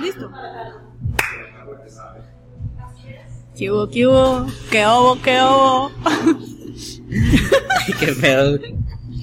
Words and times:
Listo. 0.00 0.30
¿Qué 3.56 3.70
hubo, 3.70 3.88
qué 3.88 4.06
hubo? 4.06 4.46
¿Qué 4.70 4.84
hubo, 4.86 5.22
qué 5.22 5.38
hubo? 5.42 5.90
Ay, 7.86 7.94
qué 7.98 8.12
pedo. 8.20 8.58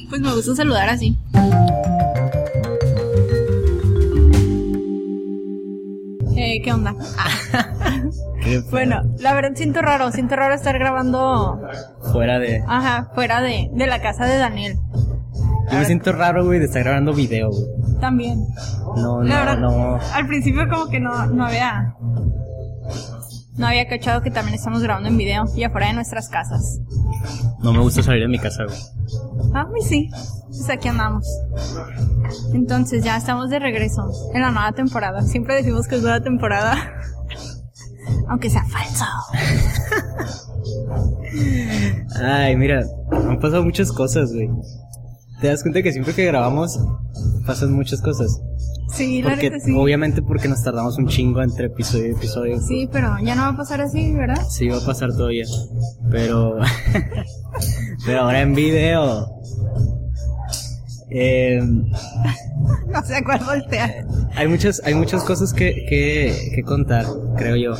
Pues 0.09 0.21
me 0.21 0.33
gusta 0.33 0.55
saludar 0.55 0.89
así. 0.89 1.17
Eh, 6.35 6.61
¿qué 6.63 6.73
onda? 6.73 6.95
Qué. 8.43 8.59
Bueno, 8.71 9.01
la 9.19 9.33
verdad 9.33 9.51
siento 9.55 9.81
raro, 9.81 10.11
siento 10.11 10.35
raro 10.35 10.53
estar 10.53 10.77
grabando, 10.77 11.61
Fuera 12.11 12.39
de. 12.39 12.61
ajá, 12.67 13.09
fuera 13.15 13.41
de, 13.41 13.69
de 13.71 13.87
la 13.87 14.01
casa 14.01 14.25
de 14.25 14.37
Daniel. 14.37 14.77
Yo 15.71 15.77
me 15.77 15.85
siento 15.85 16.11
raro, 16.11 16.43
güey, 16.43 16.59
de 16.59 16.65
estar 16.65 16.83
grabando 16.83 17.13
video, 17.13 17.49
güey. 17.51 17.63
También. 18.03 18.45
No, 18.97 19.23
La 19.23 19.39
no, 19.39 19.45
verdad, 19.45 19.57
no. 19.59 19.97
al 20.13 20.27
principio 20.27 20.67
como 20.69 20.87
que 20.89 20.99
no, 20.99 21.25
no 21.27 21.45
había, 21.45 21.95
no 23.55 23.65
había 23.65 23.87
cachado 23.87 24.21
que 24.21 24.29
también 24.29 24.55
estamos 24.55 24.83
grabando 24.83 25.07
en 25.07 25.15
video 25.17 25.45
y 25.55 25.63
afuera 25.63 25.87
de 25.87 25.93
nuestras 25.93 26.27
casas. 26.27 26.81
No 27.59 27.71
me 27.71 27.79
gusta 27.79 28.03
salir 28.03 28.23
de 28.23 28.27
mi 28.27 28.39
casa, 28.39 28.65
güey. 28.65 28.77
Ah, 29.53 29.67
pues 29.69 29.87
sí, 29.87 30.09
pues 30.49 30.69
aquí 30.69 30.89
andamos. 30.89 31.25
Entonces 32.53 33.05
ya 33.05 33.15
estamos 33.15 33.49
de 33.49 33.59
regreso 33.59 34.11
en 34.33 34.41
la 34.41 34.51
nueva 34.51 34.73
temporada. 34.73 35.21
Siempre 35.21 35.55
decimos 35.55 35.87
que 35.87 35.95
es 35.95 36.01
nueva 36.01 36.19
temporada. 36.19 36.75
Aunque 38.27 38.49
sea 38.49 38.65
falso. 38.65 39.05
Ay, 42.21 42.57
mira, 42.57 42.83
han 43.13 43.39
pasado 43.39 43.63
muchas 43.63 43.93
cosas, 43.93 44.33
güey. 44.33 44.49
¿Te 45.39 45.47
das 45.47 45.61
cuenta 45.61 45.81
que 45.81 45.93
siempre 45.93 46.13
que 46.13 46.25
grabamos 46.25 46.77
pasan 47.45 47.73
muchas 47.73 48.01
cosas? 48.01 48.41
Sí, 48.93 49.21
la 49.21 49.31
Porque, 49.31 49.49
neta 49.49 49.65
sí. 49.65 49.73
obviamente 49.75 50.21
porque 50.21 50.47
nos 50.47 50.61
tardamos 50.63 50.97
un 50.97 51.07
chingo 51.07 51.41
entre 51.41 51.67
episodio 51.67 52.07
y 52.07 52.11
episodio. 52.11 52.59
Sí, 52.61 52.87
pero 52.91 53.15
ya 53.23 53.35
no 53.35 53.41
va 53.43 53.47
a 53.49 53.57
pasar 53.57 53.81
así, 53.81 54.13
¿verdad? 54.13 54.41
Sí, 54.49 54.67
va 54.67 54.77
a 54.77 54.85
pasar 54.85 55.09
todavía. 55.11 55.45
Pero. 56.11 56.57
pero 58.05 58.19
ahora 58.21 58.41
en 58.41 58.53
video. 58.55 59.27
Eh, 61.09 61.59
No 62.87 63.01
sé 63.03 63.15
a 63.17 63.23
cuál 63.23 63.39
voltear. 63.43 64.05
hay 64.35 64.47
muchas, 64.47 64.81
hay 64.85 64.93
muchas 64.93 65.23
cosas 65.23 65.53
que, 65.53 65.85
que, 65.89 66.51
que 66.55 66.63
contar, 66.63 67.05
creo 67.35 67.55
yo. 67.55 67.73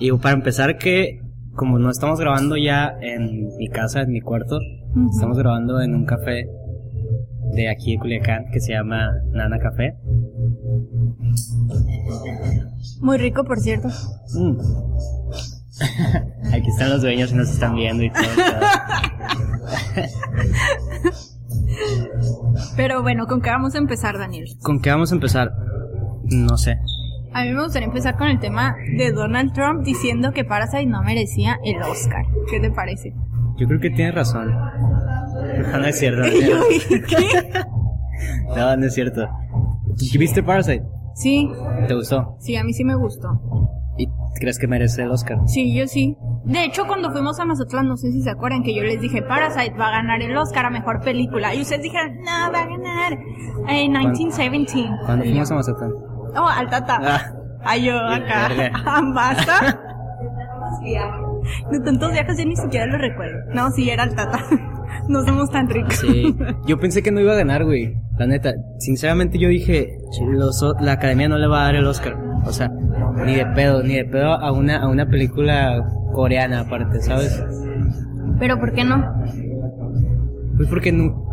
Y 0.00 0.10
para 0.12 0.34
empezar 0.34 0.76
que, 0.78 1.20
como 1.54 1.78
no 1.78 1.90
estamos 1.90 2.18
grabando 2.18 2.56
ya 2.56 2.94
en 3.00 3.54
mi 3.58 3.68
casa, 3.68 4.00
en 4.02 4.10
mi 4.10 4.20
cuarto, 4.20 4.58
Ujú. 4.96 5.10
estamos 5.10 5.38
grabando 5.38 5.80
en 5.80 5.94
un 5.94 6.04
café 6.06 6.46
de 7.52 7.68
aquí 7.68 7.92
de 7.92 7.98
Culiacán 7.98 8.46
que 8.52 8.60
se 8.60 8.72
llama 8.72 9.10
Nana 9.32 9.58
Café. 9.58 9.96
Muy 13.00 13.18
rico, 13.18 13.44
por 13.44 13.58
cierto. 13.60 13.88
Mm. 14.34 14.56
Aquí 16.54 16.68
están 16.68 16.90
los 16.90 17.02
dueños 17.02 17.32
y 17.32 17.34
nos 17.34 17.50
están 17.50 17.74
viendo 17.74 18.04
y 18.04 18.10
todo. 18.10 18.22
todo. 18.24 18.60
Pero 22.76 23.02
bueno, 23.02 23.26
¿con 23.26 23.40
qué 23.40 23.50
vamos 23.50 23.74
a 23.74 23.78
empezar, 23.78 24.18
Daniel? 24.18 24.46
¿Con 24.62 24.80
qué 24.80 24.90
vamos 24.90 25.10
a 25.12 25.14
empezar? 25.14 25.52
No 26.24 26.56
sé. 26.56 26.78
A 27.32 27.42
mí 27.42 27.50
me 27.50 27.62
gustaría 27.62 27.88
empezar 27.88 28.16
con 28.16 28.28
el 28.28 28.38
tema 28.38 28.76
de 28.96 29.10
Donald 29.10 29.52
Trump 29.52 29.84
diciendo 29.84 30.32
que 30.32 30.44
Parasite 30.44 30.86
no 30.86 31.02
merecía 31.02 31.58
el 31.64 31.82
Oscar. 31.82 32.24
¿Qué 32.48 32.60
te 32.60 32.70
parece? 32.70 33.12
Yo 33.56 33.66
creo 33.66 33.80
que 33.80 33.90
tienes 33.90 34.14
razón. 34.14 34.54
No, 35.72 35.78
no 35.78 35.86
es 35.86 35.98
cierto. 35.98 36.20
No, 36.20 36.26
es 36.26 36.46
yo 36.48 36.62
cierto. 36.88 37.06
¿qué? 37.08 37.60
No, 38.56 38.76
no 38.76 38.86
es 38.86 38.94
cierto. 38.94 39.28
¿Viste 40.18 40.42
Parasite? 40.42 40.84
Sí, 41.14 41.50
¿Te 41.88 41.94
gustó? 41.94 42.36
sí, 42.40 42.56
a 42.56 42.64
mí 42.64 42.72
sí 42.72 42.84
me 42.84 42.94
gustó. 42.94 43.28
¿Y 43.96 44.08
crees 44.40 44.58
que 44.58 44.66
merece 44.66 45.02
el 45.02 45.10
Oscar? 45.10 45.38
Sí, 45.46 45.74
yo 45.76 45.86
sí. 45.86 46.16
De 46.44 46.64
hecho, 46.64 46.86
cuando 46.86 47.10
fuimos 47.12 47.38
a 47.40 47.44
Mazatlán, 47.44 47.86
no 47.88 47.96
sé 47.96 48.10
si 48.12 48.22
se 48.22 48.30
acuerdan 48.30 48.62
que 48.62 48.74
yo 48.74 48.82
les 48.82 49.00
dije, 49.00 49.22
Parasite 49.22 49.74
va 49.78 49.88
a 49.88 49.90
ganar 49.92 50.20
el 50.22 50.36
Oscar 50.36 50.66
a 50.66 50.70
Mejor 50.70 51.00
Película. 51.00 51.54
Y 51.54 51.62
ustedes 51.62 51.82
dijeron, 51.82 52.16
no, 52.18 52.52
va 52.52 52.60
a 52.62 52.66
ganar 52.66 53.12
eh, 53.68 53.88
1917. 53.88 54.88
Cuando 55.06 55.24
Y 55.24 55.28
fuimos 55.28 55.48
yo, 55.48 55.54
a 55.54 55.58
Mazatlán. 55.58 55.92
Oh, 56.36 56.48
al 56.48 56.70
Tata. 56.70 57.32
Ah, 57.64 57.76
yo 57.76 57.96
acá. 57.98 58.48
verga. 58.48 58.72
¿Basta? 59.14 59.80
De 61.70 61.80
tantos 61.80 62.12
viajes 62.12 62.36
ya 62.36 62.44
ni 62.44 62.56
siquiera 62.56 62.86
lo 62.86 62.98
recuerdo. 62.98 63.38
No, 63.54 63.70
sí, 63.70 63.88
era 63.90 64.04
el 64.04 64.14
Tata. 64.14 64.38
No 65.08 65.24
somos 65.24 65.50
tan 65.50 65.68
ricos. 65.68 65.96
sí. 65.96 66.34
Yo 66.66 66.78
pensé 66.78 67.02
que 67.02 67.10
no 67.10 67.20
iba 67.20 67.32
a 67.32 67.36
ganar, 67.36 67.64
güey. 67.64 67.94
La 68.18 68.26
neta. 68.26 68.54
Sinceramente 68.78 69.38
yo 69.38 69.48
dije, 69.48 69.98
los 70.26 70.64
la 70.80 70.92
academia 70.92 71.28
no 71.28 71.38
le 71.38 71.46
va 71.46 71.62
a 71.62 71.64
dar 71.66 71.76
el 71.76 71.86
Oscar. 71.86 72.16
O 72.46 72.52
sea, 72.52 72.68
ni 73.24 73.34
de 73.34 73.46
pedo, 73.46 73.82
ni 73.82 73.94
de 73.94 74.04
pedo 74.04 74.32
a 74.32 74.52
una, 74.52 74.82
a 74.82 74.88
una 74.88 75.06
película 75.06 75.84
coreana 76.12 76.60
aparte, 76.60 77.00
¿sabes? 77.00 77.42
Pero 78.38 78.58
¿por 78.58 78.72
qué 78.72 78.84
no? 78.84 79.02
Pues 80.56 80.68
porque 80.68 80.92
no... 80.92 81.24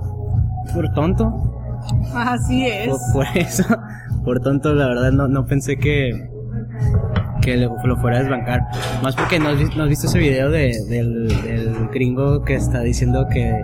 Por 0.74 0.92
tonto. 0.94 1.32
Así 2.14 2.68
es. 2.68 2.90
Por, 2.90 3.00
por 3.14 3.38
eso, 3.38 3.64
por 4.24 4.40
tonto, 4.40 4.74
la 4.74 4.88
verdad, 4.88 5.12
no, 5.12 5.28
no 5.28 5.46
pensé 5.46 5.78
que, 5.78 6.30
que 7.42 7.58
lo, 7.58 7.76
lo 7.84 7.98
fuera 7.98 8.18
a 8.18 8.20
desbancar. 8.22 8.62
Más 9.04 9.16
porque 9.16 9.40
no 9.40 9.52
no 9.52 9.84
has 9.84 9.90
visto 9.90 10.08
ese 10.08 10.20
video 10.20 10.50
de, 10.50 10.74
del, 10.90 11.28
del 11.44 11.88
gringo 11.90 12.44
que 12.44 12.56
está 12.56 12.82
diciendo 12.82 13.28
que 13.32 13.62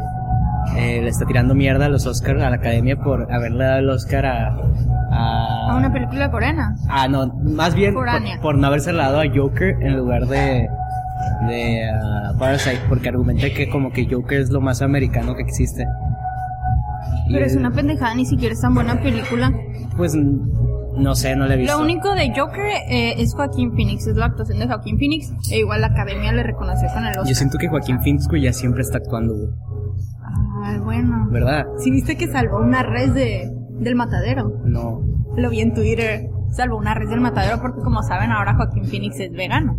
eh, 0.75 1.01
le 1.01 1.09
está 1.09 1.25
tirando 1.25 1.55
mierda 1.55 1.85
a 1.85 1.89
los 1.89 2.05
Oscars, 2.05 2.41
a 2.41 2.49
la 2.49 2.57
academia, 2.57 2.97
por 2.97 3.31
haberle 3.31 3.63
dado 3.63 3.79
el 3.79 3.89
Oscar 3.89 4.25
a. 4.25 4.57
a, 5.11 5.71
A 5.71 5.75
una 5.75 5.91
película 5.91 6.29
coreana. 6.29 6.75
Ah, 6.89 7.07
no, 7.07 7.27
más 7.43 7.73
bien 7.73 7.93
por, 8.41 8.57
no 8.57 8.67
haberse 8.67 8.91
dado 8.91 9.21
a 9.21 9.25
Joker 9.33 9.75
en 9.81 9.97
lugar 9.97 10.27
de. 10.27 10.67
de 11.47 11.89
ah, 11.89 12.33
Parasite, 12.38 12.81
porque 12.89 13.09
argumenta 13.09 13.49
que 13.49 13.69
como 13.69 13.91
que 13.91 14.07
Joker 14.09 14.41
es 14.41 14.49
lo 14.49 14.61
más 14.61 14.81
americano 14.81 15.35
que 15.35 15.44
existe. 15.44 15.88
Pero 17.29 17.45
es 17.45 17.55
una 17.55 17.71
pendejada, 17.71 18.15
ni 18.15 18.25
siquiera 18.25 18.53
es 18.53 18.61
tan 18.61 18.73
buena 18.73 19.01
película. 19.01 19.51
Pues 19.95 20.15
no 20.97 21.15
sé, 21.15 21.35
no 21.35 21.45
le 21.45 21.53
he 21.53 21.57
visto. 21.57 21.77
Lo 21.77 21.83
único 21.83 22.13
de 22.13 22.33
Joker 22.35 22.65
eh, 22.89 23.15
es 23.17 23.33
Joaquín 23.33 23.71
Phoenix, 23.73 24.07
es 24.07 24.15
la 24.17 24.25
actuación 24.25 24.59
de 24.59 24.67
Joaquín 24.67 24.97
Phoenix. 24.97 25.31
E 25.51 25.59
igual 25.59 25.81
la 25.81 25.87
academia 25.87 26.31
le 26.31 26.43
reconoció 26.43 26.87
con 26.89 27.03
el 27.03 27.11
Oscar. 27.11 27.27
Yo 27.27 27.35
siento 27.35 27.57
que 27.57 27.67
Joaquín 27.67 27.99
Phoenix 28.01 28.27
güey, 28.27 28.43
ya 28.43 28.53
siempre 28.53 28.81
está 28.81 28.97
actuando, 28.97 29.35
güey. 29.35 29.49
Ay, 30.63 30.79
bueno. 30.79 31.27
¿Verdad? 31.29 31.65
Si 31.77 31.91
viste 31.91 32.17
que 32.17 32.27
salvó 32.27 32.57
una 32.59 32.83
res 32.83 33.13
de, 33.13 33.49
del 33.79 33.95
matadero. 33.95 34.61
No. 34.65 35.01
Lo 35.35 35.49
vi 35.49 35.61
en 35.61 35.73
Twitter. 35.73 36.29
Salvó 36.51 36.77
una 36.77 36.93
res 36.93 37.09
del 37.09 37.21
matadero 37.21 37.61
porque 37.61 37.81
como 37.81 38.01
saben 38.03 38.31
ahora 38.31 38.55
Joaquín 38.55 38.85
Phoenix 38.85 39.19
es 39.19 39.31
vegano. 39.31 39.77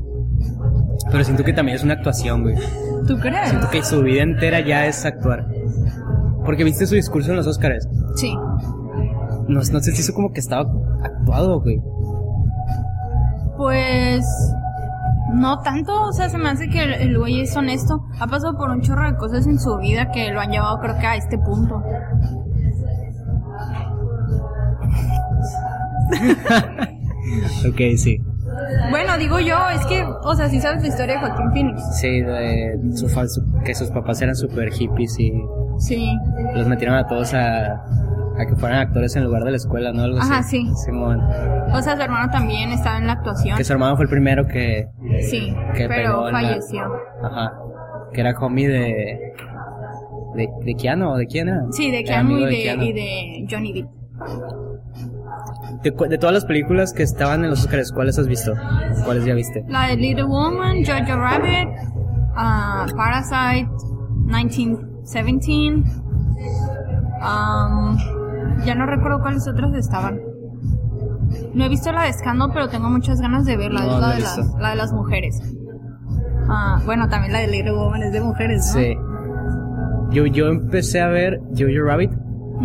Pero 1.11 1.25
siento 1.25 1.45
que 1.45 1.53
también 1.53 1.77
es 1.77 1.85
una 1.85 1.95
actuación, 1.95 2.43
güey. 2.43 2.57
¿Tú 3.07 3.19
crees? 3.19 3.49
Siento 3.49 3.71
que 3.71 3.83
su 3.83 4.03
vida 4.03 4.23
entera 4.23 4.61
ya 4.61 4.87
es 4.87 5.05
actuar. 5.05 5.47
Porque 6.45 6.65
viste 6.65 6.87
su 6.87 6.95
discurso 6.95 7.31
en 7.31 7.37
los 7.37 7.47
Oscars. 7.47 7.89
Sí. 8.15 8.35
No, 9.49 9.61
no 9.61 9.81
sé 9.81 9.93
si 9.93 10.01
hizo 10.03 10.15
como 10.15 10.33
que 10.33 10.41
estaba 10.41 10.71
actuado, 11.03 11.61
güey. 11.61 11.81
Pues 13.57 14.25
no 15.35 15.61
tanto, 15.61 15.93
o 16.05 16.13
sea, 16.13 16.29
se 16.29 16.39
me 16.39 16.49
hace 16.49 16.69
que 16.69 16.83
el, 16.83 16.93
el 16.93 17.19
güey 17.19 17.41
es 17.41 17.57
honesto. 17.57 18.05
Ha 18.21 18.27
pasado 18.27 18.57
por 18.57 18.71
un 18.71 18.81
chorro 18.83 19.11
de 19.11 19.17
cosas 19.17 19.47
en 19.47 19.59
su 19.59 19.77
vida 19.79 20.11
que 20.11 20.31
lo 20.33 20.41
han 20.41 20.51
llevado 20.51 20.79
creo 20.81 20.99
que 20.99 21.07
a 21.07 21.17
este 21.17 21.39
punto. 21.39 21.83
Ok, 27.69 27.81
sí. 27.97 28.19
Bueno, 28.91 29.17
digo 29.19 29.39
yo, 29.39 29.57
es 29.71 29.85
que, 29.87 30.03
o 30.03 30.35
sea, 30.35 30.49
sí 30.49 30.61
sabes 30.61 30.83
la 30.83 30.89
historia 30.89 31.15
de 31.15 31.21
Joaquín 31.21 31.53
Phoenix. 31.53 31.99
Sí, 32.01 32.21
de 32.21 32.79
su 32.95 33.09
falso, 33.09 33.43
que 33.65 33.75
sus 33.75 33.91
papás 33.91 34.21
eran 34.23 34.35
super 34.35 34.71
hippies 34.73 35.19
y 35.19 35.33
Sí. 35.79 36.13
los 36.55 36.67
metieron 36.67 36.97
a 36.97 37.07
todos 37.07 37.35
a, 37.35 37.85
a 38.39 38.47
que 38.47 38.55
fueran 38.57 38.79
actores 38.81 39.15
en 39.17 39.25
lugar 39.25 39.43
de 39.45 39.51
la 39.51 39.57
escuela, 39.57 39.93
¿no? 39.93 40.03
Algo 40.03 40.19
Ajá, 40.19 40.39
así. 40.39 40.65
sí. 40.67 40.75
Simón. 40.87 41.21
O 41.73 41.81
sea, 41.83 41.97
su 41.97 42.03
hermano 42.03 42.31
también 42.31 42.71
estaba 42.71 42.99
en 42.99 43.07
la 43.07 43.15
actuación. 43.15 43.57
Que 43.57 43.65
su 43.65 43.73
hermano 43.73 43.97
fue 43.97 44.05
el 44.05 44.11
primero 44.11 44.47
que, 44.47 44.89
Sí, 45.29 45.55
que 45.75 45.89
pero 45.89 46.11
pegó 46.13 46.29
en 46.29 46.33
la- 46.35 46.41
falleció. 46.41 46.83
Ajá. 47.23 47.53
Que 48.13 48.21
era 48.21 48.39
homie 48.39 48.69
de. 48.69 49.33
¿De, 50.35 50.49
de 50.65 50.75
Keanu 50.75 51.11
o 51.11 51.17
de 51.17 51.27
quién 51.27 51.49
era? 51.49 51.63
Sí, 51.73 51.91
de 51.91 52.05
Keanu 52.05 52.39
y 52.39 52.45
de, 52.45 52.63
Keanu. 52.63 52.83
y 52.85 52.93
de 52.93 53.47
Johnny 53.51 53.73
Depp. 53.73 53.89
De, 55.83 55.91
de 56.09 56.19
todas 56.19 56.35
las 56.35 56.45
películas 56.45 56.93
que 56.93 57.03
estaban 57.03 57.43
en 57.45 57.51
los 57.51 57.61
Oscars, 57.65 57.93
¿cuáles 57.93 58.19
has 58.19 58.27
visto? 58.29 58.53
¿Cuáles 59.05 59.25
ya 59.25 59.35
viste? 59.35 59.65
La 59.69 59.87
de 59.89 59.97
Little 59.97 60.25
Woman, 60.25 60.85
Jojo 60.85 61.17
Rabbit, 61.19 61.69
ah, 62.37 62.87
Parasite, 62.97 63.69
1917. 64.27 65.83
um, 67.23 67.99
ya 68.65 68.75
no 68.75 68.87
recuerdo 68.87 69.21
cuáles 69.21 69.47
otras 69.49 69.75
estaban. 69.75 70.21
No 71.55 71.65
he 71.65 71.69
visto 71.69 71.93
la 71.93 72.05
de 72.05 72.13
Scandal, 72.13 72.51
pero 72.53 72.69
tengo 72.69 72.89
muchas 72.89 73.21
ganas 73.21 73.45
de 73.45 73.57
verla. 73.57 73.81
No, 73.83 73.87
es 73.87 73.93
no 73.95 74.01
la, 74.01 74.15
de 74.15 74.21
las, 74.21 74.55
la 74.61 74.71
de 74.71 74.77
las 74.77 74.93
mujeres. 74.93 75.41
Ah, 76.49 76.81
bueno, 76.87 77.09
también 77.09 77.33
la 77.33 77.41
de 77.41 77.49
Little 77.49 77.73
Woman 77.73 78.03
es 78.03 78.13
de 78.13 78.21
mujeres, 78.21 78.73
¿no? 78.75 78.81
Sí. 78.81 78.97
Yo, 80.11 80.27
yo 80.27 80.47
empecé 80.49 81.01
a 81.01 81.09
ver 81.09 81.39
Jojo 81.57 81.85
Rabbit. 81.87 82.13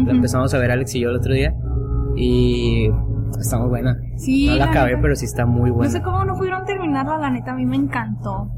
La 0.06 0.12
empezamos 0.12 0.54
a 0.54 0.58
ver 0.58 0.72
Alex 0.72 0.96
y 0.96 1.02
yo 1.02 1.10
el 1.10 1.18
otro 1.18 1.34
día. 1.34 1.54
Y 2.16 2.90
Está 3.40 3.58
muy 3.60 3.68
buena. 3.68 3.98
Sí, 4.16 4.48
no 4.48 4.54
la 4.54 4.66
la 4.66 4.72
acabé, 4.72 4.92
neta. 4.92 5.02
pero 5.02 5.16
sí 5.16 5.26
está 5.26 5.46
muy 5.46 5.70
No 5.72 5.76
buena. 5.78 5.92
sé 5.92 6.02
cómo 6.02 6.24
no 6.24 6.36
pudieron 6.36 6.64
terminarla, 6.66 7.18
la 7.18 7.30
neta, 7.32 7.52
a 7.52 7.56
mí 7.56 7.66
me 7.66 7.76
encantó. 7.76 8.50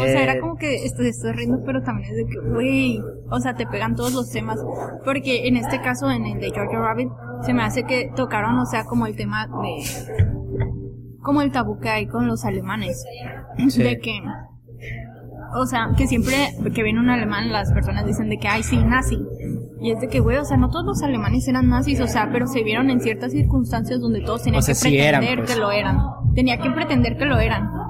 O 0.00 0.04
sea, 0.04 0.22
era 0.22 0.34
Eh, 0.34 0.40
como 0.40 0.56
que 0.56 0.84
estoy, 0.84 1.08
estoy 1.08 1.32
riendo, 1.32 1.62
pero 1.64 1.82
también 1.82 2.10
es 2.10 2.16
de 2.16 2.24
que, 2.24 2.38
güey, 2.48 3.00
o 3.30 3.40
sea, 3.40 3.54
te 3.54 3.66
pegan 3.66 3.94
todos 3.94 4.12
los 4.14 4.30
temas. 4.30 4.58
Porque 5.04 5.46
en 5.46 5.56
este 5.56 5.80
caso, 5.82 6.10
en 6.10 6.24
el 6.24 6.40
de 6.40 6.50
Georgia 6.50 6.78
Rabbit, 6.78 7.10
se 7.42 7.52
me 7.52 7.62
hace 7.62 7.84
que 7.84 8.10
tocaron, 8.16 8.58
o 8.58 8.66
sea, 8.66 8.84
como 8.84 9.06
el 9.06 9.16
tema 9.16 9.46
de. 9.46 9.84
como 11.20 11.42
el 11.42 11.52
tabú 11.52 11.78
que 11.78 11.88
hay 11.88 12.06
con 12.06 12.26
los 12.26 12.44
alemanes. 12.44 13.04
Sí. 13.68 13.82
De 13.82 13.98
que. 13.98 14.20
O 15.54 15.66
sea, 15.66 15.90
que 15.98 16.06
siempre 16.06 16.34
que 16.74 16.82
viene 16.82 16.98
un 16.98 17.10
alemán, 17.10 17.52
las 17.52 17.70
personas 17.72 18.06
dicen 18.06 18.30
de 18.30 18.38
que, 18.38 18.48
ay, 18.48 18.62
sí, 18.62 18.78
nazi. 18.78 19.18
Y 19.82 19.90
es 19.90 20.00
de 20.00 20.08
que, 20.08 20.20
güey, 20.20 20.38
o 20.38 20.44
sea, 20.46 20.56
no 20.56 20.70
todos 20.70 20.86
los 20.86 21.02
alemanes 21.02 21.46
eran 21.46 21.68
nazis, 21.68 22.00
o 22.00 22.06
sea, 22.06 22.30
pero 22.32 22.46
se 22.46 22.62
vieron 22.62 22.88
en 22.88 23.00
ciertas 23.00 23.32
circunstancias 23.32 24.00
donde 24.00 24.22
todos 24.22 24.44
tenían 24.44 24.60
O 24.60 24.62
sea, 24.62 24.72
que 24.72 24.80
sí 24.80 24.88
pretender 24.88 25.08
eran, 25.08 25.44
pues. 25.44 25.52
que 25.52 25.60
lo 25.60 25.70
eran. 25.70 25.98
Tenía 26.34 26.58
que 26.58 26.70
pretender 26.70 27.18
que 27.18 27.26
lo 27.26 27.38
eran 27.38 27.81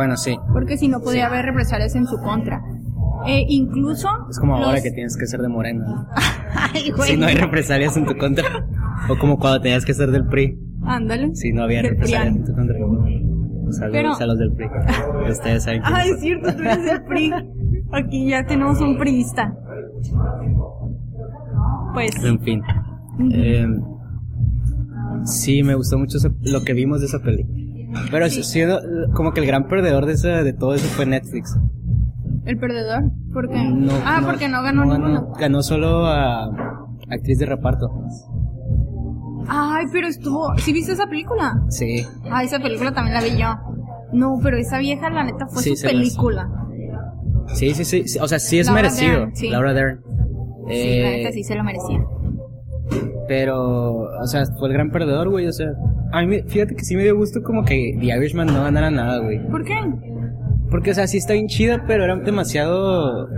Bueno, 0.00 0.16
sí. 0.16 0.34
porque 0.52 0.78
si 0.78 0.88
no 0.88 1.00
podía 1.00 1.26
haber 1.26 1.44
represalias 1.44 1.94
en 1.94 2.06
su 2.06 2.16
contra. 2.20 2.62
Eh, 3.26 3.44
incluso. 3.48 4.08
Es 4.30 4.38
como 4.38 4.56
ahora 4.56 4.72
los- 4.72 4.82
que 4.82 4.92
tienes 4.92 5.14
que 5.16 5.26
ser 5.26 5.40
de 5.40 5.48
morena. 5.48 6.08
Ay, 6.74 6.90
güey. 6.90 7.10
Si 7.10 7.16
no 7.18 7.26
hay 7.26 7.34
represalias 7.34 7.94
en 7.98 8.06
tu 8.06 8.16
contra. 8.16 8.44
O 9.10 9.18
como 9.18 9.38
cuando 9.38 9.60
tenías 9.60 9.84
que 9.84 9.92
ser 9.92 10.10
del 10.10 10.26
PRI. 10.26 10.58
Ándale. 10.84 11.34
Si 11.36 11.52
no 11.52 11.64
había 11.64 11.82
represalias 11.82 12.34
en 12.34 12.44
tu 12.46 12.54
contra. 12.54 12.76
Saludos 12.78 13.90
Pero- 13.92 14.14
a 14.18 14.26
los 14.26 14.38
del 14.38 14.52
PRI. 14.54 14.66
Ustedes 15.30 15.64
saben 15.64 15.82
son. 15.84 15.94
es 16.00 16.20
cierto, 16.20 16.50
tú 16.56 16.62
eres 16.62 16.84
del 16.84 17.02
PRI. 17.04 17.30
Aquí 17.92 18.28
ya 18.30 18.44
tenemos 18.46 18.80
un 18.80 18.96
priista. 18.98 19.54
Pues. 21.92 22.24
En 22.24 22.40
fin. 22.40 22.62
Eh, 23.32 23.66
sí, 25.24 25.62
me 25.62 25.74
gustó 25.74 25.98
mucho 25.98 26.16
lo 26.42 26.62
que 26.62 26.72
vimos 26.72 27.00
de 27.00 27.06
esa 27.06 27.18
peli. 27.18 27.46
Pero 28.10 28.28
sí, 28.28 28.60
como 29.14 29.32
que 29.32 29.40
el 29.40 29.46
gran 29.46 29.66
perdedor 29.68 30.06
de, 30.06 30.12
esa, 30.12 30.42
de 30.42 30.52
todo 30.52 30.74
eso 30.74 30.86
fue 30.88 31.06
Netflix. 31.06 31.58
¿El 32.44 32.56
perdedor? 32.58 33.04
¿Por 33.32 33.48
qué? 33.48 33.62
No, 33.64 33.92
ah, 34.04 34.20
porque 34.24 34.48
no 34.48 34.62
ganó 34.62 34.84
ninguno. 34.84 35.32
Ganó 35.38 35.62
solo 35.62 36.06
a 36.06 36.44
actriz 37.10 37.38
de 37.38 37.46
reparto. 37.46 37.90
Ay, 39.48 39.86
pero 39.92 40.06
estuvo. 40.06 40.56
¿Sí 40.58 40.72
viste 40.72 40.92
esa 40.92 41.06
película? 41.06 41.62
Sí. 41.68 42.04
Ah, 42.30 42.44
esa 42.44 42.58
película 42.60 42.92
también 42.92 43.14
la 43.14 43.22
vi 43.22 43.36
yo. 43.36 43.54
No, 44.12 44.38
pero 44.42 44.56
esa 44.56 44.78
vieja, 44.78 45.10
la 45.10 45.24
neta, 45.24 45.46
fue 45.48 45.62
Sí, 45.62 45.76
su 45.76 45.84
las- 45.86 45.92
película. 45.92 46.48
Sí, 47.54 47.74
sí, 47.74 47.84
sí, 47.84 48.06
sí. 48.08 48.18
O 48.20 48.28
sea, 48.28 48.38
sí 48.38 48.58
es 48.60 48.66
Laura 48.66 48.82
merecido. 48.82 49.18
Dern, 49.20 49.36
sí. 49.36 49.48
Laura 49.50 49.72
Dern. 49.74 50.00
Sí, 50.68 50.74
la 51.00 51.10
Eh, 51.10 51.16
neta 51.18 51.32
sí 51.32 51.42
se 51.42 51.54
lo 51.56 51.64
merecía. 51.64 52.00
Pero, 53.28 54.02
o 54.20 54.26
sea, 54.26 54.44
fue 54.58 54.68
el 54.68 54.74
gran 54.74 54.90
perdedor, 54.90 55.28
güey. 55.30 55.46
O 55.46 55.52
sea, 55.52 55.66
a 56.12 56.22
mí, 56.22 56.42
fíjate 56.46 56.74
que 56.74 56.84
sí 56.84 56.96
me 56.96 57.02
dio 57.02 57.16
gusto 57.16 57.42
como 57.42 57.64
que 57.64 57.96
The 57.98 58.06
Irishman 58.06 58.46
no 58.46 58.64
ganara 58.64 58.90
nada, 58.90 59.18
güey. 59.18 59.40
¿Por 59.48 59.64
qué? 59.64 59.74
Porque, 60.70 60.92
o 60.92 60.94
sea, 60.94 61.06
sí 61.06 61.18
está 61.18 61.32
bien 61.32 61.48
chida, 61.48 61.84
pero 61.86 62.04
era 62.04 62.16
demasiado 62.16 63.28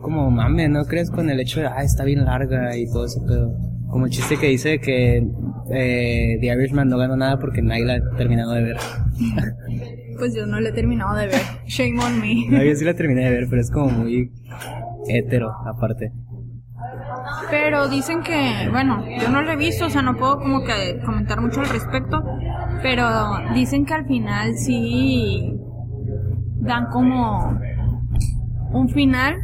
como 0.00 0.30
mame, 0.30 0.68
¿no 0.68 0.84
crees? 0.84 1.10
Con 1.10 1.30
el 1.30 1.40
hecho 1.40 1.60
de, 1.60 1.66
ah, 1.66 1.82
está 1.82 2.04
bien 2.04 2.24
larga 2.24 2.76
y 2.76 2.86
todo 2.86 3.06
ese 3.06 3.20
pedo. 3.20 3.52
Como 3.88 4.06
el 4.06 4.12
chiste 4.12 4.36
que 4.36 4.46
dice 4.46 4.78
que 4.78 5.16
eh, 5.72 6.38
The 6.40 6.46
Irishman 6.46 6.88
no 6.88 6.96
ganó 6.96 7.16
nada 7.16 7.38
porque 7.38 7.60
nadie 7.60 7.84
la 7.84 7.94
ha 7.94 8.16
terminado 8.16 8.52
de 8.52 8.62
ver. 8.62 8.76
Pues 10.18 10.34
yo 10.34 10.44
no 10.44 10.60
la 10.60 10.68
he 10.68 10.72
terminado 10.72 11.16
de 11.16 11.28
ver. 11.28 11.40
Shame 11.66 11.98
on 11.98 12.20
me. 12.20 12.46
No, 12.50 12.62
yo 12.62 12.74
sí 12.74 12.84
la 12.84 12.92
terminé 12.92 13.24
de 13.24 13.30
ver, 13.30 13.46
pero 13.48 13.62
es 13.62 13.70
como 13.70 13.88
muy 13.88 14.30
hetero, 15.08 15.50
aparte. 15.66 16.12
Pero 17.50 17.88
dicen 17.88 18.22
que, 18.22 18.68
bueno, 18.70 19.04
yo 19.20 19.28
no 19.28 19.42
lo 19.42 19.50
he 19.52 19.56
visto, 19.56 19.86
o 19.86 19.90
sea, 19.90 20.02
no 20.02 20.16
puedo 20.16 20.38
como 20.38 20.62
que 20.64 21.00
comentar 21.04 21.40
mucho 21.40 21.60
al 21.60 21.68
respecto, 21.68 22.22
pero 22.82 23.06
dicen 23.54 23.84
que 23.84 23.94
al 23.94 24.06
final 24.06 24.54
sí 24.56 25.54
dan 26.60 26.86
como 26.86 27.58
un 28.72 28.88
final. 28.90 29.34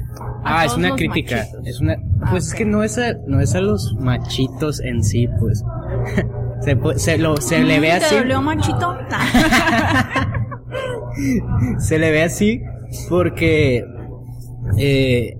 a 0.44 0.60
Ah, 0.60 0.64
es 0.64 0.76
una 0.76 0.88
los 0.88 0.96
crítica. 0.98 1.36
machitos. 1.36 1.66
Es 1.66 1.80
una, 1.80 1.94
Ah, 2.22 2.28
pues 2.30 2.48
es 2.48 2.54
que 2.54 2.64
no 2.64 2.82
es 2.82 2.98
a, 2.98 3.14
no 3.26 3.40
es 3.40 3.54
a 3.54 3.60
los 3.60 3.94
machitos 3.98 4.80
en 4.80 5.02
sí, 5.02 5.28
pues. 5.40 5.64
se, 6.60 6.78
se, 6.98 7.18
lo, 7.18 7.36
se 7.38 7.62
le 7.64 7.80
ve 7.80 7.88
¿Te 7.88 7.94
así. 8.04 8.14
dolió, 8.16 8.40
machito? 8.40 8.96
Se 11.78 11.98
le 11.98 12.10
ve 12.10 12.22
así 12.24 12.60
porque 13.08 13.82
eh, 14.76 15.36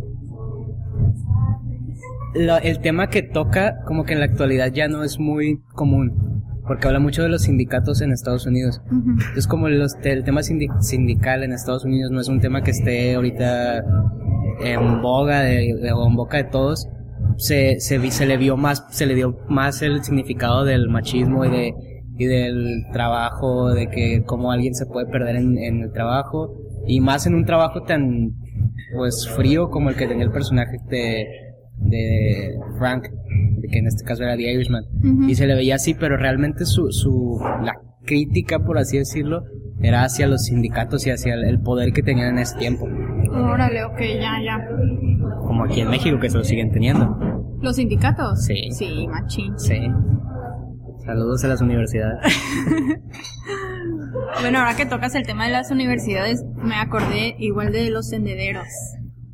lo- 2.39 2.59
el 2.59 2.81
tema 2.81 3.09
que 3.09 3.23
toca 3.23 3.79
como 3.87 4.05
que 4.05 4.13
en 4.15 4.21
la 4.21 4.27
actualidad 4.27 4.73
ya 4.73 4.89
no 4.89 5.03
es 5.05 5.19
muy 5.19 5.61
común. 5.75 6.43
Porque 6.67 6.89
habla 6.89 6.99
mucho 6.99 7.23
de 7.23 7.29
los 7.29 7.43
sindicatos 7.43 8.01
en 8.01 8.11
Estados 8.11 8.45
Unidos. 8.47 8.83
Ujú. 8.87 9.11
Entonces 9.13 9.47
como 9.47 9.69
los, 9.69 9.95
el 10.03 10.25
tema 10.25 10.41
sindi- 10.41 10.81
sindical 10.81 11.45
en 11.45 11.53
Estados 11.53 11.85
Unidos 11.85 12.11
no 12.11 12.21
es 12.21 12.29
un 12.29 12.41
tema 12.41 12.63
que 12.63 12.73
esté 12.73 13.15
ahorita 13.15 13.85
en 14.65 15.01
boga 15.03 15.43
de, 15.43 15.75
de- 15.81 15.93
o 15.93 16.07
en 16.09 16.17
boca 16.17 16.39
de 16.39 16.45
todos, 16.45 16.89
se, 17.37 17.79
se 17.81 18.27
le 18.27 18.37
vio 18.37 18.57
más, 18.57 18.85
se 18.91 19.07
le 19.07 19.15
dio 19.15 19.39
más 19.49 19.81
el 19.83 20.03
significado 20.03 20.65
del 20.65 20.89
machismo 20.89 21.45
y 21.45 21.51
de 21.51 21.75
y 22.19 22.25
del 22.25 22.85
trabajo, 22.95 23.75
de 23.75 23.89
que 23.91 24.23
cómo 24.25 24.51
alguien 24.51 24.75
se 24.75 24.87
puede 24.87 25.07
perder 25.07 25.37
en, 25.37 25.59
en 25.59 25.83
el 25.83 25.93
trabajo 25.93 26.55
y 26.87 27.01
más 27.01 27.27
en 27.27 27.35
un 27.35 27.45
trabajo 27.45 27.83
tan 27.83 28.31
pues 28.97 29.29
frío 29.37 29.69
como 29.69 29.91
el 29.91 29.97
que 29.97 30.07
tenía 30.07 30.25
el 30.25 30.31
personaje 30.31 30.79
de, 30.89 31.27
de 31.79 32.59
Frank, 32.79 33.05
que 33.71 33.79
en 33.79 33.87
este 33.87 34.05
caso 34.05 34.23
era 34.23 34.37
The 34.37 34.53
Irishman 34.53 34.85
y 35.29 35.35
se 35.35 35.47
le 35.47 35.55
veía 35.55 35.77
así, 35.77 35.95
pero 35.95 36.17
realmente 36.17 36.65
su, 36.65 36.91
su 36.91 37.39
la 37.63 37.75
crítica 38.05 38.61
por 38.61 38.79
así 38.79 38.99
decirlo 38.99 39.45
era 39.83 40.05
hacia 40.05 40.27
los 40.27 40.45
sindicatos 40.45 41.07
y 41.07 41.11
hacia 41.11 41.35
el, 41.35 41.61
poder 41.61 41.93
que 41.93 42.03
tenían 42.03 42.31
en 42.31 42.39
ese 42.39 42.57
tiempo, 42.57 42.87
Órale, 43.31 43.85
ok, 43.85 43.99
ya, 43.99 44.41
ya. 44.43 44.69
como 45.47 45.65
aquí 45.65 45.81
en 45.81 45.91
México 45.91 46.19
que 46.19 46.31
se 46.31 46.39
lo 46.39 46.45
siguen 46.45 46.71
teniendo. 46.73 47.15
¿Los 47.61 47.77
sindicatos? 47.77 48.45
Sí. 48.45 48.71
Sí, 48.73 49.07
machín. 49.09 49.59
Sí. 49.59 49.79
Saludos 51.05 51.45
a 51.45 51.49
las 51.49 51.61
universidades. 51.61 52.21
Bueno, 54.41 54.59
ahora 54.59 54.77
que 54.77 54.87
tocas 54.87 55.15
el 55.15 55.27
tema 55.27 55.47
de 55.47 55.53
las 55.53 55.71
universidades, 55.71 56.45
me 56.57 56.75
acordé 56.77 57.37
igual 57.39 57.73
de 57.73 57.91
los 57.91 58.11
tendederos. 58.11 58.67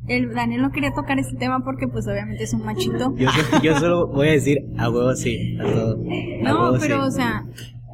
El 0.07 0.33
Daniel 0.33 0.61
no 0.61 0.71
quería 0.71 0.91
tocar 0.93 1.17
este 1.19 1.35
tema 1.37 1.63
porque 1.63 1.87
pues 1.87 2.05
obviamente 2.07 2.43
es 2.43 2.53
un 2.53 2.63
machito. 2.65 3.13
Yo, 3.15 3.29
so- 3.29 3.61
yo 3.63 3.75
solo 3.79 4.07
voy 4.07 4.27
a 4.29 4.31
decir 4.31 4.59
a 4.77 4.89
huevo 4.89 5.15
sí, 5.15 5.57
a 5.59 5.63
todo. 5.63 5.97
No, 6.43 6.63
huevo 6.71 6.77
pero 6.81 7.05
o 7.05 7.11
sea, 7.11 7.45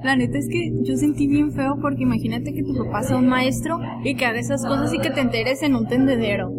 la 0.04 0.16
neta 0.16 0.38
es 0.40 0.48
que 0.50 0.72
yo 0.84 0.96
sentí 0.98 1.28
bien 1.28 1.52
feo 1.52 1.78
porque 1.82 2.04
imagínate 2.04 2.54
que 2.54 2.64
tu 2.64 2.74
papá 2.86 3.04
sea 3.04 3.18
un 3.18 3.28
maestro 3.28 3.80
y 4.04 4.16
que 4.16 4.26
haga 4.26 4.40
esas 4.40 4.66
cosas 4.66 4.94
y 4.94 5.00
que 5.00 5.12
te 5.12 5.22
enteres 5.22 5.62
en 5.62 5.76
un 5.76 5.88
tendedero. 5.88 6.52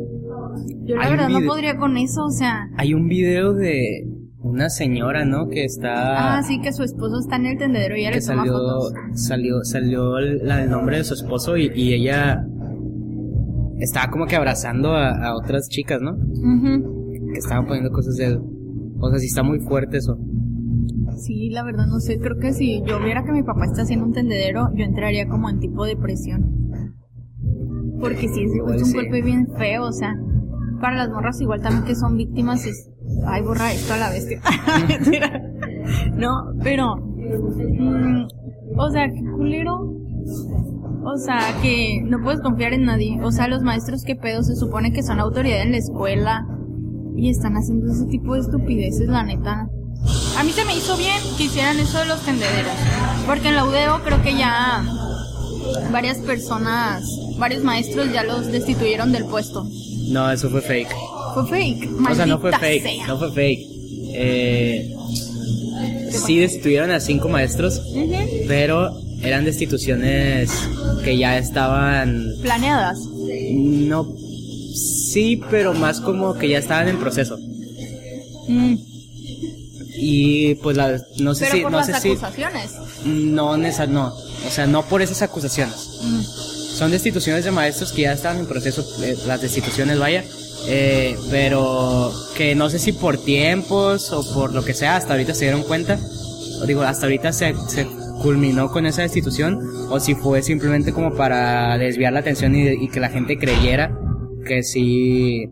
Yo 0.85 0.97
la 0.97 1.03
Hay 1.05 1.11
verdad 1.13 1.29
no 1.31 1.41
podría 1.47 1.77
con 1.77 1.97
eso, 1.97 2.25
o 2.25 2.31
sea. 2.31 2.69
Hay 2.77 2.95
un 2.95 3.09
video 3.09 3.53
de 3.55 4.07
una 4.43 4.69
señora, 4.71 5.25
¿no? 5.25 5.49
Que 5.49 5.65
está... 5.65 6.39
Ah, 6.39 6.43
sí, 6.43 6.61
que 6.61 6.73
su 6.73 6.83
esposo 6.83 7.19
está 7.21 7.37
en 7.37 7.47
el 7.47 7.59
tendedero 7.59 7.97
y 7.97 8.01
ella 8.01 8.11
que 8.11 8.17
le 8.21 8.27
toma 8.27 8.39
salió, 8.45 8.53
fotos. 8.59 8.93
salió, 9.15 9.65
salió 9.65 10.19
la- 10.21 10.63
el 10.65 10.71
nombre 10.71 10.97
de 10.99 11.05
su 11.05 11.15
esposo 11.15 11.57
y, 11.57 11.71
y 11.75 11.93
ella 11.95 12.45
estaba 13.81 14.11
como 14.11 14.27
que 14.27 14.37
abrazando 14.37 14.93
a, 14.93 15.11
a 15.11 15.35
otras 15.37 15.69
chicas, 15.69 16.01
¿no? 16.01 16.13
Ujú. 16.13 17.11
Que 17.33 17.39
estaban 17.39 17.67
poniendo 17.67 17.91
cosas 17.91 18.17
de. 18.17 18.39
O 18.99 19.11
sea, 19.11 19.19
sí 19.19 19.27
está 19.27 19.43
muy 19.43 19.61
fuerte 19.61 19.97
eso. 19.99 20.19
Sí, 21.17 21.51
la 21.51 21.65
verdad 21.65 21.87
no 21.87 22.01
sé, 22.01 22.19
creo 22.19 22.39
que 22.39 22.53
si 22.53 22.83
yo 22.87 22.99
viera 23.03 23.25
que 23.25 23.33
mi 23.33 23.43
papá 23.43 23.65
está 23.67 23.83
haciendo 23.83 24.07
un 24.07 24.13
tendedero, 24.13 24.69
yo 24.75 24.85
entraría 24.85 25.29
como 25.29 25.51
en 25.51 25.59
tipo 25.59 25.85
depresión. 25.85 26.95
Porque 28.01 28.29
sí, 28.29 28.45
es, 28.45 28.55
Igual 28.55 28.79
un 28.79 28.85
sí. 28.85 28.95
golpe 28.95 29.21
bien 29.21 29.47
feo, 29.59 29.85
o 29.85 29.93
sea, 29.93 30.15
para 30.81 30.97
las 30.97 31.11
morras 31.11 31.39
igual 31.41 31.61
también 31.61 31.85
que 31.85 31.95
son 31.95 32.17
víctimas 32.17 32.65
es... 32.65 32.91
Ay, 33.27 33.43
borra 33.43 33.73
esto 33.73 33.93
a 33.95 33.97
la 33.99 34.11
bestia. 34.11 34.41
No, 36.17 36.53
pero... 36.63 36.97
mm, 36.97 38.27
o 38.79 38.91
sea, 38.91 39.09
qué 39.11 39.23
culero. 39.37 39.93
O 41.03 41.17
sea, 41.17 41.41
que 41.63 42.01
no 42.05 42.23
puedes 42.23 42.41
confiar 42.41 42.75
en 42.75 42.85
nadie. 42.85 43.19
O 43.23 43.33
sea, 43.33 43.49
los 43.49 43.63
maestros 43.63 44.03
que 44.05 44.17
pedo 44.17 44.43
se 44.43 44.55
supone 44.57 44.93
que 44.93 45.03
son 45.03 45.19
autoridad 45.21 45.63
en 45.63 45.73
la 45.73 45.79
escuela 45.79 46.47
y 47.17 47.31
están 47.31 47.55
haciendo 47.55 47.91
ese 47.93 48.05
tipo 48.07 48.35
de 48.35 48.41
estupideces, 48.41 49.09
la 49.09 49.23
neta. 49.23 49.69
A 50.39 50.43
mí 50.45 50.51
se 50.53 50.65
me 50.65 50.77
hizo 50.77 50.97
bien 50.97 51.19
que 51.37 51.45
hicieran 51.45 51.79
eso 51.79 51.99
de 51.99 52.07
los 52.07 52.21
tendederos. 52.21 52.73
Porque 53.27 53.49
en 53.49 53.57
la 53.57 53.65
UDO 53.65 54.03
creo 54.05 54.23
que 54.23 54.37
ya 54.37 54.85
varias 55.93 56.19
personas, 56.19 57.03
varios 57.39 57.63
maestros 57.65 58.13
ya 58.13 58.23
los 58.23 58.47
destituyeron 58.47 59.13
del 59.13 59.25
puesto. 59.25 59.67
No, 60.09 60.31
eso 60.31 60.49
fue 60.51 60.61
fake. 60.63 60.89
Fue 61.35 61.47
fake. 61.49 61.89
o 62.11 62.15
sea, 62.15 62.27
no 62.27 62.39
fue 62.39 62.51
maldita 62.51 62.59
fake. 62.73 62.83
sea. 62.83 63.07
No 63.07 63.19
fue 63.19 63.33
fake. 63.33 63.61
Eh, 64.13 64.95
sí 66.11 66.39
destituyeron 66.39 66.91
a 66.91 67.01
cinco 67.01 67.29
maestros, 67.29 67.79
Ujú. 67.95 68.13
pero 68.49 68.91
eran 69.23 69.45
destituciones 69.45 70.51
que 71.05 71.17
ya 71.19 71.39
estaban 71.39 72.27
Planeadas. 72.43 72.99
No, 73.53 74.07
sí, 74.75 75.41
pero 75.51 75.75
más 75.75 76.01
como 76.01 76.35
que 76.35 76.49
ya 76.49 76.59
estaban 76.59 76.89
en 76.89 76.99
proceso. 76.99 77.39
Mm. 78.49 78.77
Y 80.03 80.55
pues 80.57 80.77
la, 80.77 81.01
no 81.19 81.35
sé 81.35 81.45
Pero 81.47 81.57
si, 81.57 81.63
por 81.63 81.73
no 81.73 81.79
las 81.79 81.87
sé 81.87 82.01
si, 82.01 82.09
acusaciones. 82.11 82.71
no, 83.05 83.57
nesa- 83.57 83.87
no, 83.89 84.07
o 84.15 84.51
sea, 84.51 84.67
no 84.67 84.85
por 84.87 85.03
esas 85.03 85.21
acusaciones. 85.23 85.75
Mm. 86.03 86.23
Son 86.23 86.91
destituciones 86.91 87.45
de 87.45 87.51
maestros 87.51 87.93
que 87.93 88.03
ya 88.03 88.13
están 88.13 88.39
en 88.39 88.47
proceso, 88.47 88.83
eh, 89.03 89.17
las 89.27 89.43
destituciones, 89.43 89.99
vaya. 89.99 90.25
Eh, 90.67 91.17
pero 91.31 92.13
que 92.37 92.55
no 92.55 92.69
sé 92.71 92.79
si 92.79 92.93
por 92.93 93.19
tiempos 93.19 94.11
o 94.13 94.23
por 94.35 94.55
lo 94.55 94.65
que 94.65 94.73
sea, 94.75 94.97
hasta 94.97 95.13
ahorita 95.13 95.35
se 95.35 95.45
dieron 95.47 95.63
cuenta. 95.63 95.99
O 96.63 96.67
digo, 96.67 96.83
hasta 96.83 97.07
ahorita 97.07 97.33
se, 97.33 97.55
se 97.69 97.87
culminó 98.21 98.69
con 98.71 98.87
esa 98.87 99.03
destitución. 99.03 99.59
O 99.91 99.99
si 100.01 100.15
fue 100.15 100.43
simplemente 100.43 100.93
como 100.93 101.15
para 101.15 101.77
desviar 101.79 102.13
la 102.13 102.21
atención 102.21 102.55
y, 102.55 102.69
y 102.69 102.89
que 102.89 103.01
la 103.01 103.09
gente 103.09 103.39
creyera 103.39 103.97
que 104.47 104.63
sí. 104.63 105.49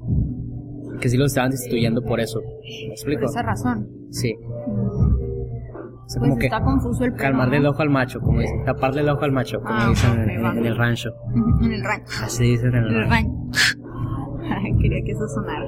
Que 1.00 1.08
sí 1.08 1.16
lo 1.16 1.26
estaban 1.26 1.50
destituyendo 1.50 2.02
por 2.02 2.18
eso. 2.20 2.40
¿Me 2.40 2.46
Por 2.87 2.90
explico? 2.92 3.25
esa 3.26 3.42
razón. 3.42 3.87
Sí. 4.10 4.34
O 4.34 6.10
sea, 6.10 6.20
Pues 6.20 6.30
como 6.30 6.38
que 6.38 6.46
está 6.46 6.60
confuso 6.62 7.04
el 7.04 7.14
calmarle 7.14 7.58
el 7.58 7.66
ojo 7.66 7.82
al 7.82 7.90
macho, 7.90 8.18
como 8.20 8.40
dicen, 8.40 8.64
taparle 8.64 9.02
el 9.02 9.08
ojo 9.10 9.25
al 9.25 9.32
macho, 9.32 9.60
como 9.60 9.75
Ah, 9.75 9.88
dicen 9.90 10.28
en- 10.30 10.42
va. 10.42 10.52
en- 10.52 10.58
en 10.58 10.66
el 10.66 10.76
rancho. 10.76 11.10
En 11.62 11.70
el 11.72 11.84
rancho. 11.84 12.12
Así 12.25 12.44
dicen 12.44 12.68
en 12.70 12.76
En 12.76 12.84
el 12.84 12.96
el 13.02 13.08
rancho. 13.10 13.30
Quería 14.80 15.04
que 15.04 15.12
eso 15.12 15.28
sonara. 15.28 15.66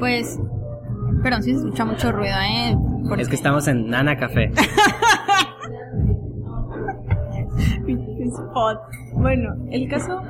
Pues, 0.00 0.38
perdón, 1.22 1.42
sí 1.44 1.52
se 1.52 1.58
escucha 1.58 1.84
mucho 1.84 2.10
ruido, 2.12 2.34
¿eh? 2.34 2.76
Porque- 3.08 3.22
Es 3.22 3.28
que 3.28 3.36
estamos 3.36 3.68
en 3.68 3.86
Nana 3.88 4.16
Café. 4.16 4.50
Spot. 8.26 8.78
Bueno, 9.14 9.54
el 9.70 9.88
caso 9.88 10.20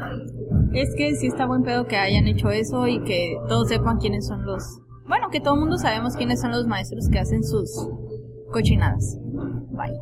es 0.73 0.95
que 0.97 1.14
sí 1.14 1.26
está 1.29 1.47
buen 1.47 1.62
pedo 1.62 1.87
que 1.87 1.97
hayan 1.97 2.26
hecho 2.26 2.50
eso 2.50 2.87
y 2.88 3.02
que 3.05 3.37
todos 3.49 3.69
sepan 3.69 3.99
quiénes 3.99 4.26
son 4.26 4.45
los... 4.45 4.81
Bueno, 5.09 5.29
que 5.31 5.41
todo 5.41 5.55
el 5.55 5.61
mundo 5.61 5.76
sabemos 5.79 6.17
quiénes 6.17 6.41
son 6.41 6.50
los 6.52 6.67
maestros 6.67 7.09
que 7.11 7.19
hacen 7.19 7.43
sus 7.45 7.71
cochinadas. 8.52 9.19
Bye. 9.71 9.99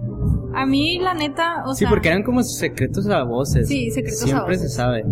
A 0.55 0.67
mí, 0.67 0.99
la 0.99 1.15
neta, 1.15 1.65
o 1.67 1.73
Sí, 1.75 1.81
sea... 1.81 1.89
porque 1.91 2.09
eran 2.09 2.23
como 2.23 2.43
secretos 2.43 3.09
a 3.09 3.23
voces. 3.25 3.69
Sí, 3.69 3.91
secretos 3.91 4.23
a 4.23 4.27
Siempre 4.27 4.55
voces. 4.57 4.63
se 4.73 4.77
sabe. 4.77 5.05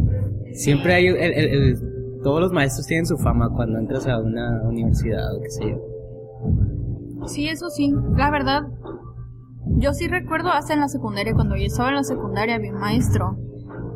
Siempre 0.53 0.95
hay. 0.95 1.07
el- 1.07 1.17
el- 1.17 1.35
el- 1.63 1.79
todos 2.23 2.41
los 2.41 2.53
maestros 2.53 2.87
tienen 2.87 3.07
su 3.07 3.17
fama 3.17 3.49
cuando 3.55 3.79
entras 3.79 4.07
a 4.09 4.19
una 4.19 4.61
universidad 4.65 5.37
o 5.37 5.41
qué 5.41 5.51
sé 5.51 5.71
yo. 5.71 7.27
Sí, 7.27 7.49
eso 7.49 7.69
sí. 7.71 7.93
La 8.17 8.31
verdad, 8.31 8.63
yo 9.77 9.93
sí 9.93 10.09
recuerdo 10.09 10.51
hasta 10.51 10.75
en 10.75 10.81
la 10.81 10.89
secundaria, 10.89 11.35
cuando 11.35 11.57
yo 11.57 11.67
estaba 11.67 11.91
en 11.91 11.97
la 11.97 12.05
secundaria, 12.05 12.57
había 12.57 12.73
un 12.73 12.81
maestro 12.81 13.37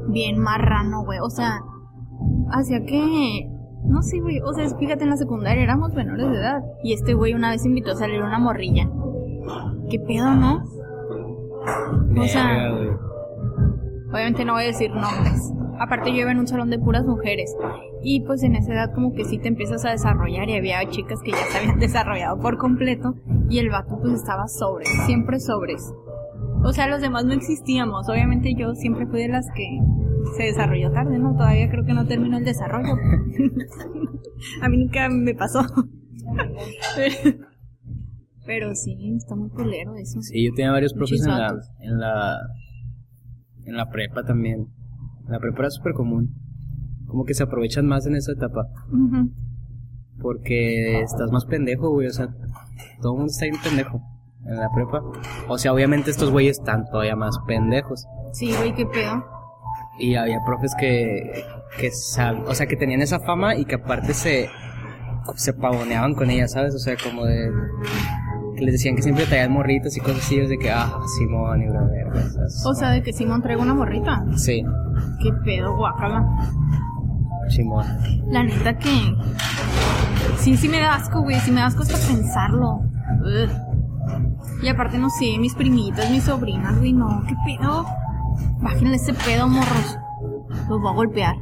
bien 0.08 0.38
marrano, 0.38 1.04
güey. 1.04 1.18
O 1.20 1.30
sea, 1.30 1.60
hacía 2.50 2.84
que. 2.84 3.48
No 3.84 4.02
sé, 4.02 4.20
güey. 4.20 4.40
O 4.40 4.52
sea, 4.52 4.68
fíjate, 4.78 5.04
en 5.04 5.10
la 5.10 5.16
secundaria 5.16 5.62
éramos 5.62 5.92
menores 5.94 6.30
de 6.30 6.36
edad. 6.36 6.62
Y 6.84 6.92
este 6.92 7.14
güey 7.14 7.34
una 7.34 7.50
vez 7.50 7.64
invitó 7.64 7.92
a 7.92 7.96
salir 7.96 8.22
una 8.22 8.38
morrilla. 8.38 8.88
¿Qué 9.90 9.98
pedo, 9.98 10.34
no? 10.34 10.62
O 12.16 12.26
sea-. 12.26 12.70
Obviamente 14.12 14.44
no 14.44 14.52
voy 14.52 14.64
a 14.64 14.66
decir 14.66 14.90
nombres. 14.90 15.52
Aparte 15.78 16.10
yo 16.10 16.20
iba 16.20 16.32
en 16.32 16.38
un 16.38 16.46
salón 16.46 16.70
de 16.70 16.78
puras 16.78 17.04
mujeres. 17.04 17.54
Y 18.02 18.20
pues 18.20 18.42
en 18.42 18.56
esa 18.56 18.72
edad 18.72 18.94
como 18.94 19.12
que 19.14 19.24
sí 19.24 19.38
te 19.38 19.48
empiezas 19.48 19.84
a 19.84 19.90
desarrollar 19.90 20.48
y 20.48 20.56
había 20.56 20.88
chicas 20.88 21.20
que 21.24 21.32
ya 21.32 21.44
se 21.50 21.58
habían 21.58 21.78
desarrollado 21.80 22.38
por 22.38 22.58
completo. 22.58 23.14
Y 23.48 23.58
el 23.58 23.70
vato 23.70 23.98
pues 24.00 24.14
estaba 24.14 24.48
sobres, 24.48 24.88
siempre 25.06 25.40
sobres. 25.40 25.92
O 26.64 26.72
sea, 26.72 26.86
los 26.88 27.00
demás 27.00 27.24
no 27.24 27.32
existíamos. 27.32 28.08
Obviamente 28.08 28.54
yo 28.56 28.74
siempre 28.74 29.06
fui 29.06 29.20
de 29.20 29.28
las 29.28 29.46
que 29.54 29.78
se 30.36 30.44
desarrolló 30.44 30.92
tarde, 30.92 31.18
¿no? 31.18 31.32
Todavía 31.34 31.68
creo 31.68 31.84
que 31.84 31.94
no 31.94 32.06
terminó 32.06 32.38
el 32.38 32.44
desarrollo. 32.44 32.94
a 34.62 34.68
mí 34.68 34.76
nunca 34.78 35.08
me 35.08 35.34
pasó. 35.34 35.60
Pero 38.44 38.74
sí, 38.74 39.14
está 39.16 39.36
muy 39.36 39.50
culero 39.50 39.94
eso. 39.96 40.20
Sí, 40.20 40.44
yo 40.44 40.50
tenía 40.54 40.72
varios 40.72 40.94
profes 40.94 41.24
en 41.24 41.30
la, 41.30 41.54
en 41.80 41.98
la. 41.98 42.36
En 43.64 43.76
la 43.76 43.88
prepa 43.88 44.24
también. 44.24 44.66
La 45.32 45.38
prepa 45.40 45.60
era 45.60 45.70
súper 45.70 45.94
común. 45.94 46.34
Como 47.06 47.24
que 47.24 47.34
se 47.34 47.42
aprovechan 47.42 47.86
más 47.86 48.06
en 48.06 48.14
esa 48.16 48.32
etapa. 48.32 48.68
Ujú. 48.90 49.30
Porque 50.20 51.00
estás 51.00 51.30
más 51.32 51.44
pendejo, 51.46 51.90
güey. 51.90 52.06
O 52.06 52.12
sea, 52.12 52.28
todo 53.00 53.12
el 53.12 53.18
mundo 53.18 53.30
está 53.32 53.46
bien 53.46 53.56
pendejo 53.62 54.00
en 54.46 54.56
la 54.56 54.68
prepa. 54.74 55.02
O 55.48 55.58
sea, 55.58 55.72
obviamente 55.72 56.10
estos 56.10 56.30
güeyes 56.30 56.58
están 56.58 56.84
todavía 56.90 57.16
más 57.16 57.38
pendejos. 57.46 58.06
Sí, 58.32 58.52
güey, 58.56 58.74
qué 58.74 58.86
pedo. 58.86 59.24
Y 59.98 60.14
había 60.14 60.38
profes 60.46 60.74
que, 60.78 61.44
que 61.78 61.88
sab- 61.90 62.44
o 62.46 62.54
sea, 62.54 62.66
que 62.66 62.76
tenían 62.76 63.02
esa 63.02 63.20
fama 63.20 63.56
y 63.56 63.64
que 63.66 63.74
aparte 63.76 64.14
se, 64.14 64.48
se 65.36 65.52
pavoneaban 65.52 66.14
con 66.14 66.30
ella, 66.30 66.48
¿sabes? 66.48 66.74
O 66.74 66.78
sea, 66.78 66.96
como 67.02 67.24
de, 67.26 67.50
que 68.56 68.64
les 68.64 68.72
decían 68.74 68.96
que 68.96 69.02
siempre 69.02 69.26
traían 69.26 69.52
morritos 69.52 69.96
y 69.96 70.00
cosas 70.00 70.18
así, 70.18 70.38
de 70.38 70.58
que, 70.58 70.70
ah, 70.70 70.92
Simón 71.18 71.62
y 71.62 71.66
la 71.66 71.82
verga. 71.82 72.24
O 72.64 72.74
sea, 72.74 72.90
de 72.90 73.02
que 73.02 73.12
Simón 73.12 73.42
traiga 73.42 73.62
una 73.62 73.74
morrita. 73.74 74.24
Sí, 74.36 74.64
Qué 75.20 75.32
pedo, 75.44 75.76
guacala. 75.76 76.26
Simón. 77.48 77.84
La 78.28 78.42
neta 78.42 78.76
que. 78.78 79.14
Sí, 80.38 80.56
sí 80.56 80.68
me 80.68 80.80
da 80.80 80.94
asco, 80.94 81.22
güey. 81.22 81.38
Sí 81.40 81.50
me 81.50 81.60
da 81.60 81.66
asco 81.66 81.82
hasta 81.82 81.96
pensarlo. 82.12 82.80
Ugh. 83.20 83.50
Y 84.62 84.68
aparte, 84.68 84.98
no 84.98 85.10
sé, 85.10 85.38
mis 85.38 85.54
primitas, 85.54 86.10
mis 86.10 86.24
sobrinas, 86.24 86.78
güey, 86.78 86.92
no. 86.92 87.22
¿Qué 87.26 87.34
pedo? 87.44 87.84
Bájenle 88.60 88.96
ese 88.96 89.14
pedo, 89.14 89.48
morros. 89.48 89.98
Los 90.68 90.80
voy 90.80 90.90
a 90.90 90.94
golpear. 90.94 91.36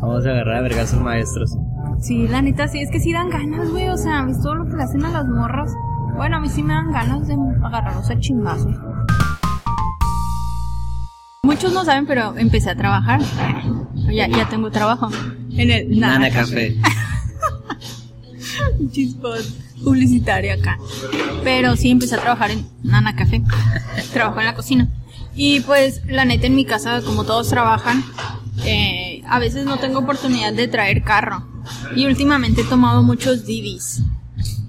Vamos 0.00 0.26
a 0.26 0.30
agarrar 0.30 0.56
a 0.56 0.60
vergas 0.62 0.94
maestros. 0.94 1.56
Sí, 2.00 2.26
la 2.28 2.42
neta, 2.42 2.68
sí, 2.68 2.80
es 2.80 2.90
que 2.90 3.00
sí 3.00 3.12
dan 3.12 3.30
ganas, 3.30 3.70
güey. 3.70 3.88
O 3.88 3.96
sea, 3.96 4.24
¿ves 4.24 4.40
todo 4.40 4.54
lo 4.54 4.64
que 4.66 4.76
le 4.76 4.82
hacen 4.82 5.04
a 5.04 5.10
las 5.10 5.26
morras? 5.26 5.72
Bueno, 6.20 6.36
a 6.36 6.40
mí 6.40 6.50
sí 6.50 6.62
me 6.62 6.74
dan 6.74 6.92
ganas 6.92 7.26
de 7.26 7.34
agarrarlos 7.64 8.10
a 8.10 8.20
chingazos. 8.20 8.76
Muchos 11.42 11.72
no 11.72 11.82
saben, 11.86 12.04
pero 12.04 12.36
empecé 12.36 12.68
a 12.68 12.76
trabajar. 12.76 13.22
Ya, 14.12 14.28
ya 14.28 14.46
tengo 14.46 14.70
trabajo. 14.70 15.08
En 15.56 15.70
el 15.70 15.98
Nana 15.98 16.28
Café. 16.30 16.76
Chispot 18.92 19.40
publicitaria 19.82 20.56
acá. 20.56 20.78
Pero 21.42 21.74
sí 21.74 21.88
empecé 21.88 22.16
a 22.16 22.20
trabajar 22.20 22.50
en 22.50 22.68
Nana 22.82 23.16
Café. 23.16 23.42
Trabajo 24.12 24.40
en 24.40 24.44
la 24.44 24.54
cocina. 24.54 24.88
Y 25.34 25.60
pues, 25.60 26.02
la 26.04 26.26
neta, 26.26 26.48
en 26.48 26.54
mi 26.54 26.66
casa, 26.66 27.00
como 27.00 27.24
todos 27.24 27.48
trabajan, 27.48 28.04
eh, 28.66 29.22
a 29.26 29.38
veces 29.38 29.64
no 29.64 29.78
tengo 29.78 30.00
oportunidad 30.00 30.52
de 30.52 30.68
traer 30.68 31.02
carro. 31.02 31.48
Y 31.96 32.04
últimamente 32.04 32.60
he 32.60 32.64
tomado 32.64 33.02
muchos 33.02 33.46
Didis. 33.46 34.02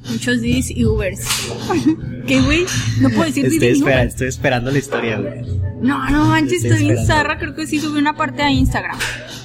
Muchos 0.10 0.42
Didis 0.42 0.72
y 0.72 0.86
Ubers. 0.86 1.22
¿Qué, 2.28 2.42
güey? 2.42 2.66
No 3.00 3.10
puedo 3.10 3.26
decir 3.26 3.46
Estoy, 3.46 3.60
Didi 3.60 3.80
espera, 3.80 4.04
estoy 4.04 4.28
esperando 4.28 4.72
la 4.72 4.80
historia, 4.80 5.18
güey. 5.18 5.42
No, 5.82 6.10
no 6.10 6.26
manches, 6.26 6.64
Estoy 6.64 6.86
bien 6.86 7.06
zarra. 7.06 7.38
Creo 7.40 7.56
que 7.56 7.66
sí 7.66 7.80
subí 7.80 7.98
una 7.98 8.16
parte 8.16 8.44
a 8.44 8.52
Instagram. 8.52 8.98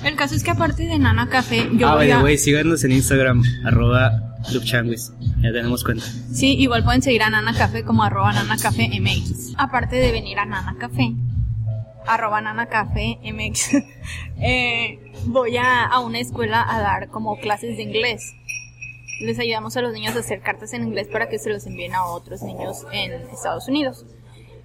El 0.05 0.17
caso 0.17 0.35
es 0.35 0.45
que 0.45 0.51
aparte 0.51 0.85
de 0.85 0.99
Nana 0.99 1.29
Café, 1.29 1.69
yo 1.75 1.89
ah, 1.89 1.93
voy 1.93 2.05
vaya, 2.05 2.19
a... 2.19 2.21
güey, 2.21 2.37
síganos 2.37 2.85
en 2.85 2.93
Instagram, 2.93 3.43
arroba 3.65 4.37
Lupchanguis. 4.53 5.13
Ya 5.43 5.53
tenemos 5.53 5.83
cuenta. 5.83 6.05
Sí, 6.33 6.55
igual 6.59 6.85
pueden 6.85 7.03
seguir 7.03 7.23
a 7.23 7.31
Nana 7.31 7.55
Café 7.55 7.83
como 7.85 8.03
arroba 8.03 8.33
Nana 8.33 8.57
Café 8.57 8.89
MX. 9.01 9.55
Aparte 9.57 9.97
de 9.97 10.13
venir 10.13 10.39
a 10.39 10.45
Nana 10.45 10.77
Café, 10.79 11.15
arroba 12.07 12.41
Nana 12.41 12.67
Café 12.67 13.19
MX, 13.23 13.83
eh, 14.41 15.13
voy 15.25 15.57
a, 15.57 15.85
a 15.85 16.01
una 16.01 16.19
escuela 16.21 16.65
a 16.69 16.81
dar 16.81 17.09
como 17.09 17.39
clases 17.39 17.77
de 17.77 17.83
inglés. 17.83 18.35
Les 19.21 19.39
ayudamos 19.39 19.77
a 19.77 19.83
los 19.83 19.93
niños 19.93 20.15
a 20.17 20.21
hacer 20.21 20.41
cartas 20.41 20.73
en 20.75 20.85
inglés 20.85 21.09
para 21.09 21.29
que 21.29 21.39
se 21.39 21.51
los 21.51 21.67
envíen 21.67 21.95
a 21.95 22.05
otros 22.05 22.43
niños 22.43 22.87
en 22.93 23.13
Estados 23.31 23.69
Unidos. 23.69 24.05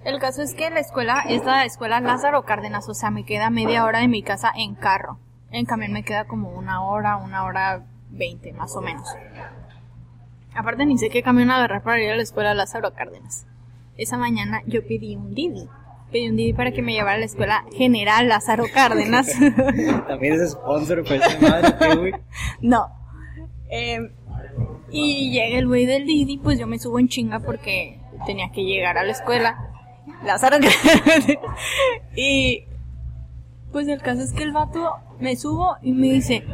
El 0.04 0.18
caso 0.18 0.42
es 0.42 0.54
que 0.54 0.68
la 0.68 0.80
escuela 0.80 1.22
es 1.28 1.44
la 1.44 1.64
escuela 1.64 2.00
Lázaro 2.00 2.42
Cárdenas, 2.42 2.88
o 2.88 2.94
sea, 2.94 3.10
me 3.10 3.24
queda 3.24 3.50
media 3.50 3.84
hora 3.84 4.00
de 4.00 4.08
mi 4.08 4.22
casa 4.22 4.52
en 4.54 4.74
carro. 4.74 5.18
En 5.50 5.64
camión 5.64 5.92
me 5.92 6.02
queda 6.02 6.24
como 6.24 6.50
una 6.50 6.82
hora, 6.84 7.16
una 7.16 7.44
hora 7.44 7.84
veinte 8.10 8.52
más 8.52 8.74
o 8.76 8.80
menos. 8.80 9.08
Aparte 10.54 10.84
ni 10.86 10.98
sé 10.98 11.08
qué 11.08 11.22
camión 11.22 11.50
agarrar 11.50 11.82
para 11.82 12.02
ir 12.02 12.10
a 12.10 12.16
la 12.16 12.22
escuela 12.22 12.52
Lázaro 12.52 12.92
Cárdenas. 12.94 13.46
Esa 13.96 14.16
mañana 14.16 14.62
yo 14.66 14.82
pedí 14.82 15.14
un 15.16 15.34
Didi. 15.34 15.68
Pedí 16.10 16.28
un 16.28 16.36
Didi 16.36 16.52
para 16.52 16.72
que 16.72 16.82
me 16.82 16.92
llevara 16.92 17.14
a 17.14 17.18
la 17.18 17.24
escuela 17.24 17.64
General 17.72 18.28
Lázaro 18.28 18.64
Cárdenas. 18.74 19.28
También 20.08 20.34
es 20.34 20.50
sponsor, 20.50 21.04
pues, 21.04 21.20
madre, 21.40 21.74
¿qué, 21.78 21.94
güey. 21.96 22.12
no. 22.60 22.88
Eh, 23.70 24.00
y 24.92 25.30
llega 25.30 25.58
el 25.58 25.66
güey 25.66 25.86
del 25.86 26.06
Didi, 26.06 26.38
pues 26.38 26.58
yo 26.58 26.66
me 26.66 26.78
subo 26.78 26.98
en 26.98 27.08
chinga 27.08 27.40
porque 27.40 27.98
tenía 28.26 28.50
que 28.52 28.62
llegar 28.62 28.98
a 28.98 29.04
la 29.04 29.12
escuela. 29.12 29.68
Lázaro 30.24 30.56
y 32.16 32.64
pues 33.72 33.88
el 33.88 34.00
caso 34.02 34.22
es 34.22 34.32
que 34.32 34.42
el 34.42 34.52
vato 34.52 34.94
me 35.20 35.36
subo 35.36 35.76
y 35.82 35.92
me 35.92 36.08
dice, 36.12 36.44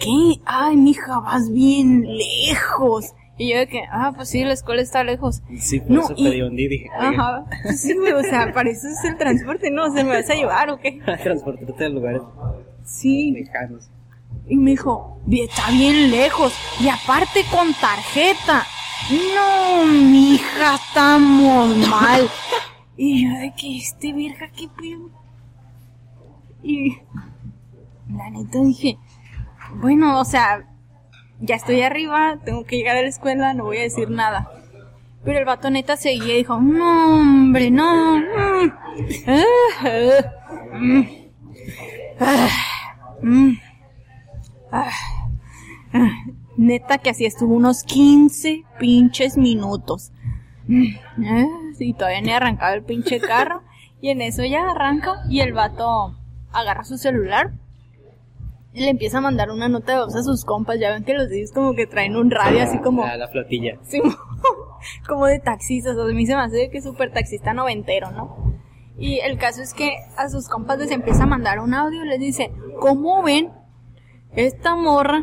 ¿qué? 0.00 0.40
Ay, 0.44 0.76
mija, 0.76 1.20
vas 1.20 1.50
bien 1.52 2.04
lejos. 2.06 3.14
Y 3.40 3.50
yo 3.52 3.58
de 3.58 3.68
que, 3.68 3.82
ah, 3.92 4.12
pues 4.16 4.30
sí, 4.30 4.42
la 4.42 4.52
escuela 4.52 4.82
está 4.82 5.04
lejos. 5.04 5.42
Sí, 5.58 5.78
por 5.78 5.90
No, 5.90 6.00
eso 6.00 6.14
pedí 6.16 6.42
un 6.42 6.56
Didi. 6.56 6.86
Ajá. 6.98 7.44
Sí, 7.76 7.94
güey, 7.94 8.12
o 8.12 8.22
sea, 8.22 8.52
para 8.52 8.68
eso 8.70 8.88
es 8.88 9.04
el 9.04 9.16
transporte, 9.16 9.70
¿no? 9.70 9.84
O 9.84 9.90
sea, 9.92 10.02
¿me 10.02 10.10
vas 10.10 10.28
a 10.28 10.34
llevar 10.34 10.70
o 10.70 10.78
qué? 10.78 10.98
transportarte 11.22 11.84
a 11.84 11.88
lugares 11.88 12.22
Sí. 12.82 13.30
lejanos. 13.30 13.90
Y 14.48 14.56
me 14.56 14.70
dijo, 14.72 15.20
"Bien, 15.26 15.48
está 15.48 15.70
bien 15.70 16.10
lejos. 16.10 16.54
Y 16.80 16.88
aparte 16.88 17.44
con 17.50 17.72
tarjeta. 17.74 18.66
no, 19.34 19.86
mija, 19.86 20.74
estamos 20.74 21.76
mal. 21.88 22.28
Y 22.96 23.24
yo 23.24 23.38
de 23.38 23.54
que 23.56 23.78
este 23.78 24.12
virga, 24.12 24.50
qué 24.50 24.68
pedo. 24.68 25.08
Y 26.62 26.98
la 28.12 28.30
neta 28.30 28.60
dije, 28.60 28.98
bueno, 29.76 30.18
o 30.20 30.24
sea, 30.24 30.66
ya 31.40 31.56
estoy 31.56 31.82
arriba, 31.82 32.38
tengo 32.44 32.64
que 32.64 32.76
llegar 32.76 32.96
a 32.96 33.02
la 33.02 33.08
escuela, 33.08 33.54
no 33.54 33.64
voy 33.64 33.78
a 33.78 33.82
decir 33.82 34.10
nada. 34.10 34.50
Pero 35.24 35.38
el 35.38 35.44
vato 35.44 35.70
neta 35.70 35.96
seguía 35.96 36.34
y 36.34 36.38
dijo, 36.38 36.58
no, 36.60 37.20
hombre, 37.20 37.70
no. 37.70 38.18
mm, 38.18 38.72
ah, 39.26 39.44
ah, 39.80 40.78
mm, 40.78 41.02
ah, 42.20 42.48
mm, 43.22 43.52
ah, 44.72 44.90
ah". 45.92 46.10
Neta 46.56 46.98
que 46.98 47.10
así 47.10 47.24
estuvo 47.24 47.54
unos 47.54 47.84
15 47.84 48.64
pinches 48.78 49.36
minutos. 49.36 50.12
Ah, 50.68 51.46
Y 51.78 51.94
todavía 51.94 52.20
ni 52.20 52.32
arrancaba 52.32 52.74
el 52.74 52.82
pinche 52.82 53.20
carro. 53.20 53.62
Y 54.00 54.10
en 54.10 54.22
eso 54.22 54.44
ya 54.44 54.70
arranca 54.70 55.22
y 55.28 55.40
el 55.40 55.52
vato 55.52 56.16
agarra 56.52 56.84
su 56.84 56.98
celular 56.98 57.52
y 58.72 58.80
le 58.80 58.90
empieza 58.90 59.18
a 59.18 59.20
mandar 59.20 59.50
una 59.50 59.68
nota 59.68 59.92
de 59.94 60.04
voz 60.04 60.14
a 60.14 60.22
sus 60.22 60.44
compas. 60.44 60.78
Ya 60.78 60.92
ven 60.92 61.04
que 61.04 61.14
los 61.14 61.28
días 61.28 61.52
como 61.52 61.74
que 61.74 61.86
traen 61.86 62.16
un 62.16 62.30
radio 62.30 62.62
así 62.62 62.78
como... 62.78 63.04
La, 63.04 63.16
la 63.16 63.28
flotilla. 63.28 63.78
Sí, 63.84 64.00
como 65.08 65.26
de 65.26 65.40
taxistas, 65.40 65.96
o 65.96 66.04
sea, 66.04 66.12
a 66.12 66.14
mí 66.14 66.24
se 66.26 66.36
me 66.36 66.42
hace 66.42 66.70
que 66.70 66.78
es 66.78 66.84
súper 66.84 67.12
taxista 67.12 67.52
noventero, 67.52 68.12
¿no? 68.12 68.54
Y 68.96 69.18
el 69.20 69.36
caso 69.38 69.62
es 69.62 69.74
que 69.74 69.90
a 70.16 70.28
sus 70.28 70.48
compas 70.48 70.78
les 70.78 70.90
empieza 70.92 71.24
a 71.24 71.26
mandar 71.26 71.58
un 71.58 71.74
audio 71.74 72.04
y 72.04 72.08
les 72.08 72.20
dice, 72.20 72.52
¿cómo 72.80 73.22
ven? 73.24 73.50
Esta 74.34 74.76
morra 74.76 75.22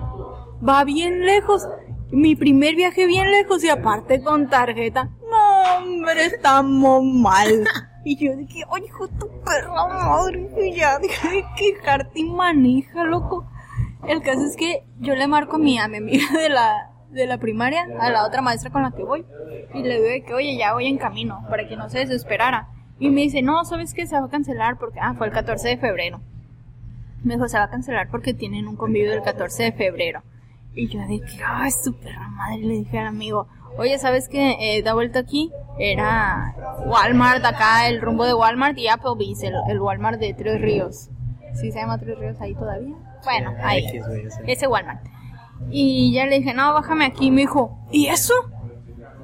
va 0.68 0.84
bien 0.84 1.26
lejos, 1.26 1.68
mi 2.12 2.36
primer 2.36 2.76
viaje 2.76 3.06
bien 3.06 3.30
lejos 3.32 3.64
y 3.64 3.70
aparte 3.70 4.22
con 4.22 4.50
tarjeta. 4.50 5.12
No, 5.30 5.78
hombre, 5.78 6.26
estamos 6.26 7.04
mal. 7.04 7.66
Y 8.08 8.18
yo 8.18 8.36
dije, 8.36 8.62
oye, 8.70 8.86
hijo 8.86 9.08
tu 9.08 9.28
perra 9.42 9.88
madre, 9.88 10.48
y 10.62 10.76
ya, 10.76 11.00
deja 11.00 11.28
de 11.28 11.44
quejarte 11.58 12.20
y 12.20 12.24
maneja, 12.26 13.04
loco. 13.04 13.48
El 14.08 14.22
caso 14.22 14.46
es 14.46 14.56
que 14.56 14.86
yo 15.00 15.16
le 15.16 15.26
marco 15.26 15.56
a 15.56 15.58
mi, 15.58 15.80
a 15.80 15.88
mi 15.88 15.98
amiga 15.98 16.28
de 16.38 16.50
la, 16.50 16.92
de 17.10 17.26
la 17.26 17.40
primaria, 17.40 17.84
a 18.00 18.12
la 18.12 18.24
otra 18.28 18.44
maestra 18.44 18.70
con 18.70 18.84
la 18.84 18.92
que 18.92 19.04
voy, 19.04 19.26
y 19.74 19.82
le 19.82 20.00
digo 20.00 20.28
que, 20.28 20.34
oye, 20.36 20.56
ya 20.56 20.74
voy 20.74 20.86
en 20.86 21.00
camino, 21.00 21.44
para 21.50 21.68
que 21.68 21.76
no 21.76 21.90
se 21.90 21.98
desesperara. 21.98 22.70
Y 23.00 23.10
me 23.10 23.22
dice, 23.22 23.42
no, 23.42 23.66
¿sabes 23.66 23.96
qué? 23.96 24.06
Se 24.06 24.20
va 24.20 24.28
a 24.28 24.30
cancelar 24.30 24.78
porque, 24.78 25.00
ah, 25.02 25.16
fue 25.18 25.26
el 25.26 25.34
14 25.34 25.70
de 25.70 25.78
febrero. 25.78 26.22
Me 27.26 27.34
dijo, 27.34 27.48
se 27.48 27.58
va 27.58 27.66
a 27.66 27.70
cancelar 27.70 28.10
porque 28.10 28.34
tienen 28.34 28.68
un 28.68 28.76
convivio 28.76 29.12
el 29.12 29.24
14 29.24 29.64
de 29.64 29.72
febrero. 29.72 30.22
Y 30.76 30.88
yo 30.88 31.00
de 31.00 31.20
que, 31.20 31.40
ay, 31.44 31.72
su 31.72 31.94
perra 31.96 32.28
madre, 32.30 32.60
le 32.60 32.74
dije 32.76 33.00
al 33.00 33.08
amigo, 33.08 33.48
oye, 33.78 33.98
¿sabes 33.98 34.30
qué? 34.30 34.56
Eh, 34.60 34.84
da 34.84 34.94
vuelta 34.94 35.20
aquí, 35.20 35.52
era 35.80 36.54
Walmart, 36.86 37.44
acá 37.44 37.88
el 37.88 38.00
rumbo 38.00 38.26
de 38.26 38.34
Walmart 38.34 38.78
y 38.78 38.88
Applebee's, 38.88 39.42
el, 39.44 39.56
el 39.70 39.80
Walmart 39.80 40.20
de 40.20 40.34
Tres 40.34 40.62
Ríos. 40.62 41.10
¿Sí 41.56 41.72
se 41.72 41.80
llama 41.80 41.98
Tres 41.98 42.20
Ríos 42.20 42.40
ahí 42.42 42.54
todavía? 42.54 42.96
Bueno, 43.24 43.54
ahí, 43.64 43.86
X, 43.88 44.08
güey, 44.08 44.28
o 44.28 44.30
sea. 44.30 44.44
ese 44.46 44.68
Walmart. 44.68 45.04
Y 45.72 46.14
ya 46.14 46.26
le 46.26 46.40
dije, 46.40 46.54
no, 46.54 46.74
bájame 46.74 47.06
aquí, 47.06 47.28
y 47.28 47.32
me 47.32 47.42
dijo, 47.42 47.80
¿y 47.92 48.08
eso? 48.08 48.34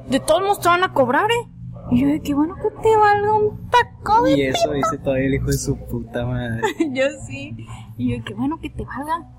De 0.08 0.20
todos 0.20 0.42
modos 0.42 0.60
te 0.60 0.70
van 0.70 0.84
a 0.84 0.94
cobrar, 0.94 1.30
¿eh? 1.30 1.52
Y 1.92 2.02
yo 2.02 2.08
de 2.08 2.22
que 2.22 2.34
bueno 2.34 2.56
que 2.56 2.70
te 2.82 2.96
valga 2.96 3.34
un 3.34 3.70
taco 3.70 4.24
de 4.24 4.38
Y 4.38 4.42
eso 4.44 4.72
dice 4.72 4.98
todavía 5.00 5.26
el 5.26 5.34
hijo 5.36 5.48
de 5.48 5.58
su 5.58 5.76
puta 5.78 6.26
madre. 6.26 6.62
yo 6.92 7.04
sí. 7.28 7.68
Y 8.02 8.18
yo, 8.18 8.24
qué 8.26 8.34
bueno 8.34 8.60
que 8.60 8.72
te 8.72 8.84
valga. 8.84 9.30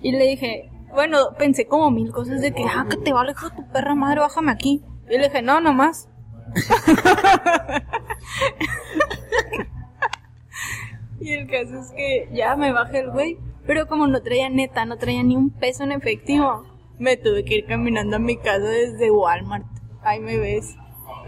Y 0.00 0.12
le 0.12 0.28
dije, 0.28 0.70
bueno, 0.94 1.34
pensé 1.36 1.66
como 1.66 1.90
mil 1.90 2.12
cosas 2.12 2.40
de 2.40 2.52
que, 2.52 2.62
ah, 2.62 2.86
que 2.88 2.96
te 2.96 3.12
valga 3.12 3.32
hijo 3.32 3.50
de 3.50 3.56
tu 3.56 3.68
perra 3.72 3.96
madre, 3.96 4.20
bájame 4.20 4.52
aquí. 4.52 4.80
Y 5.10 5.18
le 5.18 5.24
dije, 5.24 5.42
no, 5.42 5.60
nomás. 5.60 6.08
y 11.20 11.32
el 11.32 11.48
caso 11.48 11.80
es 11.80 11.90
que 11.96 12.28
ya 12.32 12.54
me 12.54 12.70
bajé 12.70 13.00
el 13.00 13.10
güey. 13.10 13.38
Pero 13.66 13.88
como 13.88 14.06
no 14.06 14.22
traía 14.22 14.48
neta, 14.50 14.84
no 14.84 14.98
traía 14.98 15.24
ni 15.24 15.34
un 15.34 15.50
peso 15.50 15.82
en 15.82 15.90
efectivo, 15.90 16.64
me 17.00 17.16
tuve 17.16 17.44
que 17.44 17.56
ir 17.56 17.66
caminando 17.66 18.14
a 18.16 18.20
mi 18.20 18.36
casa 18.36 18.68
desde 18.68 19.10
Walmart. 19.10 19.66
Ahí 20.02 20.20
me 20.20 20.36
ves, 20.36 20.76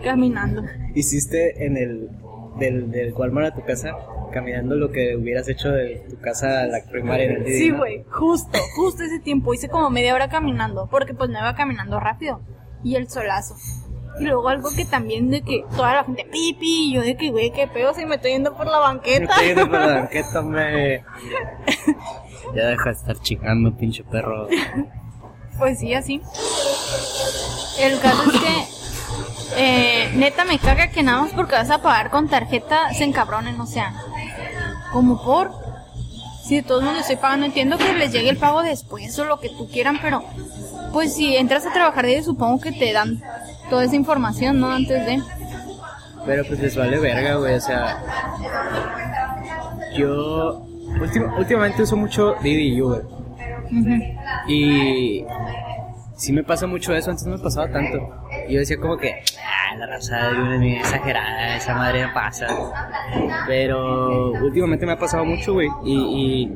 caminando. 0.04 0.62
Hiciste 0.94 1.66
en 1.66 1.76
el 1.76 2.10
del, 2.58 2.90
del 2.90 3.12
Walmart 3.14 3.52
a 3.52 3.54
tu 3.54 3.64
casa 3.64 3.92
caminando 4.32 4.74
lo 4.74 4.90
que 4.90 5.16
hubieras 5.16 5.48
hecho 5.48 5.70
de 5.70 6.04
tu 6.10 6.18
casa 6.20 6.62
a 6.62 6.66
la 6.66 6.78
primaria 6.90 7.26
en 7.26 7.32
el 7.36 7.44
Didi, 7.44 7.58
Sí, 7.58 7.70
¿no? 7.70 7.78
güey, 7.78 8.04
justo, 8.10 8.58
justo 8.76 9.02
ese 9.04 9.20
tiempo. 9.20 9.54
Hice 9.54 9.68
como 9.68 9.90
media 9.90 10.14
hora 10.14 10.28
caminando, 10.28 10.88
porque 10.90 11.14
pues 11.14 11.30
no 11.30 11.38
iba 11.38 11.54
caminando 11.54 12.00
rápido. 12.00 12.40
Y 12.82 12.96
el 12.96 13.08
solazo. 13.08 13.54
Y 14.20 14.24
luego 14.24 14.48
algo 14.48 14.68
que 14.76 14.84
también 14.84 15.30
de 15.30 15.42
que 15.42 15.64
toda 15.76 15.94
la 15.94 16.04
gente 16.04 16.24
pipi, 16.30 16.90
y 16.90 16.94
yo 16.94 17.02
de 17.02 17.16
que, 17.16 17.30
güey, 17.30 17.50
qué 17.52 17.66
pedo 17.66 17.94
si 17.94 18.04
me 18.06 18.16
estoy 18.16 18.32
yendo 18.32 18.56
por 18.56 18.66
la 18.66 18.78
Me 18.78 18.82
banqueta. 18.84 19.24
estoy 19.32 19.46
yendo 19.48 19.68
por 19.70 19.80
la 19.80 19.86
banqueta, 20.00 20.42
me... 20.42 21.04
Ya 22.54 22.66
deja 22.66 22.84
de 22.84 22.90
estar 22.92 23.16
chingando, 23.20 23.76
pinche 23.76 24.04
perro. 24.04 24.46
Pues 25.58 25.78
sí, 25.78 25.94
así. 25.94 26.20
El 27.80 27.98
caso 28.00 28.22
es 28.30 28.40
que, 28.40 28.73
eh, 29.56 30.10
neta, 30.14 30.44
me 30.44 30.58
caga 30.58 30.88
que 30.88 31.02
nada 31.02 31.22
más 31.22 31.32
porque 31.32 31.54
vas 31.54 31.70
a 31.70 31.78
pagar 31.82 32.10
con 32.10 32.28
tarjeta 32.28 32.92
se 32.94 33.04
encabronen, 33.04 33.60
o 33.60 33.66
sea, 33.66 33.92
como 34.92 35.22
por. 35.22 35.50
Si 36.42 36.56
de 36.56 36.62
todos 36.62 36.82
modos 36.82 36.98
estoy 37.00 37.16
pagando, 37.16 37.46
entiendo 37.46 37.78
que 37.78 37.92
les 37.94 38.12
llegue 38.12 38.28
el 38.28 38.36
pago 38.36 38.62
después 38.62 39.18
o 39.18 39.24
lo 39.24 39.40
que 39.40 39.48
tú 39.48 39.66
quieran, 39.70 39.98
pero 40.02 40.22
pues 40.92 41.14
si 41.14 41.36
entras 41.36 41.64
a 41.66 41.72
trabajar 41.72 42.04
de 42.04 42.22
supongo 42.22 42.60
que 42.60 42.70
te 42.70 42.92
dan 42.92 43.22
toda 43.70 43.84
esa 43.84 43.96
información, 43.96 44.60
¿no? 44.60 44.70
Antes 44.70 45.06
de. 45.06 45.22
Pero 46.26 46.44
pues 46.46 46.60
les 46.60 46.76
vale 46.76 46.98
verga, 46.98 47.36
güey, 47.36 47.54
o 47.54 47.60
sea... 47.60 47.98
Yo... 49.94 50.62
ultim- 51.00 51.36
últimamente 51.38 51.82
uso 51.82 51.96
mucho 51.96 52.34
Didi 52.42 52.74
y 52.76 52.82
Uber. 52.82 53.02
Ujú. 53.66 54.02
Y... 54.48 55.24
Sí 56.16 56.32
me 56.32 56.44
pasa 56.44 56.66
mucho 56.66 56.94
eso, 56.94 57.10
antes 57.10 57.26
no 57.26 57.36
me 57.36 57.42
pasaba 57.42 57.68
tanto. 57.70 57.98
Yo 58.48 58.58
decía 58.58 58.76
como 58.78 58.96
que... 58.96 59.22
Ah, 59.42 59.76
la 59.76 59.86
raza 59.86 60.28
de 60.28 60.40
Uber 60.40 60.62
es 60.62 60.80
exagerada, 60.80 61.56
esa 61.56 61.74
madre 61.74 62.06
no 62.06 62.12
pasa. 62.12 62.46
Pero 63.46 64.32
últimamente 64.32 64.86
me 64.86 64.92
ha 64.92 64.98
pasado 64.98 65.24
mucho, 65.24 65.54
güey. 65.54 65.68
Y... 65.84 66.48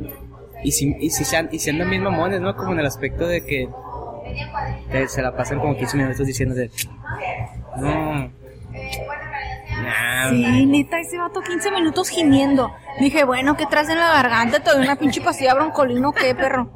y 0.62 0.72
si, 0.72 0.94
y, 1.01 1.11
si 1.11 1.24
sean, 1.24 1.48
y 1.53 1.59
si 1.59 1.70
andan 1.70 1.90
bien 1.90 2.03
mamones, 2.03 2.40
¿no? 2.40 2.55
Como 2.57 2.72
en 2.72 2.81
el 2.81 2.87
aspecto 2.87 3.27
de 3.27 3.44
que, 3.44 3.68
se 5.09 5.22
la 5.22 5.37
pasan 5.37 5.59
como 5.59 5.77
15 5.77 5.96
minutos 5.96 6.27
diciéndose, 6.27 6.70
no, 7.77 8.31
Sí, 10.31 10.66
neta, 10.66 10.98
ese 11.01 11.18
vato 11.18 11.40
15 11.40 11.70
minutos 11.70 12.09
gimiendo. 12.09 12.70
Dije, 13.01 13.24
bueno, 13.24 13.57
¿qué 13.57 13.66
traes 13.66 13.88
en 13.88 13.98
la 13.98 14.12
garganta? 14.12 14.61
¿Te 14.61 14.77
una 14.77 14.96
pinche 14.96 15.20
pastilla 15.20 15.55
broncolino 15.55 16.12
qué, 16.12 16.35
perro? 16.35 16.70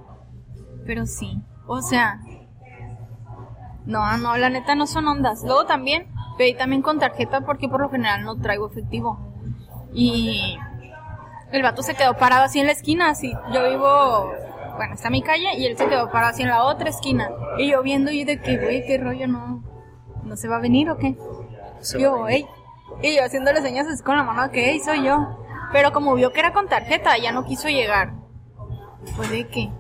Pero 0.87 1.07
sí, 1.07 1.39
o 1.67 1.83
sea... 1.83 2.21
No, 3.87 4.17
no, 4.19 4.37
la 4.37 4.49
neta 4.51 4.75
no 4.75 4.87
son 4.87 5.09
ondas. 5.09 5.43
Luego 5.45 5.65
también, 5.67 6.09
pedí 6.39 6.55
también 6.55 6.83
con 6.83 6.99
tarjeta 6.99 7.41
porque 7.43 7.69
por 7.69 7.81
lo 7.81 7.89
general 7.91 8.23
no 8.25 8.37
traigo 8.39 8.69
efectivo. 8.69 9.19
Y 9.93 10.57
el 11.51 11.63
vato 11.63 11.83
se 11.83 11.95
quedó 11.95 12.15
parado 12.17 12.45
así 12.45 12.61
en 12.61 12.67
la 12.67 12.73
esquina, 12.73 13.11
así. 13.11 13.33
Yo 13.53 13.69
vivo, 13.69 14.33
bueno, 14.77 14.95
está 14.95 15.11
mi 15.11 15.23
calle 15.23 15.55
y 15.59 15.67
él 15.67 15.77
se 15.77 15.87
quedó 15.89 16.11
parado 16.11 16.31
así 16.33 16.43
en 16.43 16.49
la 16.49 16.65
otra 16.65 16.89
esquina. 16.91 17.29
Y 17.59 17.71
yo 17.71 17.83
viendo 17.83 18.11
y 18.11 18.25
de 18.25 18.41
que, 18.41 18.57
güey, 18.57 18.87
qué 18.87 18.99
rollo, 18.99 19.27
no, 19.27 19.63
no 20.25 20.37
se 20.37 20.49
va 20.49 20.57
a 20.57 20.61
venir 20.61 20.89
o 20.91 20.97
qué. 20.97 21.17
se 21.81 22.01
Yo, 22.01 22.21
va. 22.21 22.33
ey. 22.33 22.47
Y 23.03 23.17
yo 23.17 23.25
haciéndole 23.25 23.61
señas 23.63 23.87
así 23.87 24.03
con 24.03 24.17
la 24.17 24.23
mano 24.23 24.51
que, 24.53 24.71
ey, 24.71 24.81
soy 24.81 25.05
yo. 25.05 25.39
Pero 25.73 25.93
como 25.93 26.15
vio 26.15 26.33
que 26.33 26.41
era 26.41 26.53
con 26.53 26.69
tarjeta, 26.69 27.17
ya 27.19 27.33
no 27.33 27.45
quiso 27.45 27.69
llegar. 27.69 28.13
Pues 29.17 29.31
de 29.31 29.49
qué. 29.49 29.71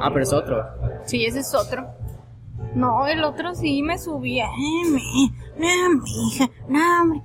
Ah, 0.00 0.10
pero 0.12 0.22
es 0.22 0.32
otro. 0.32 0.64
Sí, 1.04 1.24
ese 1.24 1.40
es 1.40 1.54
otro. 1.54 1.86
No, 2.74 3.06
el 3.06 3.22
otro 3.24 3.54
sí 3.54 3.82
me 3.82 3.98
subía. 3.98 4.46
Eh, 4.46 5.28
no, 5.58 6.00
mija, 6.02 6.50
no. 6.68 7.22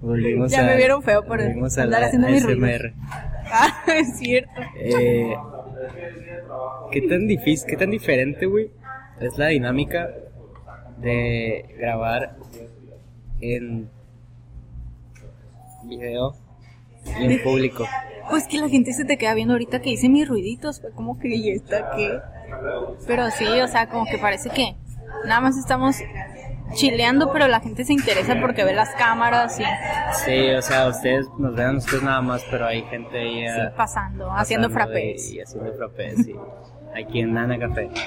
Volvimos 0.00 0.50
Ya 0.50 0.60
a, 0.60 0.64
me 0.64 0.76
vieron 0.76 1.02
feo 1.02 1.24
por 1.24 1.40
andar 1.40 1.88
la 1.88 2.06
haciendo 2.06 2.28
mis 2.28 2.44
ruidos. 2.44 2.70
ASMR. 2.70 2.94
Ah, 3.50 3.82
es 3.96 4.18
cierto. 4.18 4.50
Eh, 4.76 5.34
¿Qué 6.90 7.00
tan 7.02 7.26
difícil, 7.26 7.66
qué 7.66 7.78
tan 7.78 7.90
diferente, 7.90 8.44
güey, 8.44 8.70
es 9.20 9.38
la 9.38 9.46
dinámica 9.46 10.10
de 10.98 11.64
grabar 11.78 12.36
en 13.40 13.88
video 15.84 16.34
en 17.16 17.42
público? 17.42 17.86
Pues 18.30 18.46
que 18.46 18.58
la 18.58 18.68
gente 18.68 18.92
se 18.92 19.04
te 19.04 19.16
queda 19.16 19.34
viendo 19.34 19.54
ahorita 19.54 19.80
que 19.80 19.90
hice 19.90 20.08
mis 20.08 20.28
ruiditos. 20.28 20.80
Fue 20.80 20.90
como 20.92 21.18
que, 21.18 21.28
¿y 21.28 21.50
esta 21.50 21.92
qué? 21.96 22.20
Pero 23.06 23.30
sí, 23.30 23.46
o 23.46 23.68
sea, 23.68 23.88
como 23.88 24.04
que 24.04 24.18
parece 24.18 24.50
que 24.50 24.76
nada 25.24 25.40
más 25.40 25.56
estamos 25.56 25.96
chileando, 26.74 27.32
pero 27.32 27.48
la 27.48 27.60
gente 27.60 27.84
se 27.84 27.92
interesa 27.92 28.38
porque 28.40 28.64
ve 28.64 28.74
las 28.74 28.90
cámaras 28.90 29.58
y 29.58 29.64
Sí, 30.24 30.50
o 30.50 30.62
sea, 30.62 30.88
ustedes 30.88 31.26
nos 31.38 31.54
ven 31.54 31.66
a 31.66 31.72
nosotros 31.72 32.02
nada 32.02 32.20
más, 32.20 32.44
pero 32.50 32.66
hay 32.66 32.82
gente 32.84 33.18
ahí 33.18 33.40
sí, 33.40 33.60
eh, 33.60 33.72
pasando, 33.76 34.30
haciendo 34.30 34.68
frappés. 34.70 35.32
Y, 35.32 35.40
haciendo 35.40 35.72
frappés, 35.74 36.24
sí. 36.24 36.34
Aquí 36.94 37.20
en 37.20 37.34
Nana 37.34 37.58
Café. 37.58 37.90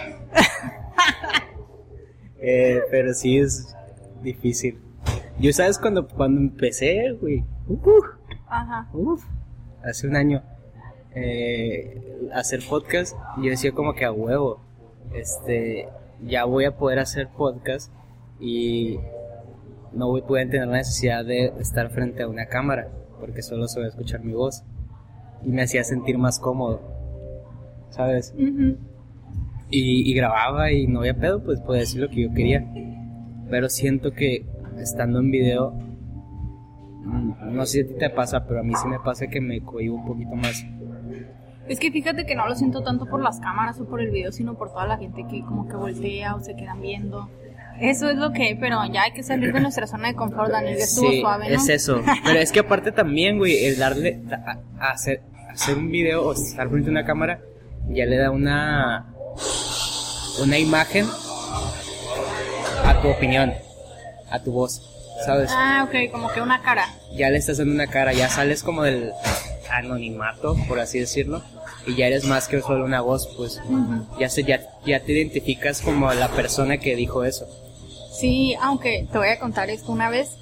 Eh, 2.44 2.82
pero 2.90 3.14
sí 3.14 3.38
es 3.38 3.76
difícil. 4.24 4.80
Yo, 5.38 5.54
¿sabes? 5.54 5.78
Cuando, 5.78 6.08
cuando 6.08 6.42
empecé, 6.42 7.12
güey, 7.12 7.44
uh, 7.68 8.02
Ajá. 8.52 8.90
uf, 8.94 9.24
hace 9.82 10.08
un 10.08 10.16
año, 10.18 10.44
eh, 11.16 12.30
hacer 12.34 12.60
podcast, 12.70 13.16
yo 13.38 13.50
decía 13.50 13.72
como 13.72 13.94
que 13.94 14.04
a 14.04 14.12
huevo, 14.12 14.60
este, 15.14 15.88
ya 16.26 16.44
voy 16.44 16.66
a 16.66 16.76
poder 16.76 17.00
hacer 17.00 17.30
podcast 17.30 17.92
y 18.42 19.00
no 19.94 20.08
voy, 20.08 20.22
voy 20.22 20.42
a 20.42 20.50
tener 20.50 20.68
la 20.68 20.78
necesidad 20.78 21.24
de 21.24 21.54
estar 21.60 21.90
frente 21.92 22.24
a 22.24 22.28
una 22.28 22.48
cámara, 22.48 22.90
porque 23.22 23.42
solo 23.42 23.68
se 23.68 23.80
va 23.80 23.86
a 23.86 23.90
escuchar 23.90 24.22
mi 24.22 24.34
voz. 24.34 24.64
Y 25.44 25.50
me 25.50 25.64
hacía 25.64 25.84
sentir 25.84 26.18
más 26.18 26.40
cómodo, 26.40 26.82
¿sabes? 27.90 28.34
Y, 29.70 30.12
y 30.12 30.14
grababa 30.14 30.72
y 30.72 30.88
no 30.88 31.00
había 31.00 31.16
pedo, 31.16 31.42
pues 31.44 31.60
podía 31.62 31.82
decir 31.82 32.02
lo 32.02 32.10
que 32.10 32.24
yo 32.24 32.34
quería. 32.34 32.64
Pero 33.50 33.70
siento 33.70 34.12
que 34.12 34.46
estando 34.78 35.20
en 35.20 35.32
video, 35.32 35.74
no 37.04 37.66
sé 37.66 37.72
si 37.72 37.80
a 37.82 37.88
ti 37.88 37.94
te 38.00 38.10
pasa, 38.10 38.46
pero 38.46 38.60
a 38.60 38.64
mí 38.64 38.74
sí 38.76 38.88
me 38.88 39.00
pasa 39.00 39.28
que 39.28 39.42
me 39.42 39.62
cohibo 39.62 39.96
un 39.96 40.06
poquito 40.06 40.36
más. 40.36 40.64
Es 41.68 41.80
que 41.80 41.92
fíjate 41.92 42.26
que 42.26 42.36
no 42.36 42.48
lo 42.48 42.56
siento 42.56 42.84
tanto 42.84 43.06
por 43.06 43.22
las 43.22 43.40
cámaras 43.40 43.80
o 43.80 43.86
por 43.86 44.02
el 44.02 44.10
video, 44.12 44.32
sino 44.32 44.56
por 44.56 44.72
toda 44.72 44.86
la 44.88 44.98
gente 44.98 45.26
que 45.30 45.42
como 45.42 45.68
que 45.68 45.76
voltea 45.76 46.36
o 46.36 46.42
se 46.42 46.56
quedan 46.56 46.82
viendo. 46.82 47.30
Eso 47.80 48.10
es 48.10 48.18
lo 48.18 48.32
que, 48.32 48.58
pero 48.60 48.80
ya 48.92 49.04
hay 49.04 49.12
que 49.14 49.24
salir 49.24 49.54
de 49.54 49.60
nuestra 49.60 49.88
zona 49.88 50.10
de 50.10 50.16
confort, 50.16 50.52
Daniel, 50.52 50.78
ya 50.78 50.84
estuvo 50.84 51.10
Sí, 51.10 51.22
suave, 51.22 51.50
¿no? 51.50 51.56
es 51.56 51.70
eso. 51.70 52.02
Pero 52.24 52.40
es 52.40 52.52
que 52.52 52.60
aparte 52.60 52.92
también, 52.92 53.38
güey, 53.40 53.66
el 53.66 53.78
darle 53.80 54.22
a, 54.32 54.58
a 54.80 54.92
hacer, 54.92 55.22
hacer 55.50 55.78
un 55.78 55.90
video 55.90 56.28
o 56.28 56.34
estar 56.34 56.70
frente 56.70 56.90
a 56.90 56.92
una 56.92 57.06
cámara 57.06 57.40
ya 57.90 58.06
le 58.06 58.18
da 58.18 58.30
una 58.32 59.08
una 60.44 60.60
imagen 60.60 61.06
a 62.86 63.02
tu 63.02 63.08
opinión, 63.10 63.52
a 64.30 64.40
tu 64.44 64.52
voz, 64.52 64.90
¿sabes? 65.25 65.49
Ah, 65.53 65.86
ok, 65.88 66.12
como 66.12 66.31
que 66.31 66.41
una 66.41 66.62
cara. 66.62 66.88
ya 67.13 67.29
le 67.29 67.38
estás 67.38 67.57
dando 67.57 67.73
una 67.73 67.88
cara, 67.88 68.13
ya 68.13 68.29
sales 68.29 68.63
como 68.63 68.84
del 68.84 69.12
anonimato, 69.71 70.55
por 70.67 70.79
así 70.79 70.99
decirlo, 70.99 71.41
y 71.86 71.95
ya 71.95 72.07
eres 72.07 72.25
más 72.25 72.47
que 72.47 72.62
solo 72.62 72.86
una 72.86 73.01
voz, 73.01 73.27
pues 73.38 73.62
ya 74.19 74.29
se 74.29 74.43
ya, 74.43 74.62
ya 74.86 74.99
te 74.99 75.13
identificas 75.13 75.81
como 75.81 76.12
la 76.13 76.27
persona 76.29 76.77
que 76.77 76.95
dijo 76.95 77.23
eso. 77.23 77.47
Sí, 78.12 78.55
aunque 78.62 79.07
te 79.12 79.17
voy 79.17 79.29
a 79.29 79.39
contar 79.39 79.69
esto 79.69 79.91
una 79.91 80.10
vez 80.10 80.38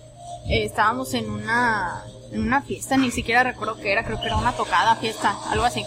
eh, 0.49 0.65
estábamos 0.65 1.13
en 1.13 1.29
una 1.29 2.03
en 2.31 2.41
una 2.41 2.61
fiesta, 2.61 2.97
ni 2.97 3.11
siquiera 3.11 3.43
recuerdo 3.43 3.77
qué 3.77 3.91
era, 3.91 4.03
creo 4.03 4.19
que 4.19 4.27
era 4.27 4.37
una 4.37 4.51
tocada, 4.51 4.95
fiesta, 4.95 5.35
algo 5.49 5.65
así. 5.65 5.83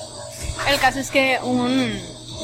El 0.68 0.78
caso 0.80 0.98
es 0.98 1.10
que 1.10 1.38
un 1.42 1.92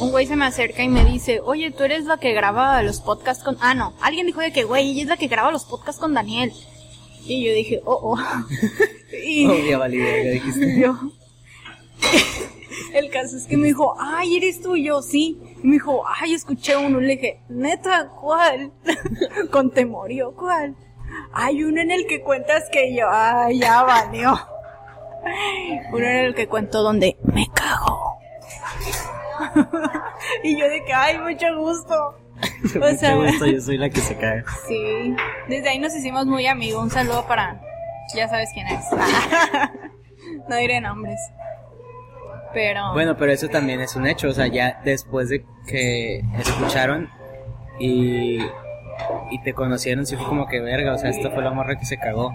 un 0.01 0.11
güey 0.11 0.27
se 0.27 0.37
me 0.37 0.45
acerca 0.45 0.83
y 0.83 0.89
me 0.89 1.05
dice, 1.05 1.41
oye, 1.41 1.71
tú 1.71 1.85
eres 1.85 2.05
la 2.05 2.19
que 2.19 2.33
graba 2.33 2.83
los 2.83 3.01
podcasts 3.01 3.43
con... 3.43 3.57
Ah, 3.61 3.75
no, 3.75 3.95
alguien 4.01 4.27
dijo 4.27 4.41
de 4.41 4.53
que, 4.53 4.65
güey, 4.65 4.91
ella 4.91 5.03
es 5.03 5.09
la 5.09 5.17
que 5.17 5.29
graba 5.29 5.51
los 5.51 5.65
podcasts 5.65 6.01
con 6.01 6.15
Daniel. 6.15 6.53
Y 7.25 7.45
yo 7.45 7.53
dije, 7.53 7.81
oh, 7.85 8.15
oh. 8.15 8.19
y, 9.25 9.69
ya 9.69 9.79
valí, 9.79 9.99
ya 9.99 10.31
dijiste. 10.31 10.67
y 10.67 10.81
yo. 10.83 10.99
El 12.95 13.11
caso 13.11 13.37
es 13.37 13.47
que 13.47 13.57
me 13.57 13.69
dijo, 13.69 13.95
ay, 13.99 14.37
eres 14.37 14.61
tú 14.63 14.77
y 14.77 14.85
yo, 14.87 15.03
sí. 15.03 15.39
Y 15.63 15.67
me 15.67 15.75
dijo, 15.75 16.03
ay, 16.07 16.35
escuché 16.35 16.77
uno. 16.77 17.01
Le 17.01 17.17
dije, 17.17 17.41
neta, 17.49 18.11
¿cuál? 18.21 18.73
Con 19.51 19.71
temor, 19.71 20.11
yo, 20.11 20.35
¿cuál? 20.35 20.77
Hay 21.33 21.63
uno 21.65 21.81
en 21.81 21.91
el 21.91 22.07
que 22.07 22.23
cuentas 22.23 22.65
que 22.71 22.95
yo, 22.95 23.07
ay, 23.11 23.59
ya 23.59 23.83
valió. 23.83 24.39
Uno 25.93 26.05
en 26.05 26.17
el 26.27 26.35
que 26.35 26.47
cuento 26.47 26.83
donde 26.83 27.19
me 27.25 27.47
cago. 27.53 28.19
y 30.45 30.59
yo 30.59 30.69
de 30.69 30.85
que, 30.85 30.93
ay, 30.93 31.19
mucho 31.19 31.47
gusto. 31.57 31.95
O 32.77 32.97
sea, 32.97 33.17
Mucho 33.17 33.31
gusto, 33.33 33.47
yo 33.47 33.61
soy 33.61 33.79
la 33.79 33.91
que 33.91 34.01
se 34.01 34.17
cae. 34.17 34.45
Sí, 34.69 35.17
desde 35.49 35.71
ahí 35.71 35.79
nos 35.79 35.95
hicimos 35.95 36.27
muy 36.27 36.47
amigos. 36.47 36.83
Un 36.83 36.91
saludo 36.91 37.27
para. 37.27 37.61
Ya 38.15 38.29
sabes 38.29 38.51
quién 38.55 38.67
es. 38.69 38.85
no 40.49 40.57
diré 40.57 40.81
nombres. 40.81 41.19
Pero. 42.53 42.93
Bueno, 42.93 43.17
pero 43.17 43.33
eso 43.33 43.49
también 43.49 43.81
es 43.81 43.97
un 43.97 44.07
hecho, 44.07 44.29
o 44.29 44.33
sea, 44.33 44.47
ya 44.47 44.81
después 44.85 45.29
de 45.29 45.45
que 45.67 46.23
escucharon 46.39 47.11
y, 47.79 48.39
y 49.31 49.43
te 49.45 49.53
conocieron, 49.53 50.07
sí 50.07 50.17
fue 50.17 50.27
como 50.27 50.47
que 50.47 50.61
verga, 50.61 50.95
o 50.95 50.99
sea, 50.99 51.11
esta 51.11 51.31
fue 51.31 51.43
la 51.43 51.51
morra 51.51 51.77
que 51.77 51.85
se 51.85 51.99
cagó. 51.99 52.33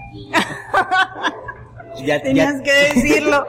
Ya, 2.02 2.22
tenías 2.22 2.58
ya, 2.58 2.64
que 2.64 2.72
decirlo. 3.02 3.46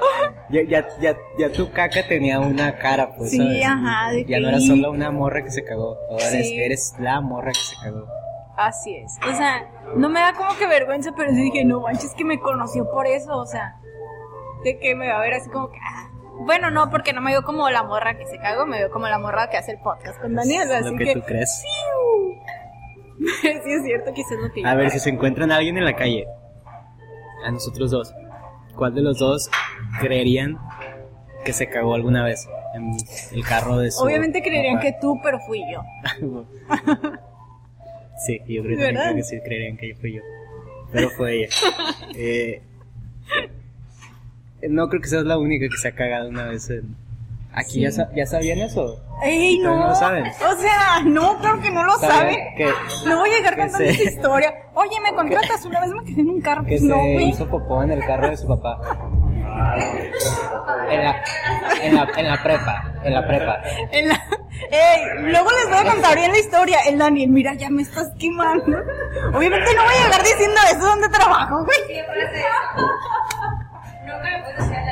ya, 0.50 0.62
ya, 0.62 0.86
ya, 1.00 1.16
ya 1.38 1.52
tu 1.52 1.70
caca 1.72 2.06
tenía 2.06 2.40
una 2.40 2.76
cara, 2.78 3.14
pues, 3.16 3.30
Sí, 3.30 3.38
¿sabes? 3.38 3.64
ajá, 3.64 4.10
de 4.12 4.20
Ya 4.24 4.36
que- 4.36 4.40
no 4.40 4.48
eras 4.48 4.66
solo 4.66 4.90
una 4.90 5.10
morra 5.10 5.42
que 5.42 5.50
se 5.50 5.64
cagó, 5.64 5.96
ahora 6.10 6.28
eres, 6.28 6.48
Sí. 6.48 6.60
eres 6.60 6.94
la 6.98 7.20
morra 7.20 7.52
que 7.52 7.60
se 7.60 7.76
cagó. 7.82 8.06
Así 8.56 8.94
es. 8.96 9.12
O 9.28 9.36
sea, 9.36 9.68
no 9.96 10.08
me 10.08 10.20
da 10.20 10.32
como 10.34 10.56
que 10.56 10.66
vergüenza, 10.68 11.10
pero 11.16 11.30
sí 11.30 11.42
dije, 11.42 11.64
no 11.64 11.80
manches, 11.80 12.14
que 12.14 12.24
me 12.24 12.38
conoció 12.38 12.88
por 12.90 13.06
eso. 13.06 13.36
O 13.36 13.46
sea, 13.46 13.76
de 14.62 14.78
que 14.78 14.94
me 14.94 15.08
va 15.08 15.18
a 15.18 15.20
ver 15.22 15.34
así 15.34 15.50
como 15.50 15.70
que. 15.70 15.78
ah. 15.82 16.08
Bueno, 16.46 16.70
no, 16.70 16.88
porque 16.90 17.12
no 17.12 17.20
me 17.20 17.32
veo 17.32 17.42
como 17.42 17.68
la 17.70 17.82
morra 17.82 18.16
que 18.16 18.26
se 18.26 18.38
cagó, 18.38 18.64
me 18.66 18.78
veo 18.78 18.90
como 18.90 19.08
la 19.08 19.18
morra 19.18 19.50
que 19.50 19.56
hace 19.56 19.72
el 19.72 19.78
podcast 19.80 20.20
con 20.20 20.34
Daniel. 20.34 20.70
Así 20.72 20.88
lo 20.90 20.96
que, 20.98 21.04
que. 21.04 21.14
tú 21.14 21.22
crees. 21.22 21.62
sí, 23.42 23.48
es 23.52 23.82
cierto 23.84 24.10
es 24.10 24.26
lo 24.40 24.52
que 24.52 24.62
yo 24.62 24.68
A 24.68 24.74
ver, 24.74 24.86
creo. 24.86 24.90
si 24.90 25.00
se 25.00 25.10
encuentran 25.10 25.50
a 25.50 25.56
alguien 25.56 25.76
en 25.78 25.84
la 25.84 25.94
calle, 25.96 26.26
a 27.44 27.50
nosotros 27.50 27.90
dos, 27.90 28.14
¿cuál 28.76 28.94
de 28.94 29.02
los 29.02 29.18
dos 29.18 29.50
creerían 30.00 30.58
que 31.44 31.52
se 31.52 31.68
cagó 31.68 31.94
alguna 31.94 32.24
vez 32.24 32.48
en 32.74 32.96
el 33.32 33.44
carro 33.44 33.78
de 33.78 33.90
su 33.90 34.02
Obviamente 34.02 34.42
creerían 34.42 34.76
papá? 34.76 34.86
que 34.86 34.96
tú, 35.00 35.20
pero 35.22 35.38
fui 35.40 35.62
yo. 35.72 35.82
sí, 38.26 38.40
yo 38.46 38.62
creo, 38.62 38.78
creo 38.78 39.14
que 39.14 39.22
sí 39.22 39.40
creerían 39.44 39.76
que 39.76 39.94
fui 39.94 40.14
yo. 40.14 40.22
Pero 40.92 41.10
fue 41.10 41.36
ella. 41.36 41.48
Eh, 42.16 42.62
no 44.68 44.88
creo 44.88 45.02
que 45.02 45.08
seas 45.08 45.24
la 45.24 45.38
única 45.38 45.66
que 45.68 45.76
se 45.76 45.88
ha 45.88 45.94
cagado 45.94 46.28
una 46.28 46.44
vez 46.44 46.70
en... 46.70 46.96
¿Aquí 47.56 47.80
ya, 47.82 47.92
sa- 47.92 48.08
ya 48.14 48.26
sabían 48.26 48.58
eso? 48.58 49.00
¡Ey, 49.22 49.58
no! 49.60 49.76
no 49.78 49.88
lo 49.88 49.94
saben. 49.94 50.24
O 50.26 50.56
sea, 50.56 51.00
no, 51.04 51.38
claro 51.38 51.60
que 51.60 51.70
no 51.70 51.84
lo 51.84 51.92
¿Sabían 51.98 52.18
saben. 52.18 52.36
que- 52.56 52.72
No 53.06 53.18
voy 53.18 53.30
a 53.30 53.36
llegar 53.36 53.52
contando 53.56 53.78
se- 53.78 53.90
esa 53.90 54.02
historia. 54.02 54.52
Oye, 54.74 55.00
¿me 55.00 55.14
contratas? 55.14 55.64
Una 55.66 55.80
vez 55.80 55.90
me 55.90 56.04
quedé 56.04 56.20
en 56.22 56.30
un 56.30 56.40
carro. 56.40 56.64
Que 56.64 56.78
se 56.78 56.86
güey. 56.88 57.28
hizo 57.28 57.48
popó 57.48 57.82
en 57.84 57.92
el 57.92 58.04
carro 58.04 58.28
de 58.28 58.36
su 58.36 58.48
papá. 58.48 58.80
En 60.90 61.04
la, 61.04 61.22
en 61.80 61.94
la, 61.94 62.08
en 62.16 62.26
la 62.28 62.42
prepa, 62.42 62.92
en 63.04 63.14
la 63.14 63.26
prepa. 63.26 63.62
En 63.92 64.08
la- 64.08 64.20
Ey, 64.70 65.00
luego 65.30 65.48
les 65.52 65.68
voy 65.68 65.78
a 65.78 65.92
contar 65.92 66.16
bien 66.16 66.32
la 66.32 66.38
historia. 66.38 66.78
El 66.88 66.98
Daniel, 66.98 67.30
mira, 67.30 67.54
ya 67.54 67.70
me 67.70 67.82
estás 67.82 68.08
quemando. 68.18 68.78
Obviamente 69.32 69.74
no 69.74 69.84
voy 69.84 69.94
a 69.94 70.04
llegar 70.06 70.22
diciendo 70.22 70.60
eso 70.72 70.84
donde 70.86 71.08
trabajo, 71.08 71.64
güey. 71.64 71.78
Nunca 74.06 74.30
le 74.30 74.42
puedes 74.42 74.58
decir 74.58 74.83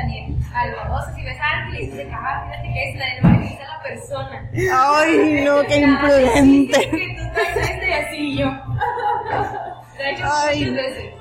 a 0.54 0.58
Daniel 0.58 0.78
algo. 0.80 0.94
O 0.94 1.02
sea, 1.02 1.14
si 1.14 1.22
ves 1.22 1.40
a 1.40 1.50
alguien 1.50 1.82
y 1.82 1.86
le 1.86 1.92
dices, 2.04 2.12
ah, 2.14 2.44
fíjate 2.46 2.72
que 2.72 2.90
es, 2.90 2.98
Daniel 2.98 3.24
va 3.24 3.28
a 3.28 3.38
decir 3.38 3.58
a 3.62 3.68
la 3.68 3.82
persona. 3.82 4.50
Ay, 4.74 5.44
no, 5.44 5.62
qué 5.62 5.74
Sí, 5.74 5.80
imprudente. 5.82 6.90
que 6.90 7.16
tú 7.18 7.32
traes 7.34 7.56
este 7.70 7.88
y 7.88 7.92
así 7.92 8.16
y 8.16 8.38
yo. 8.38 8.46
Lo 9.98 10.04
he 10.04 10.10
hecho 10.12 10.24
Ay. 10.46 10.60
muchas 10.60 10.74
veces. 10.86 11.14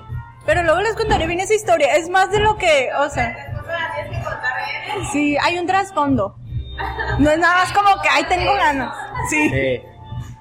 Pero 0.45 0.63
luego 0.63 0.81
les 0.81 0.95
contaré 0.95 1.27
bien 1.27 1.39
esa 1.39 1.53
historia. 1.53 1.95
Es 1.95 2.09
más 2.09 2.31
de 2.31 2.39
lo 2.39 2.57
que, 2.57 2.89
o 2.97 3.09
sea, 3.09 3.27
Después 3.27 3.65
me 3.67 3.73
la 3.73 3.93
tienes 3.93 4.17
que 4.17 4.23
contar 4.25 4.53
bien. 4.95 5.05
sí, 5.11 5.37
hay 5.43 5.57
un 5.59 5.67
trasfondo. 5.67 6.35
No 7.19 7.29
es 7.29 7.37
nada 7.37 7.55
más 7.63 7.71
como 7.73 8.01
que, 8.01 8.09
ay, 8.11 8.23
tengo 8.27 8.53
ganas. 8.55 8.91
Sí, 9.29 9.49
Sí. 9.49 9.81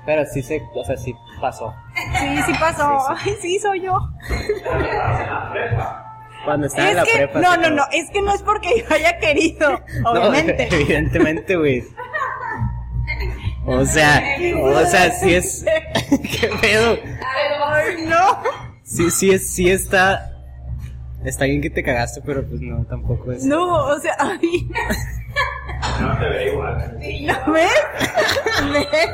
Pero 0.07 0.25
sí 0.25 0.43
se, 0.43 0.63
o 0.75 0.83
sea, 0.83 0.97
sí 0.97 1.15
pasó. 1.41 1.75
sí, 2.19 2.43
sí 2.47 2.53
pasó. 2.59 3.07
Ay, 3.11 3.37
sí, 3.43 3.59
soy 3.59 3.83
yo. 3.83 3.99
Cuando 6.45 6.67
estaba 6.67 6.91
en 6.91 6.97
la 6.97 7.03
Es 7.03 7.09
que, 7.09 7.17
prepa. 7.19 7.41
no, 7.41 7.57
no, 7.57 7.71
no, 7.71 7.83
es 7.93 8.11
que 8.11 8.23
no 8.23 8.35
es 8.35 8.43
porque 8.43 8.85
yo 8.89 8.95
haya 8.95 9.19
querido, 9.19 9.81
No, 10.03 10.11
obviamente. 10.13 10.69
evidentemente, 10.73 11.57
güey. 11.57 11.85
O 13.67 13.85
sea, 13.85 14.23
o 14.63 14.87
sea, 14.87 15.13
sí 15.13 15.35
es. 15.35 15.65
¿Qué 16.41 16.49
pedo? 16.61 16.99
Ay, 17.67 18.05
no. 18.07 18.43
Sí, 18.83 19.11
sí 19.11 19.31
es, 19.31 19.53
sí 19.53 19.71
está. 19.71 20.27
Está 21.25 21.45
bien 21.45 21.61
que 21.61 21.69
te 21.69 21.83
cagaste, 21.83 22.23
pero 22.25 22.43
pues 22.49 22.63
no, 22.63 22.85
tampoco 22.87 23.31
es. 23.33 23.45
No, 23.45 23.85
o 23.87 23.99
sea, 24.01 24.17
ay. 24.19 24.69
No 26.01 26.19
te 26.19 26.29
ve 26.31 26.53
igual. 26.53 26.99
¿No 27.27 27.53
ves? 27.53 27.71
¿Ves? 28.73 29.11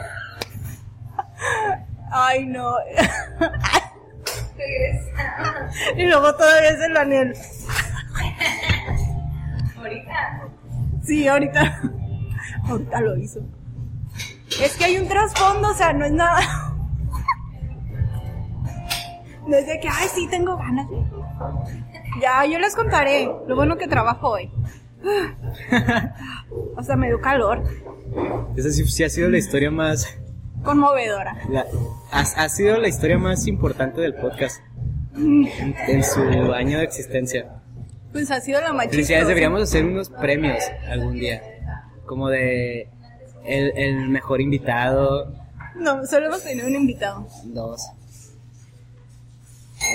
Ay, 2.13 2.47
no. 2.47 2.73
Regresa. 4.57 5.71
Y 5.97 6.07
luego 6.07 6.35
todavía 6.35 6.71
es 6.71 6.81
el 6.81 6.95
Daniel. 6.95 7.35
Ahorita. 9.77 10.49
Sí, 11.03 11.29
ahorita. 11.29 11.83
Ahorita 12.69 13.01
lo 13.01 13.17
hizo. 13.17 13.41
Es 14.61 14.77
que 14.77 14.85
hay 14.85 14.99
un 14.99 15.09
trasfondo, 15.09 15.71
o 15.71 15.75
sea, 15.75 15.93
no 15.93 16.05
es 16.05 16.13
nada. 16.13 16.41
Desde 19.47 19.79
que, 19.81 19.89
ay, 19.89 20.09
sí, 20.13 20.27
tengo 20.29 20.57
ganas. 20.57 20.87
Ya, 22.21 22.45
yo 22.47 22.59
les 22.59 22.75
contaré. 22.75 23.31
Lo 23.47 23.55
bueno 23.55 23.77
que 23.77 23.87
trabajo 23.87 24.31
hoy. 24.31 24.51
O 26.79 26.83
sea, 26.83 26.97
me 26.97 27.09
dio 27.09 27.21
calor. 27.21 27.63
Esa 28.57 28.71
sí, 28.71 28.85
sí 28.87 29.03
ha 29.03 29.09
sido 29.09 29.29
la 29.29 29.39
historia 29.39 29.71
más... 29.71 30.19
Conmovedora. 30.67 31.37
la- 31.49 31.65
ha, 32.13 32.21
ha 32.21 32.49
sido 32.49 32.77
la 32.79 32.89
historia 32.89 33.19
más 33.19 33.47
importante 33.47 34.01
del 34.01 34.15
podcast 34.15 34.61
en, 35.17 36.05
su 36.05 36.21
año 36.53 36.79
de 36.79 36.85
existencia. 36.85 37.47
Pues 38.13 38.31
ha 38.31 38.41
sido 38.41 38.61
la 38.61 38.73
más 38.73 38.89
Felicidades, 38.89 39.29
deberíamos 39.29 39.63
hacer 39.63 39.85
unos 39.85 40.11
premios 40.11 40.63
algún 40.91 41.15
día. 41.19 41.43
Como 42.07 42.29
de 42.29 42.89
el, 43.45 43.73
el 43.77 44.09
mejor 44.09 44.41
invitado, 44.41 45.33
No, 45.77 46.05
solo 46.07 46.27
hemos 46.27 46.43
tenido 46.43 46.67
un 46.67 46.75
invitado. 46.75 47.27
dos. 47.45 47.83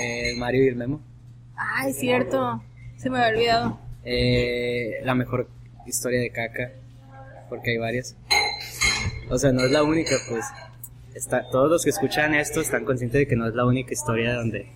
Eh, 0.00 0.34
Mario 0.38 0.64
y 0.64 0.68
el 0.68 0.76
Memo. 0.76 1.00
Ay, 1.56 1.90
es 1.90 1.98
cierto. 1.98 2.62
Se 2.96 3.10
me 3.10 3.18
había 3.18 3.28
olvidado. 3.36 3.78
Eh, 4.04 5.00
la 5.04 5.14
mejor 5.14 5.48
historia 5.86 6.20
de 6.20 6.30
caca, 6.30 6.70
porque 7.48 7.72
hay 7.72 7.78
varias. 7.78 8.16
O 9.30 9.38
sea, 9.38 9.52
no 9.52 9.64
es 9.64 9.70
la 9.70 9.82
única, 9.82 10.14
pues. 10.28 10.44
Está, 11.14 11.48
todos 11.50 11.70
los 11.70 11.84
que 11.84 11.90
escuchan 11.90 12.34
esto 12.34 12.60
están 12.60 12.84
conscientes 12.84 13.20
de 13.20 13.26
que 13.26 13.36
no 13.36 13.46
es 13.46 13.54
la 13.54 13.66
única 13.66 13.92
historia 13.92 14.34
donde 14.34 14.72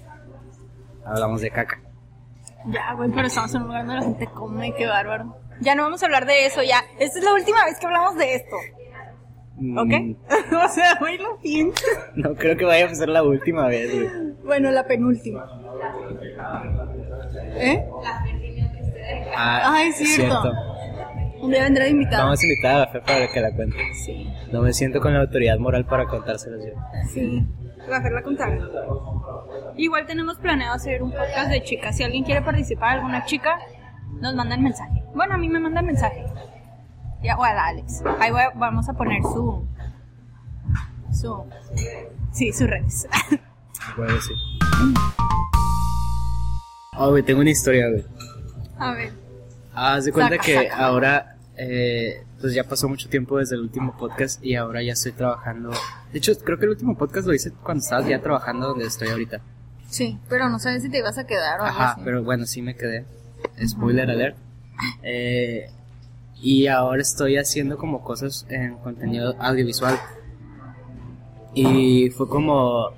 hablamos 1.05 1.41
de 1.41 1.51
caca. 1.51 1.81
Ya, 2.67 2.95
güey, 2.95 3.11
pero 3.11 3.27
estamos 3.27 3.55
en 3.55 3.63
un 3.63 3.69
lugar 3.69 3.87
donde 3.87 4.01
la 4.01 4.03
gente 4.03 4.27
come, 4.35 4.75
qué 4.77 4.87
bárbaro. 4.87 5.37
Ya 5.61 5.75
no 5.75 5.85
vamos 5.85 6.03
a 6.03 6.07
hablar 6.07 6.27
de 6.27 6.47
eso, 6.47 6.63
ya. 6.63 6.83
Esta 6.99 7.19
es 7.19 7.25
la 7.25 7.33
última 7.33 7.65
vez 7.65 7.79
que 7.79 7.87
hablamos 7.87 8.17
de 8.17 8.35
esto, 8.35 8.57
¿ok? 8.57 9.89
Mm, 9.89 10.15
o 10.65 10.69
sea, 10.69 10.97
güey, 10.99 11.17
lo 11.19 11.39
pienso. 11.39 11.87
no 12.17 12.35
creo 12.35 12.57
que 12.57 12.65
vaya 12.65 12.87
a 12.87 12.95
ser 12.95 13.09
la 13.09 13.23
última 13.23 13.69
vez, 13.69 13.95
güey. 13.95 14.09
Bueno, 14.45 14.71
la 14.71 14.87
penúltima. 14.87 15.47
¿Eh? 17.55 17.85
Ah, 19.35 19.73
Ay, 19.75 19.89
es 19.89 20.15
cierto. 20.15 20.53
Un 21.41 21.51
día 21.51 21.63
vendrá 21.65 21.85
de 21.85 21.91
invitado. 21.91 22.25
Vamos 22.25 22.41
a 22.43 22.47
invitar 22.47 22.75
a 22.75 22.79
la 22.81 22.87
Fe 22.89 23.01
para 23.01 23.29
que 23.33 23.41
la 23.41 23.53
cuente. 23.53 23.77
Sí, 23.95 24.29
No 24.53 24.63
me 24.63 24.73
siento 24.73 25.01
con 25.01 25.13
la 25.15 25.21
autoridad 25.21 25.59
moral 25.59 25.85
para 25.87 26.07
contárselos 26.07 26.61
yo. 26.65 26.73
sí. 27.13 27.47
La 27.89 28.03
Fer 28.03 28.13
la 28.13 28.23
contará. 28.23 28.59
Igual 29.77 30.07
tenemos 30.07 30.39
planeado 30.39 30.75
hacer 30.75 31.03
un 31.03 31.13
podcast 31.13 31.49
de 31.51 31.63
chicas. 31.63 31.97
Si 31.97 32.03
alguien 32.03 32.25
quiere 32.25 32.43
participar, 32.43 32.97
alguna 32.99 33.25
chica, 33.27 33.59
nos 34.21 34.35
manda 34.35 34.57
el 34.57 34.63
mensaje. 34.63 35.05
Bueno, 35.15 35.35
a 35.35 35.37
mí 35.39 35.49
me 35.49 35.61
manda 35.61 35.81
el 35.81 35.87
mensaje. 35.87 36.25
Ya, 37.23 37.37
o 37.37 37.45
a 37.45 37.53
la 37.55 37.67
Alex. 37.67 38.03
Ahí 38.19 38.33
voy 38.33 38.41
a- 38.41 38.51
vamos 38.57 38.89
a 38.89 38.95
poner 38.95 39.23
su. 39.23 39.65
Su. 41.13 41.45
Sí, 42.33 42.53
sus 42.53 42.69
redes. 42.69 43.07
Bueno, 43.97 44.15
sí. 44.21 44.35
Oh, 46.99 47.11
güey, 47.11 47.23
tengo 47.23 47.41
una 47.41 47.51
historia, 47.51 47.89
güey. 47.89 48.05
a 48.79 48.93
ver. 48.95 49.13
Haz 49.77 50.07
de 50.07 50.13
cuenta 50.13 50.33
Saca, 50.37 50.45
que 50.45 50.55
saca. 50.55 50.77
ahora, 50.85 51.37
eh, 51.57 52.25
pues 52.41 52.55
ya 52.55 52.65
pasó 52.65 52.89
mucho 52.89 53.09
tiempo 53.09 53.39
desde 53.39 53.55
el 53.57 53.63
último 53.63 53.97
podcast 53.97 54.43
y 54.45 54.55
ahora 54.57 54.83
ya 54.83 54.95
estoy 54.95 55.13
trabajando. 55.13 55.71
De 56.13 56.19
hecho, 56.19 56.33
creo 56.45 56.59
que 56.59 56.65
el 56.65 56.71
último 56.71 56.97
podcast 56.97 57.27
lo 57.27 57.35
hice 57.35 57.53
cuando 57.63 57.83
estabas 57.83 58.09
ya 58.09 58.21
trabajando 58.21 58.69
donde 58.69 58.87
estoy 58.87 59.09
ahorita. 59.09 59.41
Sí, 59.89 60.19
pero 60.29 60.49
no 60.49 60.59
sabes 60.59 60.83
si 60.83 60.91
te 60.91 60.99
ibas 60.99 61.17
a 61.19 61.27
quedar 61.27 61.61
o 61.61 61.65
algo 61.65 61.77
Ajá, 61.79 61.93
así. 61.93 62.01
pero 62.05 62.25
bueno, 62.25 62.47
sí 62.47 62.63
me 62.63 62.75
quedé. 62.75 63.05
Spoiler 63.67 64.11
alert. 64.11 64.37
Eh, 65.03 65.71
y 66.43 66.67
ahora 66.67 67.01
estoy 67.03 67.37
haciendo 67.39 67.79
como 67.79 68.03
cosas 68.03 68.47
en 68.49 68.77
contenido 68.79 69.35
audiovisual. 69.39 69.99
Y 71.55 72.11
fue 72.11 72.29
como 72.29 72.91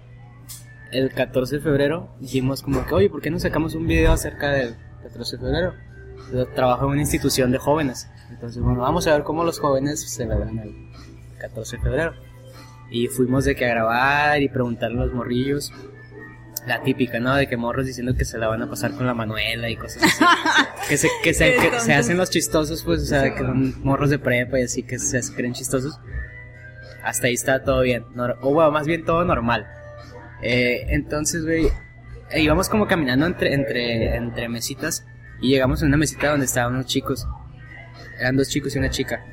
el 0.90 1.12
14 1.12 1.56
de 1.56 1.62
febrero, 1.62 2.08
dijimos 2.18 2.62
como 2.62 2.84
que, 2.86 2.94
oye, 2.94 3.10
¿por 3.10 3.20
qué 3.20 3.30
no 3.30 3.38
sacamos 3.38 3.74
un 3.74 3.86
video 3.86 4.12
acerca 4.12 4.50
del 4.50 4.76
14 5.02 5.36
de 5.36 5.42
febrero? 5.42 5.74
Yo 6.32 6.46
trabajo 6.48 6.84
en 6.86 6.90
una 6.92 7.00
institución 7.00 7.50
de 7.50 7.58
jóvenes. 7.58 8.08
Entonces, 8.30 8.62
bueno, 8.62 8.80
vamos 8.80 9.06
a 9.06 9.12
ver 9.14 9.22
cómo 9.22 9.44
los 9.44 9.58
jóvenes 9.58 10.00
celebran 10.14 10.58
el 10.58 10.74
14 11.38 11.76
de 11.76 11.82
febrero. 11.82 12.12
Y 12.90 13.06
fuimos 13.08 13.44
de 13.44 13.54
que 13.54 13.66
a 13.66 13.68
grabar 13.70 14.40
y 14.42 14.48
preguntarle 14.48 15.00
a 15.02 15.04
los 15.06 15.14
morrillos. 15.14 15.72
La 16.66 16.82
típica, 16.82 17.18
¿no? 17.20 17.34
De 17.34 17.46
que 17.48 17.56
morros 17.56 17.86
diciendo 17.86 18.14
que 18.14 18.24
se 18.26 18.36
la 18.36 18.48
van 18.48 18.60
a 18.62 18.68
pasar 18.68 18.92
con 18.92 19.06
la 19.06 19.14
Manuela 19.14 19.70
y 19.70 19.76
cosas 19.76 20.02
así. 20.02 20.24
que 20.88 20.96
se, 20.98 21.08
que 21.22 21.32
se, 21.32 21.54
que 21.56 21.80
se 21.80 21.94
hacen 21.94 22.18
los 22.18 22.28
chistosos, 22.30 22.82
pues, 22.82 23.02
o 23.02 23.06
sea, 23.06 23.32
que 23.34 23.38
son 23.40 23.82
morros 23.82 24.10
de 24.10 24.18
prepa 24.18 24.58
y 24.58 24.64
así 24.64 24.82
que 24.82 24.98
se 24.98 25.20
creen 25.34 25.54
chistosos. 25.54 25.98
Hasta 27.02 27.28
ahí 27.28 27.34
está 27.34 27.62
todo 27.64 27.80
bien. 27.82 28.04
nor- 28.14 28.36
o 28.42 28.52
bueno, 28.52 28.70
más 28.70 28.86
bien 28.86 29.04
todo 29.04 29.24
normal. 29.24 29.66
Eh, 30.42 30.86
entonces, 30.90 31.44
güey, 31.44 31.66
eh, 32.30 32.42
íbamos 32.42 32.68
como 32.68 32.86
caminando 32.86 33.24
entre, 33.24 33.54
entre, 33.54 34.16
entre 34.16 34.48
mesitas 34.48 35.06
y 35.40 35.50
llegamos 35.50 35.82
a 35.82 35.86
una 35.86 35.96
mesita 35.96 36.30
donde 36.30 36.46
estaban 36.46 36.74
unos 36.74 36.86
chicos. 36.86 37.26
Eran 38.18 38.36
dos 38.36 38.48
chicos 38.48 38.74
y 38.74 38.78
una 38.78 38.90
chica. 38.90 39.24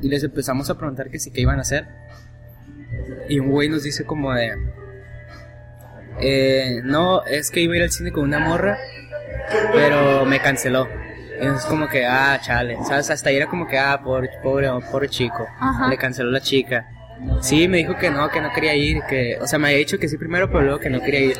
Y 0.00 0.08
les 0.08 0.24
empezamos 0.24 0.68
a 0.68 0.76
preguntar 0.76 1.10
que 1.10 1.18
sí, 1.18 1.30
qué 1.30 1.40
iban 1.40 1.58
a 1.58 1.62
hacer. 1.62 1.86
Y 3.28 3.38
un 3.38 3.50
güey 3.50 3.68
nos 3.68 3.82
dice 3.84 4.04
como 4.04 4.32
de... 4.32 4.52
Eh, 6.20 6.80
no, 6.84 7.24
es 7.24 7.50
que 7.50 7.60
iba 7.60 7.74
a 7.74 7.76
ir 7.76 7.82
al 7.82 7.90
cine 7.90 8.12
con 8.12 8.24
una 8.24 8.38
morra, 8.38 8.76
pero 9.72 10.24
me 10.24 10.40
canceló. 10.40 10.88
Y 11.40 11.46
es 11.46 11.64
como 11.64 11.88
que, 11.88 12.04
ah, 12.04 12.38
chale, 12.40 12.76
¿sabes? 12.86 13.10
Hasta 13.10 13.30
ahí 13.30 13.36
era 13.36 13.46
como 13.46 13.66
que, 13.66 13.78
ah, 13.78 14.00
pobre, 14.02 14.28
pobre, 14.42 14.68
pobre 14.90 15.08
chico. 15.08 15.46
Ajá. 15.58 15.88
Le 15.88 15.96
canceló 15.96 16.30
la 16.30 16.40
chica. 16.40 16.88
Sí, 17.40 17.68
me 17.68 17.78
dijo 17.78 17.96
que 17.96 18.10
no, 18.10 18.28
que 18.30 18.40
no 18.40 18.52
quería 18.52 18.74
ir, 18.74 19.02
que, 19.08 19.38
o 19.40 19.46
sea, 19.46 19.58
me 19.58 19.68
había 19.68 19.78
dicho 19.78 19.98
que 19.98 20.08
sí 20.08 20.18
primero, 20.18 20.48
pero 20.48 20.62
luego 20.62 20.80
que 20.80 20.90
no 20.90 21.00
quería 21.00 21.20
ir. 21.20 21.36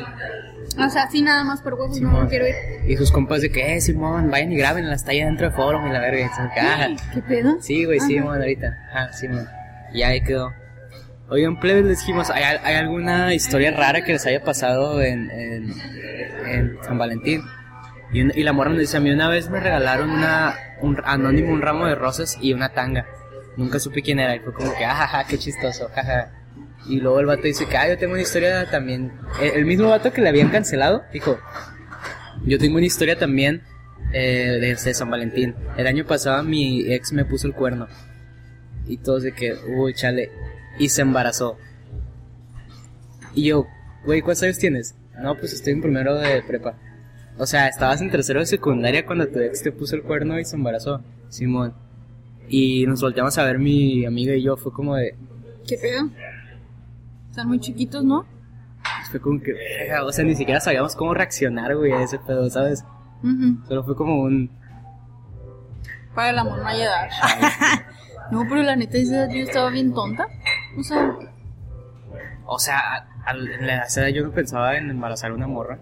O 0.77 0.89
sea, 0.89 1.07
sí, 1.09 1.21
nada 1.21 1.43
más 1.43 1.61
por 1.61 1.73
huevos, 1.75 1.95
Simón. 1.97 2.23
no 2.23 2.29
quiero 2.29 2.47
ir. 2.47 2.55
Y 2.87 2.97
sus 2.97 3.11
compas 3.11 3.41
de 3.41 3.51
que, 3.51 3.75
eh, 3.75 3.81
Simón, 3.81 4.29
vayan 4.31 4.51
y 4.51 4.57
graben 4.57 4.89
las 4.89 5.03
tallas 5.05 5.27
dentro 5.27 5.49
de 5.49 5.55
forum 5.55 5.87
y 5.87 5.91
la 5.91 5.99
verga. 5.99 6.19
Y 6.19 6.59
ah, 6.59 6.87
¿Qué 7.13 7.21
pedo? 7.21 7.57
sí, 7.61 7.85
güey, 7.85 7.99
Ajá. 7.99 8.07
Simón, 8.07 8.37
ahorita. 8.39 8.77
Ah, 8.93 9.11
Simón. 9.13 9.47
Y 9.93 10.01
ahí 10.03 10.21
quedó. 10.21 10.51
Oigan, 11.29 11.59
plebes, 11.59 11.85
les 11.85 11.99
dijimos, 11.99 12.29
¿hay, 12.29 12.43
hay 12.43 12.75
alguna 12.75 13.33
historia 13.33 13.71
rara 13.71 14.03
que 14.03 14.13
les 14.13 14.25
haya 14.25 14.43
pasado 14.43 15.01
en, 15.01 15.29
en, 15.31 15.73
en 16.47 16.77
San 16.83 16.97
Valentín? 16.97 17.41
Y, 18.11 18.21
un- 18.21 18.31
y 18.35 18.43
la 18.43 18.53
morra 18.53 18.69
nos 18.71 18.79
dice, 18.79 18.97
a 18.97 18.99
mí 18.99 19.09
una 19.09 19.29
vez 19.29 19.49
me 19.49 19.59
regalaron 19.59 20.09
una, 20.11 20.53
un 20.81 20.97
anónimo, 21.05 21.51
un 21.53 21.61
ramo 21.61 21.85
de 21.87 21.95
rosas 21.95 22.37
y 22.41 22.53
una 22.53 22.69
tanga. 22.73 23.05
Nunca 23.57 23.79
supe 23.79 24.01
quién 24.01 24.19
era 24.19 24.35
y 24.35 24.39
fue 24.39 24.53
como 24.53 24.73
que, 24.75 24.85
ajaja, 24.85 25.23
qué 25.25 25.37
chistoso, 25.37 25.89
jaja. 25.95 26.31
Y 26.87 26.99
luego 26.99 27.19
el 27.19 27.25
vato 27.25 27.43
dice 27.43 27.65
que, 27.65 27.77
ah, 27.77 27.87
yo 27.87 27.97
tengo 27.97 28.13
una 28.13 28.21
historia 28.21 28.69
también. 28.69 29.13
El, 29.41 29.65
mismo 29.65 29.89
vato 29.89 30.11
que 30.11 30.21
le 30.21 30.29
habían 30.29 30.49
cancelado, 30.49 31.03
dijo, 31.13 31.39
yo 32.45 32.57
tengo 32.59 32.77
una 32.77 32.85
historia 32.85 33.17
también 33.17 33.61
eh, 34.11 34.57
de, 34.59 34.75
de 34.75 34.93
San 34.93 35.09
Valentín. 35.09 35.55
El 35.77 35.87
año 35.87 36.05
pasado 36.05 36.43
mi 36.43 36.91
ex 36.91 37.13
me 37.13 37.25
puso 37.25 37.47
el 37.47 37.53
cuerno. 37.53 37.87
Y 38.85 38.97
todos 38.97 39.23
de 39.23 39.31
que, 39.33 39.55
uy, 39.77 39.93
chale. 39.93 40.29
Y 40.77 40.89
se 40.89 41.01
embarazó. 41.01 41.57
Y 43.33 43.45
yo, 43.45 43.67
güey, 44.05 44.21
¿cuántos 44.21 44.43
años 44.43 44.57
tienes? 44.57 44.95
No, 45.21 45.37
pues 45.37 45.53
estoy 45.53 45.73
en 45.73 45.81
primero 45.81 46.15
de 46.15 46.41
prepa. 46.43 46.75
O 47.37 47.45
sea, 47.45 47.67
estabas 47.67 48.01
en 48.01 48.11
tercero 48.11 48.41
de 48.41 48.45
secundaria 48.45 49.05
cuando 49.05 49.27
tu 49.27 49.39
ex 49.39 49.63
te 49.63 49.71
puso 49.71 49.95
el 49.95 50.03
cuerno 50.03 50.39
y 50.39 50.45
se 50.45 50.55
embarazó. 50.55 51.01
Simón. 51.29 51.73
Y 52.47 52.85
nos 52.85 53.01
volteamos 53.01 53.37
a 53.37 53.45
ver 53.45 53.57
mi 53.57 54.05
amiga 54.05 54.35
y 54.35 54.43
yo. 54.43 54.57
Fue 54.57 54.71
como 54.71 54.95
de, 54.95 55.15
¿Qué 55.67 55.77
pedo? 55.77 56.09
Están 57.33 57.47
muy 57.47 57.59
chiquitos, 57.59 58.03
¿no? 58.03 58.27
fue 59.09 59.19
como 59.19 59.41
que, 59.41 59.53
o 60.03 60.11
sea, 60.11 60.23
ni 60.23 60.35
siquiera 60.35 60.59
sabíamos 60.59 60.95
cómo 60.95 61.15
reaccionar, 61.15 61.75
güey, 61.75 61.91
a 61.91 62.03
ese 62.03 62.19
pedo, 62.19 62.47
¿sabes? 62.51 62.85
Solo 63.67 63.83
fue 63.83 63.95
como 63.95 64.21
un, 64.21 64.51
Para 66.13 66.29
el 66.29 66.37
amor 66.37 66.59
no 66.59 66.67
hay 66.67 66.81
edad. 66.83 67.09
no, 68.31 68.43
pero 68.47 68.61
la 68.61 68.75
neta, 68.75 68.99
esa 68.99 69.15
edad 69.25 69.29
yo 69.33 69.39
estaba 69.41 69.71
bien 69.71 69.95
tonta. 69.95 70.27
O 70.77 70.83
sea, 70.83 71.11
O 72.45 72.59
sea, 72.59 73.07
al- 73.25 73.47
en 73.51 73.65
la 73.65 73.77
edad 73.87 74.07
yo 74.09 74.23
no 74.23 74.31
pensaba 74.31 74.77
en 74.77 74.91
embarazar 74.91 75.31
a 75.31 75.33
una 75.33 75.47
morra. 75.47 75.79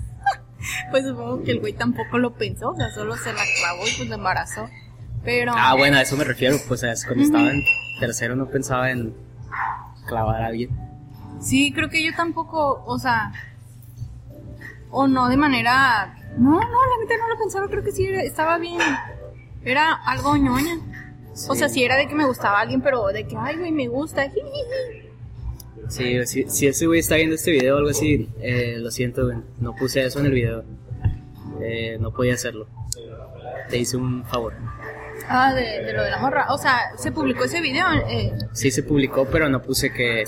pues 0.90 1.06
supongo 1.06 1.42
que 1.42 1.50
el 1.50 1.60
güey 1.60 1.74
tampoco 1.74 2.16
lo 2.16 2.32
pensó. 2.38 2.70
O 2.70 2.76
sea, 2.76 2.88
solo 2.88 3.16
se 3.16 3.34
la 3.34 3.42
clavó 3.60 3.86
y 3.86 3.96
pues 3.98 4.08
la 4.08 4.14
embarazó. 4.14 4.66
Pero. 5.24 5.52
Ah, 5.54 5.74
bueno, 5.76 5.98
a 5.98 6.00
eso 6.00 6.16
me 6.16 6.24
refiero. 6.24 6.56
Pues 6.68 6.82
es 6.84 7.04
cuando 7.04 7.22
estaba 7.22 7.50
en 7.50 7.60
tercero 8.00 8.34
no 8.34 8.46
pensaba 8.46 8.90
en 8.90 9.14
clavar 10.10 10.42
a 10.42 10.46
alguien. 10.46 10.70
Sí, 11.40 11.72
creo 11.72 11.88
que 11.88 12.04
yo 12.04 12.12
tampoco, 12.14 12.82
o 12.86 12.98
sea, 12.98 13.32
o 14.90 15.06
no 15.06 15.28
de 15.28 15.36
manera, 15.36 16.14
no, 16.36 16.50
no, 16.50 16.58
la 16.60 16.96
neta 17.02 17.14
no 17.18 17.28
lo 17.28 17.38
pensaba, 17.38 17.68
creo 17.68 17.82
que 17.82 17.92
sí 17.92 18.04
era- 18.06 18.22
estaba 18.22 18.58
bien, 18.58 18.78
era 19.64 19.92
algo 19.94 20.36
ñoña. 20.36 20.76
O 21.48 21.54
sea, 21.54 21.68
sí 21.68 21.82
era 21.84 21.96
de 21.96 22.08
que 22.08 22.14
me 22.14 22.26
gustaba 22.26 22.60
alguien, 22.60 22.82
pero 22.82 23.06
de 23.06 23.26
que, 23.26 23.36
ay, 23.38 23.56
güey, 23.56 23.72
me 23.72 23.88
gusta. 23.88 24.26
Sí, 25.88 26.24
si, 26.26 26.48
si 26.48 26.68
ese 26.68 26.86
güey 26.86 27.00
está 27.00 27.16
viendo 27.16 27.34
este 27.34 27.50
video 27.50 27.74
o 27.74 27.78
algo 27.78 27.90
así, 27.90 28.28
eh, 28.40 28.76
lo 28.78 28.92
siento, 28.92 29.24
güey. 29.26 29.38
No 29.58 29.74
puse 29.74 30.04
eso 30.04 30.20
en 30.20 30.26
el 30.26 30.32
video. 30.32 30.62
Eh, 31.60 31.98
no 32.00 32.12
podía 32.12 32.34
hacerlo. 32.34 32.68
Te 33.68 33.78
hice 33.78 33.96
un 33.96 34.24
favor. 34.24 34.54
Ah, 35.32 35.54
de, 35.54 35.84
de 35.84 35.92
lo 35.92 36.02
de 36.02 36.10
la 36.10 36.18
morra. 36.18 36.46
O 36.50 36.58
sea, 36.58 36.90
se 36.96 37.12
publicó 37.12 37.44
ese 37.44 37.60
video, 37.60 37.86
eh, 38.08 38.32
Sí 38.52 38.72
se 38.72 38.82
publicó, 38.82 39.26
pero 39.26 39.48
no 39.48 39.62
puse 39.62 39.92
que... 39.92 40.24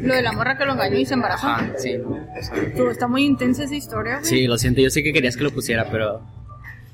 lo 0.00 0.14
de 0.14 0.22
la 0.22 0.32
morra 0.32 0.56
que 0.56 0.64
lo 0.64 0.72
engañó 0.72 0.96
y 0.96 1.04
se 1.04 1.12
embarazó. 1.12 1.48
Ajá, 1.48 1.72
sí. 1.76 1.96
o 1.96 2.42
sea, 2.42 2.74
Tú, 2.74 2.88
está 2.88 3.06
muy 3.08 3.26
intensa 3.26 3.64
esa 3.64 3.74
historia. 3.74 4.20
sí, 4.22 4.46
lo 4.46 4.56
siento, 4.56 4.80
yo 4.80 4.88
sé 4.88 5.02
que 5.02 5.12
querías 5.12 5.36
que 5.36 5.44
lo 5.44 5.50
pusiera, 5.50 5.90
pero... 5.90 6.22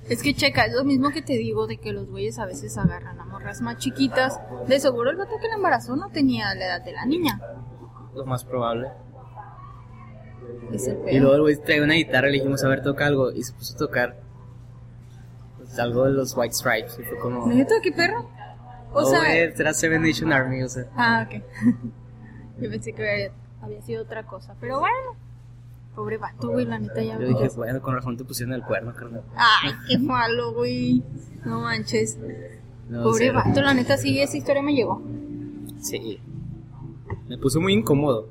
Es 0.09 0.21
que 0.21 0.35
checa, 0.35 0.65
es 0.67 0.75
lo 0.75 0.83
mismo 0.85 1.11
que 1.11 1.23
te 1.23 1.35
digo 1.35 1.69
de 1.69 1.79
que 1.79 1.93
los 1.93 2.09
güeyes 2.09 2.41
a 2.41 2.45
veces 2.45 2.77
agarran 2.77 3.21
a 3.21 3.25
morras 3.25 3.61
más 3.61 3.79
chiquitas. 3.79 4.39
De 4.67 4.81
seguro 4.81 5.11
el 5.11 5.17
gato 5.17 5.37
que 5.41 5.47
la 5.47 5.55
embarazó 5.55 5.95
no 5.95 6.11
tenía 6.11 6.53
la 6.57 6.67
edad 6.67 6.85
de 6.85 6.93
la 6.93 7.07
niña. 7.07 7.41
Lo 8.15 8.27
más 8.27 8.45
probable. 8.45 8.89
Es 10.73 10.89
el 10.89 10.99
Y 11.11 11.21
luego 11.21 11.37
el 11.37 11.41
güey 11.43 11.57
trae 11.57 11.81
una 11.81 11.95
guitarra, 11.95 12.27
le 12.27 12.35
dijimos, 12.35 12.65
a 12.65 12.69
ver, 12.69 12.83
toca 12.83 13.07
algo. 13.07 13.31
Y 13.31 13.45
se 13.45 13.53
puso 13.53 13.75
a 13.75 13.79
tocar 13.79 14.24
pues, 15.65 15.79
algo 15.79 16.05
de 16.05 16.13
los 16.13 16.37
White 16.37 16.55
Stripes. 16.55 16.99
Y 17.01 17.03
fue 17.05 17.19
como... 17.19 17.47
¿Neta, 17.47 17.75
qué 17.83 17.93
perro? 17.93 18.29
O 18.93 19.01
"Oh, 19.01 19.05
sea, 19.05 19.21
güey, 19.21 19.55
será 19.57 19.75
Seven 19.75 20.03
Nation 20.03 20.33
Army, 20.33 20.63
o 20.63 20.69
sea... 20.69 20.85
Ah, 20.97 21.27
ok. 21.27 21.43
Yo 22.61 22.71
pensé 22.71 22.93
que 22.93 23.33
había, 23.61 23.83
sido 23.83 24.03
otra 24.03 24.25
cosa. 24.25 24.55
Pero 24.61 24.81
bueno. 24.81 25.17
Pobre 25.95 26.19
vato, 26.19 26.51
güey, 26.51 26.67
la 26.67 26.79
neta 26.79 27.03
ya. 27.03 27.19
Yo 27.19 27.29
dije, 27.29 27.49
bueno, 27.57 27.81
con 27.81 27.95
razón 27.95 28.17
te 28.17 28.25
pusieron 28.25 28.53
el 28.53 28.63
cuerno, 28.63 28.93
carnal. 28.95 29.23
Ay, 29.37 29.73
qué 29.89 29.99
malo, 29.99 30.53
güey. 30.53 31.05
No 31.45 31.61
manches. 31.61 32.19
No, 32.89 33.05
Pobre 33.05 33.31
vato, 33.31 33.63
la 33.63 33.75
neta 33.75 33.97
sí, 33.97 34.21
esa 34.21 34.37
historia 34.37 34.61
me 34.63 34.75
llegó. 34.75 35.03
Sí. 35.81 36.21
Me 37.29 37.39
puso 37.39 37.61
muy 37.61 37.75
incómodo. 37.75 38.29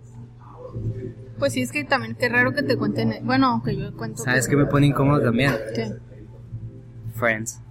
Pues 1.40 1.54
sí, 1.54 1.62
es 1.62 1.72
que 1.72 1.84
también 1.84 2.16
qué 2.16 2.30
raro 2.30 2.54
que 2.54 2.64
te 2.64 2.78
cuenten. 2.78 3.26
Bueno, 3.26 3.62
que 3.64 3.76
yo 3.76 3.96
cuento. 3.96 4.24
¿Sabes 4.24 4.48
qué 4.48 4.56
me 4.56 4.66
pone 4.66 4.88
incómodo 4.88 5.22
también? 5.22 5.54
¿Qué? 5.74 5.94
Friends. 7.24 7.62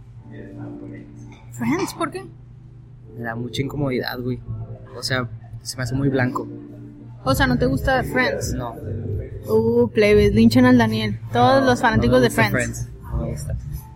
Friends, 1.52 1.92
¿por 1.92 2.10
qué? 2.10 2.24
Me 3.14 3.24
da 3.24 3.34
mucha 3.34 3.60
incomodidad, 3.60 4.18
güey. 4.18 4.40
O 4.96 5.02
sea, 5.02 5.28
se 5.60 5.76
me 5.76 5.82
hace 5.82 5.94
muy 5.94 6.08
blanco. 6.08 6.48
O 7.22 7.34
sea, 7.34 7.46
¿no 7.46 7.58
te 7.58 7.66
gusta 7.66 8.02
Friends? 8.02 8.54
No. 8.54 8.74
Uh, 9.46 9.90
plebes, 9.90 10.32
linchan 10.32 10.64
al 10.64 10.78
Daniel. 10.78 11.20
Todos 11.34 11.66
los 11.66 11.82
fanáticos 11.82 12.16
no 12.16 12.22
me 12.22 12.28
de 12.28 12.30
Friends. 12.30 12.88
No 13.02 13.18
me 13.18 13.30
gusta. 13.32 13.54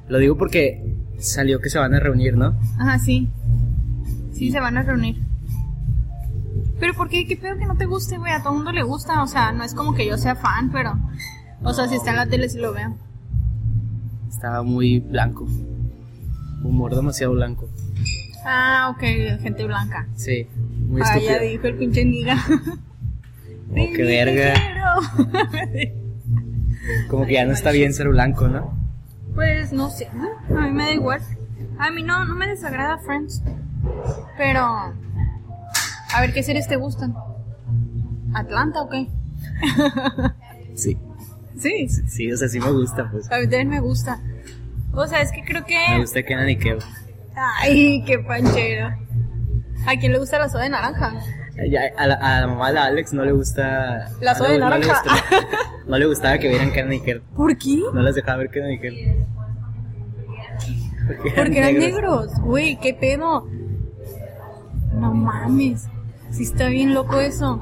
Lo 0.09 0.19
digo 0.19 0.37
porque 0.37 0.95
salió 1.19 1.59
que 1.61 1.71
se 1.71 1.79
van 1.79 1.95
a 1.95 2.01
reunir, 2.01 2.37
¿no? 2.37 2.55
Ajá, 2.79 2.99
sí. 2.99 3.31
Sí, 4.35 4.53
se 4.53 4.61
van 4.61 4.77
a 4.77 4.83
reunir. 4.83 5.23
Pero 6.79 6.93
¿por 6.93 7.09
qué? 7.09 7.27
¿Qué 7.27 7.39
pedo 7.39 7.57
que 7.57 7.65
no 7.65 7.79
te 7.79 7.87
guste, 7.87 8.19
güey? 8.19 8.31
A 8.31 8.43
todo 8.43 8.53
mundo 8.53 8.73
le 8.73 8.83
gusta. 8.83 9.23
O 9.23 9.27
sea, 9.27 9.53
no 9.53 9.65
es 9.65 9.73
como 9.73 9.95
que 9.95 10.07
yo 10.07 10.19
sea 10.19 10.37
fan, 10.37 10.71
pero... 10.71 11.01
O 11.63 11.73
sea, 11.73 11.89
si 11.89 11.95
está 11.95 12.11
en 12.11 12.17
la 12.17 12.27
tele 12.27 12.51
sí 12.51 12.59
lo 12.59 12.75
veo. 12.75 12.95
Estaba 14.37 14.63
muy 14.63 15.01
blanco. 15.01 15.47
Humor 16.63 16.95
demasiado 16.95 17.33
blanco. 17.33 17.71
Ah, 18.45 18.93
ok, 18.95 19.01
gente 19.41 19.65
blanca. 19.65 20.07
Sí, 20.15 20.47
muy 20.87 21.01
ah, 21.01 21.05
estúpido. 21.05 21.33
ya 21.33 21.41
dijo 21.41 21.67
el 21.69 21.77
pinche 21.77 22.05
niga. 22.05 22.37
Oh, 23.69 23.75
qué 23.75 24.05
verga. 24.05 24.55
Como 27.09 27.27
que 27.27 27.33
ya 27.33 27.45
no 27.45 27.53
está 27.53 27.73
bien 27.73 27.93
ser 27.93 28.09
blanco, 28.09 28.47
¿no? 28.47 28.79
pues 29.35 29.73
no 29.73 29.91
sé, 29.91 30.07
a 30.07 30.61
mí 30.61 30.71
me 30.71 30.85
da 30.85 30.93
igual. 30.93 31.21
A 31.79 31.91
mí 31.91 32.05
no, 32.05 32.25
no 32.25 32.37
me 32.37 32.47
desagrada 32.47 32.99
Friends. 32.99 33.43
Pero... 34.39 34.61
A 34.63 36.21
ver, 36.21 36.33
¿qué 36.33 36.45
series 36.45 36.69
te 36.69 36.77
gustan? 36.77 37.13
¿Atlanta 38.35 38.83
o 38.83 38.89
qué? 38.89 39.09
Sí. 40.75 40.97
Sí, 41.59 41.89
Sí, 41.89 42.31
o 42.31 42.37
sea, 42.37 42.49
sí 42.49 42.61
me 42.61 42.71
gusta, 42.71 43.11
pues. 43.11 43.33
a 43.33 43.39
mí 43.39 43.45
también 43.45 43.71
me 43.71 43.81
gusta. 43.81 44.21
O 44.97 45.07
sea, 45.07 45.21
es 45.21 45.31
que 45.31 45.45
creo 45.45 45.61
Me 45.61 45.67
que... 45.67 45.99
gusta 45.99 46.23
Kenan 46.23 46.49
y 46.49 46.57
Kev. 46.57 46.79
Ay, 47.37 48.03
qué 48.07 48.19
panchero. 48.19 48.89
¿A 49.87 49.97
quién 49.99 50.13
le 50.13 50.19
gusta 50.19 50.39
la 50.39 50.49
soda 50.49 50.63
de 50.65 50.71
naranja? 50.71 51.13
A, 51.99 52.07
la, 52.07 52.15
a 52.15 52.41
la 52.41 52.47
mamá 52.49 52.73
de 52.73 52.79
Alex 52.79 53.13
no 53.13 53.25
le 53.25 53.33
gusta... 53.33 54.09
La 54.21 54.35
soda 54.35 54.51
de 54.51 54.59
no 54.59 54.71
le 54.71 54.79
naranja. 54.81 55.03
No 55.87 55.97
le 55.99 56.07
gustaba 56.07 56.37
que 56.39 56.49
vieran 56.49 56.73
Kenan 56.73 56.95
y 56.95 57.01
Kev. 57.01 57.23
¿Por 57.37 57.57
qué? 57.57 57.81
No 57.95 58.03
las 58.03 58.17
dejaba 58.17 58.39
ver 58.39 58.51
Kenan 58.51 58.73
y 58.73 58.79
Kev. 58.81 58.95
Porque 61.07 61.31
Porque 61.37 61.59
eran 61.59 61.79
negros. 61.79 62.33
Güey, 62.41 62.77
qué 62.81 62.93
pedo. 62.95 63.47
No 64.95 65.15
mames. 65.15 65.87
Sí 66.31 66.43
está 66.43 66.67
bien 66.67 66.93
loco 66.93 67.21
eso. 67.21 67.61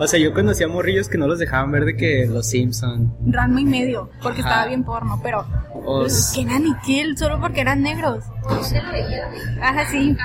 O 0.00 0.06
sea, 0.06 0.18
yo 0.20 0.32
conocía 0.32 0.68
morrillos 0.68 1.08
que 1.08 1.18
no 1.18 1.26
los 1.26 1.38
dejaban 1.40 1.72
ver 1.72 1.84
de 1.84 1.96
que 1.96 2.26
los 2.26 2.48
Simpson 2.48 3.12
Ranma 3.26 3.60
y 3.60 3.64
medio, 3.64 4.10
porque 4.22 4.40
Ajá. 4.42 4.50
estaba 4.50 4.66
bien 4.68 4.84
porno, 4.84 5.18
pero... 5.22 5.44
o 5.74 6.06
s- 6.06 6.34
Que 6.34 6.42
eran 6.46 6.62
Nickel, 6.64 7.16
solo 7.18 7.40
porque 7.40 7.60
eran 7.62 7.82
negros. 7.82 8.24
Usted 8.60 8.80
lo 8.82 8.92
veía. 8.92 9.28
Ajá, 9.60 9.84
sí. 9.90 10.16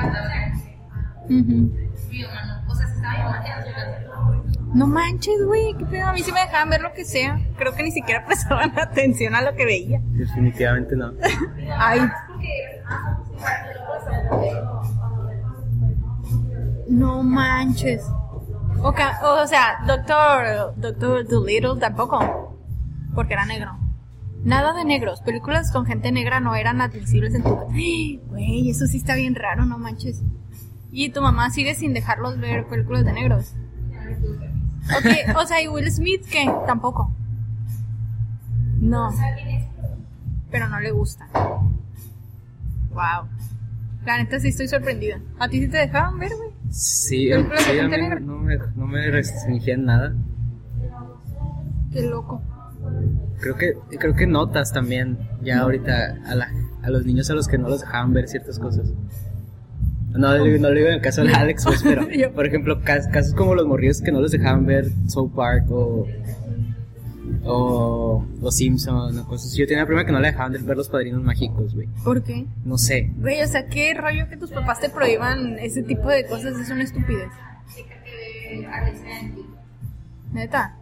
No 4.74 4.88
manches, 4.88 5.44
güey, 5.46 5.76
qué 5.78 5.86
pedo. 5.86 6.08
A 6.08 6.14
mí 6.14 6.22
sí 6.24 6.32
me 6.32 6.40
dejaban 6.42 6.70
ver 6.70 6.82
lo 6.82 6.94
que 6.94 7.06
sea. 7.06 7.40
Creo 7.58 7.74
que 7.76 7.84
ni 7.84 7.92
siquiera 7.92 8.26
prestaban 8.28 8.78
atención 8.80 9.36
a 9.36 9.42
lo 9.42 9.56
que 9.56 9.66
veía. 9.66 10.02
definitivamente 10.14 10.96
no. 10.96 11.14
Ay, 11.78 12.02
no 16.90 17.24
manches. 17.24 18.04
O, 18.84 18.90
o 18.90 19.48
sea, 19.48 19.80
Doctor, 19.88 20.76
Doctor 20.76 21.28
Dolittle 21.28 21.80
tampoco. 21.80 22.58
Porque 23.16 23.34
era 23.34 23.46
negro. 23.46 23.78
Nada 24.44 24.74
de 24.74 24.84
negros. 24.84 25.22
Películas 25.22 25.72
con 25.72 25.86
gente 25.86 26.12
negra 26.12 26.42
no 26.42 26.54
eran 26.54 26.82
admisibles 26.82 27.34
en 27.34 27.44
tu 27.44 27.56
casa. 27.56 27.68
Güey, 28.28 28.70
eso 28.70 28.86
sí 28.88 28.98
está 28.98 29.16
bien 29.16 29.36
raro, 29.36 29.66
no 29.66 29.78
manches. 29.78 30.22
Y 30.92 31.10
tu 31.10 31.22
mamá 31.22 31.50
sigue 31.50 31.76
sin 31.76 31.94
dejarlos 31.94 32.40
ver 32.40 32.68
películas 32.68 33.06
de 33.06 33.14
negros. 33.14 33.54
Ok, 34.98 35.38
o 35.38 35.46
sea, 35.48 35.62
¿y 35.62 35.68
Will 35.68 35.90
Smith 35.90 36.26
qué? 36.30 36.52
Tampoco. 36.68 37.12
No. 38.80 39.12
Pero 40.52 40.68
no 40.68 40.80
le 40.82 40.92
gusta. 40.92 41.28
Wow. 42.90 43.30
La 44.06 44.18
neta 44.18 44.40
sí 44.40 44.50
estoy 44.50 44.68
sorprendida. 44.68 45.22
¿A 45.40 45.48
ti 45.48 45.62
sí 45.62 45.70
te 45.70 45.78
dejaban 45.78 46.20
ver, 46.20 46.32
güey? 46.36 46.50
Sí, 46.76 47.28
de 47.28 47.46
sí, 47.58 47.80
a 47.80 47.88
mí 47.88 47.98
no 48.22 48.38
me, 48.40 48.58
no 48.76 48.88
me 48.88 49.12
restringían 49.12 49.86
nada. 49.86 50.14
Qué 51.92 52.02
loco. 52.02 52.42
Creo 53.40 53.56
que 53.56 53.74
creo 54.00 54.16
que 54.16 54.26
notas 54.26 54.74
también 54.74 55.18
ya 55.44 55.60
ahorita 55.60 56.18
a, 56.26 56.34
la, 56.36 56.50
a 56.82 56.90
los 56.90 57.06
niños 57.06 57.30
a 57.30 57.36
los 57.36 57.48
que 57.48 57.60
no 57.60 57.70
los 57.70 57.82
dejaban 57.82 58.12
ver 58.14 58.28
ciertas 58.28 58.58
cosas. 58.58 58.92
No, 60.10 60.18
no, 60.18 60.46
no 60.46 60.70
lo 60.70 60.76
digo 60.76 60.88
en 60.88 60.96
el 60.96 61.02
caso 61.02 61.24
de 61.24 61.32
Alex, 61.34 61.64
pues, 61.66 61.84
pero 61.84 62.08
por 62.34 62.46
ejemplo, 62.48 62.82
cas- 62.82 63.08
casos 63.08 63.34
como 63.36 63.54
los 63.54 63.68
morrillos 63.68 64.02
que 64.02 64.12
no 64.12 64.20
los 64.20 64.32
dejaban 64.32 64.66
ver 64.66 64.88
South 65.08 65.32
Park 65.36 65.66
o 65.70 66.08
o 67.46 68.26
Los 68.42 68.56
Simpson 68.56 69.18
o 69.18 69.28
cosas. 69.28 69.54
Yo 69.54 69.66
tenía 69.66 69.84
una 69.84 69.88
prima 69.88 70.06
que 70.06 70.12
no 70.12 70.20
le 70.20 70.28
dejaban 70.28 70.54
ver 70.66 70.78
los 70.78 70.90
Padrinos 70.90 71.24
Mágicos, 71.24 71.74
güey. 71.74 71.88
¿Por 72.04 72.24
qué? 72.24 72.46
No 72.66 72.78
sé. 72.78 73.12
Güey, 73.18 73.42
o 73.42 73.48
sea, 73.48 73.68
qué 73.68 73.94
rollo 73.94 74.28
que 74.30 74.38
tus 74.38 74.52
papás 74.52 74.80
te 74.80 74.90
prohíban 74.90 75.60
ese 75.60 75.84
tipo 75.84 76.10
de 76.10 76.26
cosas 76.26 76.58
es 76.60 76.70
una 76.70 76.84
estupidez. 76.84 77.30
Neta. 80.32 80.78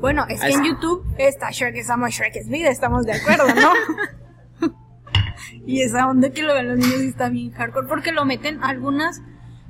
Bueno, 0.00 0.24
es 0.28 0.40
que 0.40 0.52
en 0.52 0.64
YouTube 0.64 1.04
está 1.16 1.50
Shrek 1.50 1.76
es 1.76 1.88
amor, 1.88 2.10
Shrek 2.10 2.34
es 2.34 2.48
vida, 2.48 2.70
estamos 2.70 3.06
de 3.06 3.12
acuerdo, 3.12 3.44
¿no? 3.54 4.68
y 5.66 5.82
esa 5.82 6.08
onda 6.08 6.30
que 6.30 6.42
lo 6.42 6.54
ven 6.54 6.68
los 6.68 6.78
niños 6.78 7.00
está 7.02 7.28
bien 7.28 7.52
hardcore, 7.52 7.86
porque 7.86 8.10
lo 8.10 8.24
meten, 8.24 8.64
algunas 8.64 9.22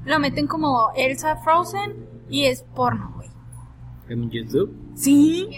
lo 0.07 0.19
meten 0.19 0.47
como 0.47 0.91
Elsa 0.97 1.37
Frozen 1.37 1.97
y 2.31 2.47
es 2.47 2.63
porno, 2.75 3.13
güey. 3.15 3.29
En 4.09 4.31
YouTube. 4.31 4.75
Sí. 4.95 5.49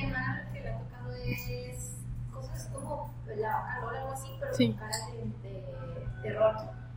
La 3.37 3.49
vaca 3.51 3.81
Lola 3.81 3.87
o 3.87 4.01
algo 4.03 4.13
así, 4.13 4.29
pero 4.41 4.55
Sí. 4.55 4.69
con 4.69 4.77
cara 4.79 4.97
de, 5.43 5.49
de 5.51 6.23
terror. 6.23 6.55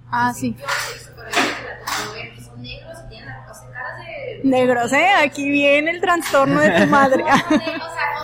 Ah, 0.09 0.33
sí. 0.33 0.55
La 0.57 0.65
son 2.41 2.61
negros 2.61 2.97
y 3.05 3.09
tienen 3.09 3.27
las 3.27 3.49
o 3.49 3.53
sea, 3.61 3.71
caras 3.71 3.97
de. 3.99 4.41
Negros, 4.43 4.93
¿eh? 4.93 5.07
Aquí 5.23 5.49
viene 5.49 5.91
el 5.91 6.01
trastorno 6.01 6.59
de 6.61 6.69
tu 6.81 6.87
madre. 6.91 7.23
O 7.23 7.27
sea, 7.27 7.41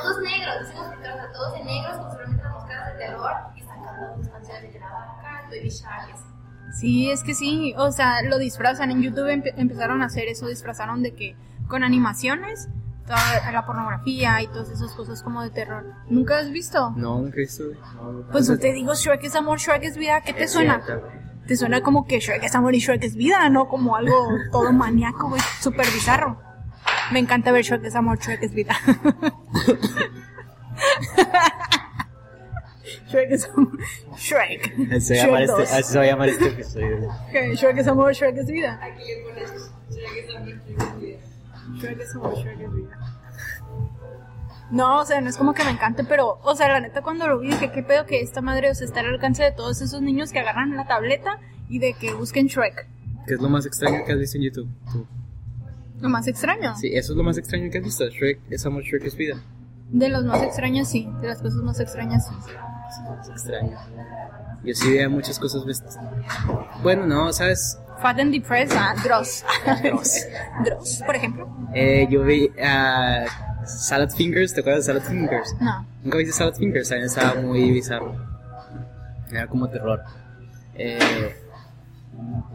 todos 0.02 0.22
negros, 0.22 0.56
decimos 0.62 0.88
que 0.92 1.10
todos 1.34 1.54
de 1.58 1.64
negros, 1.66 1.98
con 1.98 2.12
solamente 2.12 2.44
las 2.44 2.54
máscaras 2.54 2.94
de 2.94 3.00
terror 3.00 3.32
y 3.56 3.60
están 3.62 3.84
cantando 3.84 4.18
las 4.18 4.30
canciones 4.30 4.74
de 4.74 4.80
la 4.80 4.90
vaca, 4.90 5.42
el 5.44 5.50
Baby 5.60 5.68
así. 5.68 6.24
Sí, 6.80 7.12
es 7.12 7.24
que 7.24 7.36
sí, 7.36 7.74
o 7.78 7.92
sea, 7.92 8.22
lo 8.24 8.38
disfrazan. 8.40 8.90
En 8.92 9.02
YouTube 9.02 9.28
empe- 9.30 9.54
empezaron 9.58 10.02
a 10.02 10.06
hacer 10.06 10.28
eso, 10.28 10.48
disfrazaron 10.48 11.04
de 11.04 11.14
que 11.14 11.36
con 11.68 11.84
animaciones, 11.84 12.70
toda 13.06 13.52
la 13.52 13.66
pornografía 13.66 14.42
y 14.42 14.48
todas 14.48 14.70
esas 14.70 14.92
cosas 14.94 15.22
como 15.24 15.42
de 15.44 15.50
terror. 15.50 15.84
¿Nunca 16.10 16.40
has 16.40 16.50
visto? 16.52 16.92
No, 16.96 17.20
nunca 17.20 17.38
he 17.38 17.42
visto. 17.42 17.64
No, 17.96 18.26
Pues 18.32 18.50
no 18.50 18.58
te 18.58 18.72
digo 18.72 18.94
Shrek 18.94 19.24
es 19.24 19.36
amor, 19.36 19.60
Shrek 19.60 19.84
es 19.84 19.98
vida, 19.98 20.22
¿qué 20.22 20.34
te 20.34 20.44
es 20.46 20.52
suena? 20.52 20.82
cierto. 20.86 21.08
Te 21.48 21.58
suena 21.58 21.82
como 21.82 22.06
que 22.08 22.20
Shrek 22.20 22.44
es 22.44 22.56
amor 22.56 22.74
y 22.74 22.80
Shrek 22.80 23.04
es 23.04 23.16
vida, 23.16 23.50
¿no? 23.50 23.68
Como 23.68 23.96
algo 23.98 24.30
todo 24.52 24.72
maníaco, 24.72 25.28
güey, 25.30 25.42
súper 25.60 25.86
bizarro. 25.88 26.40
Me 27.12 27.20
encanta 27.20 27.52
ver 27.52 27.64
Shrek 27.64 27.84
es 27.84 27.96
amor, 27.96 28.18
Shrek 28.20 28.42
es 28.44 28.54
vida. 28.54 28.74
Shrek 33.10 33.32
es 33.32 33.50
amor. 33.50 33.78
Shrek. 34.18 34.74
Así 34.96 35.16
se, 35.16 35.28
va 35.28 35.38
a 35.38 35.40
llamar 35.42 35.50
Shrek 35.50 35.60
este, 35.60 35.62
2. 35.62 35.72
así 35.74 35.92
se 35.92 35.98
va 35.98 36.04
a 36.04 36.08
llamar 36.08 36.30
este 36.30 36.48
episodio. 36.48 37.12
Shrek 37.56 37.78
es 37.78 37.88
amor, 37.88 38.14
Shrek 38.14 38.38
es 38.38 38.48
vida. 38.48 38.80
Aquí 38.82 39.04
le 39.04 39.24
pones 39.24 39.72
Shrek 39.90 40.16
es 40.18 40.36
amor, 40.36 40.48
Shrek 40.50 40.80
es 40.80 41.00
vida. 41.00 41.18
Shrek 41.76 42.00
es 42.00 42.16
amor, 42.16 42.36
Shrek 42.36 42.60
es 42.60 42.74
vida. 42.74 43.00
No, 44.72 45.02
o 45.02 45.06
sea, 45.06 45.22
no 45.22 45.30
es 45.30 45.38
como 45.38 45.54
que 45.54 45.64
me 45.64 45.72
encante, 45.72 46.04
pero, 46.04 46.40
o 46.42 46.56
sea, 46.56 46.68
la 46.68 46.80
neta 46.80 47.02
cuando 47.02 47.28
lo 47.28 47.40
vi 47.40 47.50
dije, 47.50 47.72
qué 47.72 47.84
pedo 47.84 48.06
que 48.06 48.22
esta 48.22 48.42
madre, 48.42 48.72
o 48.72 48.76
sea, 48.76 48.88
está 48.88 49.02
al 49.02 49.08
alcance 49.08 49.44
de 49.44 49.52
todos 49.52 49.82
esos 49.82 50.02
niños 50.02 50.32
que 50.32 50.40
agarran 50.40 50.76
la 50.76 50.88
tableta 50.88 51.40
y 51.70 51.80
de 51.80 51.94
que 51.94 52.14
busquen 52.14 52.48
Shrek. 52.48 52.88
¿Qué 53.28 53.36
es 53.36 53.42
lo 53.42 53.50
más 53.50 53.66
extraño 53.66 54.04
que 54.06 54.14
has 54.14 54.20
visto 54.20 54.38
en 54.38 54.44
YouTube? 54.44 54.70
Tú. 54.92 55.06
Lo 56.02 56.10
más 56.10 56.28
extraño. 56.28 56.76
Sí, 56.76 56.90
eso 56.94 57.14
es 57.14 57.18
lo 57.18 57.24
más 57.24 57.38
extraño 57.38 57.70
que 57.72 57.78
has 57.78 57.84
visto. 57.84 58.06
Shrek 58.10 58.40
es 58.50 58.66
amor, 58.66 58.84
Shrek 58.84 59.06
es 59.06 59.16
vida. 59.16 59.42
De 59.90 60.10
los 60.10 60.26
más 60.26 60.42
extraños, 60.42 60.88
sí. 60.88 61.08
De 61.22 61.28
las 61.28 61.42
cosas 61.42 61.62
más 61.62 61.80
extrañas, 61.80 62.28
sí. 62.28 62.34
Es 63.22 63.30
extraño. 63.30 63.78
Yo 64.64 64.74
sí 64.74 64.92
veía 64.92 65.08
muchas 65.08 65.40
cosas. 65.40 65.64
Bueno, 66.82 67.06
no, 67.06 67.32
¿sabes? 67.32 67.78
Fat 68.04 68.20
and 68.20 68.34
Depressed, 68.34 68.76
ah, 68.78 68.94
Dross. 69.02 69.46
Dross. 69.82 70.28
Dross, 70.66 71.02
por 71.06 71.16
ejemplo. 71.16 71.48
Eh, 71.74 72.06
yo 72.10 72.22
vi 72.24 72.52
a 72.62 73.26
Salad 73.66 74.10
Fingers, 74.10 74.54
¿te 74.54 74.60
acuerdas 74.60 74.86
de 74.86 74.94
Salad 74.94 75.08
Fingers? 75.08 75.56
No. 75.62 75.86
Nunca 76.04 76.18
viste 76.18 76.34
Salad 76.34 76.54
Fingers, 76.56 76.90
también 76.90 77.06
estaba 77.08 77.40
muy 77.42 77.72
bizarro. 77.72 78.14
Era 79.32 79.48
como 79.48 79.70
terror. 79.70 80.04
Eh, 80.76 81.34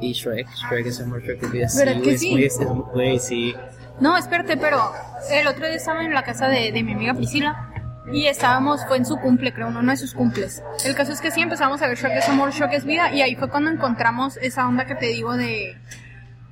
y 0.03 0.13
Shrek, 0.13 0.49
Shrek 0.55 0.87
es 0.87 1.01
amor, 1.01 1.23
Shrek 1.23 1.43
es 1.43 1.51
vida. 1.51 1.69
Sí, 1.71 1.79
¿Verdad 1.79 2.03
que 2.03 2.13
es 2.13 2.21
sí? 2.21 2.31
muy, 2.31 2.45
es 2.45 2.61
muy, 2.61 3.19
sí. 3.19 3.55
No, 4.01 4.19
espérate, 4.19 4.59
pero 4.59 4.93
el 5.31 5.47
otro 5.47 5.67
día 5.67 5.77
estaba 5.77 6.05
en 6.05 6.13
la 6.13 6.25
casa 6.25 6.49
de, 6.49 6.73
de 6.73 6.83
mi 6.83 6.93
amiga 6.93 7.15
Priscila 7.15 7.68
y 8.13 8.27
estábamos, 8.27 8.85
fue 8.87 8.97
en 8.97 9.05
su 9.05 9.17
cumple, 9.19 9.53
creo, 9.53 9.69
uno 9.69 9.83
de 9.83 9.97
sus 9.97 10.15
cumples. 10.15 10.63
El 10.85 10.95
caso 10.95 11.13
es 11.13 11.21
que 11.21 11.31
sí 11.31 11.41
empezamos 11.43 11.83
a 11.83 11.89
ver 11.89 11.97
Shrek 11.99 12.17
es 12.17 12.29
amor, 12.29 12.51
Shrek 12.53 12.73
es 12.73 12.85
vida 12.85 13.13
y 13.13 13.23
ahí 13.23 13.35
fue 13.37 13.49
cuando 13.51 13.71
encontramos 13.71 14.37
esa 14.39 14.67
onda 14.67 14.87
que 14.87 14.95
te 14.95 15.07
digo 15.07 15.37
de, 15.37 15.77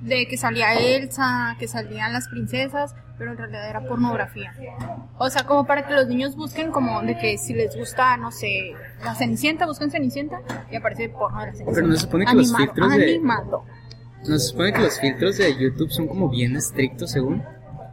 de 0.00 0.26
que 0.28 0.36
salía 0.36 0.74
Elsa, 0.74 1.56
que 1.58 1.66
salían 1.68 2.12
las 2.12 2.28
princesas, 2.28 2.94
pero 3.18 3.32
en 3.32 3.38
realidad 3.38 3.68
era 3.70 3.80
pornografía. 3.80 4.52
O 5.18 5.30
sea, 5.30 5.44
como 5.44 5.66
para 5.66 5.86
que 5.86 5.94
los 5.94 6.06
niños 6.06 6.36
busquen 6.36 6.70
como 6.70 7.00
de 7.02 7.16
que 7.16 7.38
si 7.38 7.54
les 7.54 7.74
gusta, 7.74 8.16
no 8.18 8.30
sé, 8.30 8.72
la 9.02 9.14
Cenicienta, 9.14 9.64
busquen 9.66 9.90
Cenicienta 9.90 10.40
y 10.70 10.76
aparece 10.76 11.08
porno 11.08 11.40
de 11.40 11.46
la 11.46 11.52
Cenicienta. 11.52 11.74
Pero 11.74 11.86
no 11.86 11.94
se 11.94 12.00
supone 12.02 12.26
que 12.26 12.34
los 12.34 12.52
Animado, 12.52 12.64
filtros 12.74 12.96
de- 12.96 13.04
animado. 13.14 13.64
No 14.28 14.38
se 14.38 14.48
supone 14.48 14.72
que 14.72 14.80
los 14.80 15.00
filtros 15.00 15.38
de 15.38 15.56
YouTube 15.56 15.90
son 15.90 16.08
como 16.08 16.28
bien 16.28 16.56
estrictos, 16.56 17.12
según. 17.12 17.42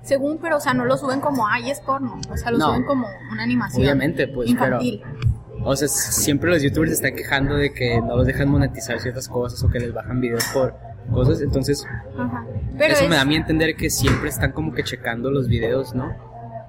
Según, 0.04 0.38
pero 0.40 0.58
o 0.58 0.60
sea, 0.60 0.74
no 0.74 0.86
lo 0.86 0.98
suben 0.98 1.20
como, 1.22 1.48
ay, 1.48 1.72
es 1.72 1.80
porno. 1.80 2.20
O 2.30 2.38
sea, 2.38 2.52
lo 2.52 2.58
No. 2.60 2.68
suben 2.68 2.84
como 2.84 3.08
una 3.32 3.44
animación. 3.44 3.82
Obviamente, 3.84 4.28
pues, 4.28 4.50
infantil. 4.50 5.02
O 5.66 5.76
sea, 5.76 5.88
siempre 5.88 6.50
los 6.52 6.62
youtubers 6.62 6.90
se 6.92 6.96
están 6.96 7.16
quejando 7.16 7.56
de 7.56 7.74
que 7.74 8.02
no 8.02 8.18
los 8.18 8.28
dejan 8.28 8.50
monetizar 8.50 9.00
ciertas 9.00 9.30
cosas 9.30 9.64
o 9.64 9.70
que 9.70 9.80
les 9.80 9.94
bajan 9.94 10.20
videos 10.20 10.44
por 10.54 10.76
cosas. 11.12 11.40
Entonces, 11.42 11.86
Ajá. 12.20 12.46
Pero, 12.78 12.94
eso 12.94 13.04
es, 13.06 13.10
me 13.10 13.16
da 13.16 13.22
a 13.22 13.26
mí 13.26 13.36
entender 13.38 13.76
que 13.78 13.90
siempre 13.90 14.28
están 14.30 14.52
como 14.52 14.74
que 14.74 14.84
checando 14.84 15.32
los 15.32 15.48
videos, 15.48 15.96
¿no? 15.96 16.12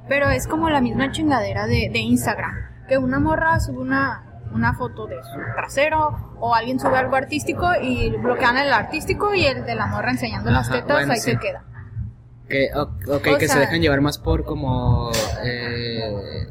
pero 0.06 0.28
es 0.28 0.46
como 0.46 0.68
la 0.68 0.82
misma 0.82 1.10
chingadera 1.12 1.66
de, 1.66 1.88
de 1.90 1.98
Instagram. 1.98 2.52
Que 2.86 2.98
una 2.98 3.18
morra 3.18 3.58
sube 3.58 3.78
una, 3.78 4.22
una 4.52 4.74
foto 4.74 5.06
de 5.06 5.16
su 5.22 5.38
trasero 5.56 6.36
o 6.38 6.54
alguien 6.54 6.78
sube 6.78 6.98
algo 6.98 7.16
artístico 7.16 7.66
y 7.80 8.10
bloquean 8.10 8.58
el 8.58 8.70
artístico 8.70 9.34
y 9.34 9.46
el 9.46 9.64
de 9.64 9.74
la 9.74 9.86
morra 9.86 10.10
enseñando 10.10 10.50
las 10.50 10.68
Ajá, 10.68 10.80
tetas, 10.82 10.96
bueno, 10.98 11.12
ahí 11.14 11.18
sí. 11.20 11.30
se 11.30 11.38
queda. 11.38 11.64
Que, 12.48 12.68
ok, 12.74 13.08
O 13.08 13.38
que 13.38 13.48
se 13.48 13.58
dejan 13.58 13.80
llevar 13.80 14.00
más 14.00 14.18
por 14.18 14.44
como... 14.44 15.10
Eh, 15.44 16.46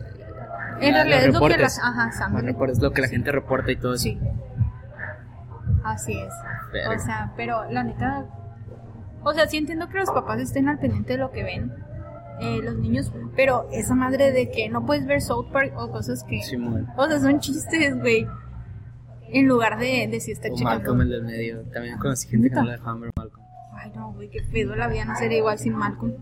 En 0.82 0.94
realidad 0.94 1.18
los 1.18 1.26
es 1.28 1.34
lo 1.34 1.40
que 1.48 1.58
Los 1.58 2.44
reportes, 2.44 2.80
lo 2.80 2.90
la 2.90 3.08
gente 3.08 3.32
reporta 3.32 3.72
y 3.72 3.76
todo 3.76 3.94
eso. 3.94 4.04
Sí. 4.04 4.20
Así 5.84 6.14
es. 6.18 6.34
O 6.88 7.00
sea, 7.00 7.34
pero 7.36 7.70
la 7.70 7.84
neta. 7.84 8.26
O 9.24 9.34
sea, 9.34 9.48
sí 9.48 9.58
entiendo 9.58 9.90
que 9.90 10.00
los 10.00 10.10
papás 10.10 10.40
estén 10.40 10.68
al 10.68 10.80
pendiente 10.80 11.14
de 11.14 11.20
lo 11.20 11.32
que 11.32 11.44
ven 11.44 11.72
eh, 12.42 12.60
los 12.64 12.76
niños, 12.76 13.12
pero 13.36 13.68
esa 13.72 13.94
madre 13.96 14.32
de 14.32 14.50
que 14.50 14.70
no 14.70 14.86
puedes 14.86 15.06
ver 15.06 15.22
South 15.22 15.52
Park 15.52 15.74
o 15.78 15.92
cosas 15.92 16.24
que. 16.24 16.42
Simón. 16.42 16.88
O 16.98 17.08
sea, 17.08 17.20
son 17.20 17.40
chistes, 17.40 18.00
güey. 18.00 18.28
En 19.30 19.48
lugar 19.48 19.80
de, 19.80 20.08
de 20.10 20.20
si 20.20 20.32
está 20.32 20.50
checando. 20.50 20.66
Malcolm 20.66 21.02
el 21.02 21.10
del 21.10 21.24
medio. 21.24 21.62
También 21.74 21.98
conocí 21.98 22.28
gente 22.28 22.50
que 22.50 22.56
no. 22.56 23.13
Ay, 23.84 23.92
no, 23.96 24.14
güey, 24.14 24.30
qué 24.30 24.42
pedo 24.42 24.76
la 24.76 24.88
vida 24.88 25.04
no 25.04 25.16
sería 25.18 25.40
igual 25.40 25.60
sin 25.60 25.74
Malcolm. 25.74 26.14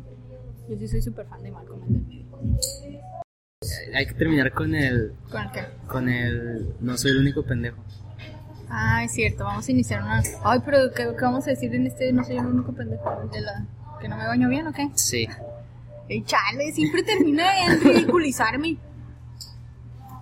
Yo 0.67 0.77
sí 0.77 0.87
soy 0.87 1.01
súper 1.01 1.27
fan 1.27 1.43
de 1.43 1.51
Malcolm 1.51 1.83
el 1.83 1.93
del 1.93 2.01
medio. 2.03 2.25
Hay 3.93 4.07
que 4.07 4.13
terminar 4.13 4.51
con 4.51 4.73
el... 4.73 5.13
¿Con 5.29 5.41
el 5.43 5.51
qué? 5.51 5.61
Con 5.87 6.09
el... 6.09 6.73
No 6.79 6.97
soy 6.97 7.11
el 7.11 7.19
único 7.19 7.43
pendejo. 7.43 7.77
Ah, 8.67 9.03
es 9.03 9.11
cierto, 9.11 9.43
vamos 9.43 9.67
a 9.67 9.71
iniciar 9.71 10.01
una. 10.01 10.23
Ay, 10.43 10.59
pero 10.65 10.91
¿qué, 10.95 11.03
qué 11.03 11.23
vamos 11.23 11.45
a 11.45 11.51
decir 11.51 11.75
en 11.75 11.85
este? 11.85 12.11
No 12.13 12.23
soy 12.23 12.37
el 12.37 12.45
único 12.47 12.73
pendejo. 12.73 13.29
De 13.31 13.41
la... 13.41 13.65
¿Que 13.99 14.07
no 14.07 14.17
me 14.17 14.25
baño 14.25 14.49
bien 14.49 14.65
o 14.65 14.73
qué? 14.73 14.89
Sí. 14.95 15.27
Ey, 16.09 16.23
chale, 16.23 16.71
siempre 16.71 17.03
termina 17.03 17.65
en 17.65 17.79
ridiculizarme. 17.79 18.77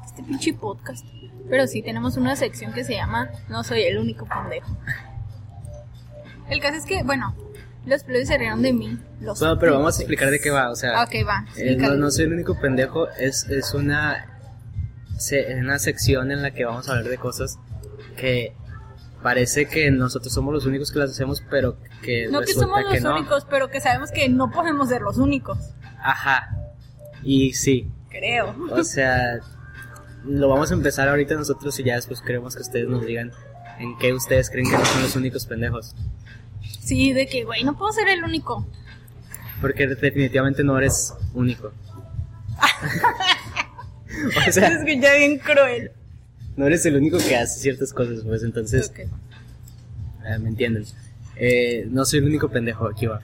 Este 0.05 0.23
pinche 0.23 0.53
podcast. 0.53 1.05
Pero 1.49 1.67
sí, 1.67 1.81
tenemos 1.81 2.17
una 2.17 2.35
sección 2.35 2.73
que 2.73 2.83
se 2.83 2.95
llama 2.95 3.29
No 3.47 3.63
soy 3.63 3.83
el 3.83 3.97
único 3.97 4.25
pendejo. 4.25 4.75
El 6.49 6.59
caso 6.61 6.77
es 6.77 6.85
que, 6.85 7.03
bueno, 7.03 7.35
los 7.85 8.03
plebes 8.03 8.27
se 8.27 8.37
rieron 8.37 8.61
de 8.61 8.73
mí. 8.73 8.97
Los 9.21 9.39
Bueno, 9.39 9.57
pero 9.59 9.73
vamos 9.75 9.97
a 9.97 10.01
explicar 10.01 10.29
de 10.29 10.39
qué 10.39 10.49
va. 10.49 10.69
O 10.71 10.75
sea, 10.75 11.03
Ok, 11.03 11.15
va. 11.27 11.45
eh, 11.57 11.75
no, 11.77 11.95
no 11.95 12.11
soy 12.11 12.25
el 12.25 12.33
único 12.33 12.59
pendejo. 12.59 13.09
Es, 13.11 13.45
es 13.49 13.73
una... 13.73 14.25
se- 15.17 15.55
una 15.55 15.79
sección 15.79 16.31
en 16.31 16.41
la 16.41 16.51
que 16.51 16.65
vamos 16.65 16.87
a 16.87 16.91
hablar 16.93 17.09
de 17.09 17.17
cosas 17.17 17.57
que 18.17 18.53
parece 19.21 19.67
que 19.67 19.91
nosotros 19.91 20.33
somos 20.33 20.53
los 20.53 20.65
únicos 20.65 20.91
que 20.91 20.99
las 20.99 21.11
hacemos, 21.11 21.43
pero 21.49 21.77
que 22.01 22.27
No 22.29 22.39
que 22.41 22.53
somos 22.53 22.81
los 22.83 22.93
que 22.93 23.01
no. 23.01 23.15
únicos, 23.17 23.45
pero 23.49 23.69
que 23.69 23.81
sabemos 23.81 24.11
que 24.11 24.29
no 24.29 24.49
podemos 24.51 24.89
ser 24.89 25.01
los 25.01 25.17
únicos. 25.17 25.57
Ajá. 26.01 26.49
Y 27.23 27.53
sí, 27.53 27.91
Creo. 28.09 28.55
o 28.71 28.83
sea, 28.83 29.39
lo 30.25 30.49
vamos 30.49 30.71
a 30.71 30.73
empezar 30.73 31.07
ahorita 31.07 31.35
nosotros 31.35 31.79
y 31.79 31.83
ya 31.83 31.95
después 31.95 32.21
queremos 32.21 32.55
que 32.55 32.61
ustedes 32.61 32.87
nos 32.87 33.05
digan 33.05 33.31
en 33.79 33.97
qué 33.97 34.13
ustedes 34.13 34.49
creen 34.49 34.69
que 34.69 34.77
no 34.77 34.85
son 34.85 35.01
los 35.03 35.15
únicos 35.15 35.45
pendejos. 35.45 35.95
Sí, 36.81 37.13
de 37.13 37.27
que, 37.27 37.43
güey, 37.45 37.63
no 37.63 37.77
puedo 37.77 37.91
ser 37.93 38.07
el 38.09 38.23
único. 38.23 38.67
Porque 39.61 39.87
definitivamente 39.87 40.63
no 40.63 40.77
eres 40.77 41.13
único. 41.33 41.71
o 44.37 44.41
Se 44.45 44.51
sea, 44.53 44.67
escucha 44.69 45.13
bien 45.15 45.37
cruel. 45.39 45.91
no 46.57 46.65
eres 46.67 46.85
el 46.85 46.95
único 46.97 47.17
que 47.17 47.35
hace 47.37 47.59
ciertas 47.59 47.93
cosas, 47.93 48.19
pues 48.25 48.43
entonces, 48.43 48.89
Ok. 48.89 48.99
eh, 48.99 50.39
¿me 50.39 50.49
entienden? 50.49 50.85
Eh, 51.35 51.85
no 51.89 52.03
soy 52.05 52.19
el 52.19 52.25
único 52.25 52.49
pendejo, 52.49 52.87
aquí 52.87 53.05
va. 53.05 53.21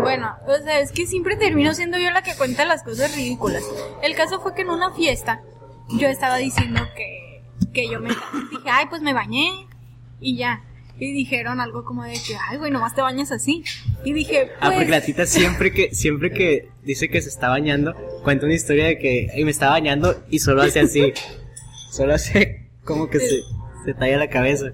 Bueno, 0.00 0.36
o 0.46 0.56
sea, 0.64 0.78
es 0.80 0.90
que 0.92 1.06
siempre 1.06 1.36
termino 1.36 1.74
siendo 1.74 1.98
yo 1.98 2.10
la 2.12 2.22
que 2.22 2.34
cuenta 2.36 2.64
las 2.64 2.82
cosas 2.82 3.14
ridículas. 3.14 3.62
El 4.02 4.14
caso 4.14 4.40
fue 4.40 4.54
que 4.54 4.62
en 4.62 4.70
una 4.70 4.92
fiesta 4.94 5.42
yo 5.90 6.08
estaba 6.08 6.36
diciendo 6.38 6.80
que, 6.96 7.42
que 7.72 7.88
yo 7.90 8.00
me 8.00 8.08
dije, 8.10 8.70
ay, 8.70 8.86
pues 8.88 9.02
me 9.02 9.12
bañé 9.12 9.48
y 10.20 10.36
ya. 10.36 10.62
Y 10.98 11.12
dijeron 11.12 11.60
algo 11.60 11.84
como 11.84 12.04
de 12.04 12.12
que, 12.12 12.36
ay, 12.48 12.58
güey, 12.58 12.70
nomás 12.70 12.94
te 12.94 13.00
bañas 13.02 13.32
así. 13.32 13.64
Y 14.04 14.12
dije, 14.12 14.50
Ah, 14.60 14.66
pues, 14.66 14.74
porque 14.76 14.90
la 14.90 15.00
tita 15.00 15.26
siempre 15.26 15.72
que, 15.72 15.94
siempre 15.94 16.30
que 16.30 16.68
dice 16.84 17.08
que 17.08 17.20
se 17.22 17.28
está 17.28 17.48
bañando, 17.48 17.94
cuenta 18.22 18.46
una 18.46 18.54
historia 18.54 18.86
de 18.86 18.98
que 18.98 19.28
"Ay, 19.34 19.44
me 19.44 19.50
estaba 19.50 19.72
bañando 19.72 20.22
y 20.30 20.38
solo 20.38 20.62
hace 20.62 20.80
así. 20.80 21.12
solo 21.90 22.14
hace 22.14 22.68
como 22.84 23.08
que 23.08 23.18
se, 23.20 23.40
se 23.84 23.94
talla 23.94 24.16
la 24.18 24.28
cabeza. 24.28 24.72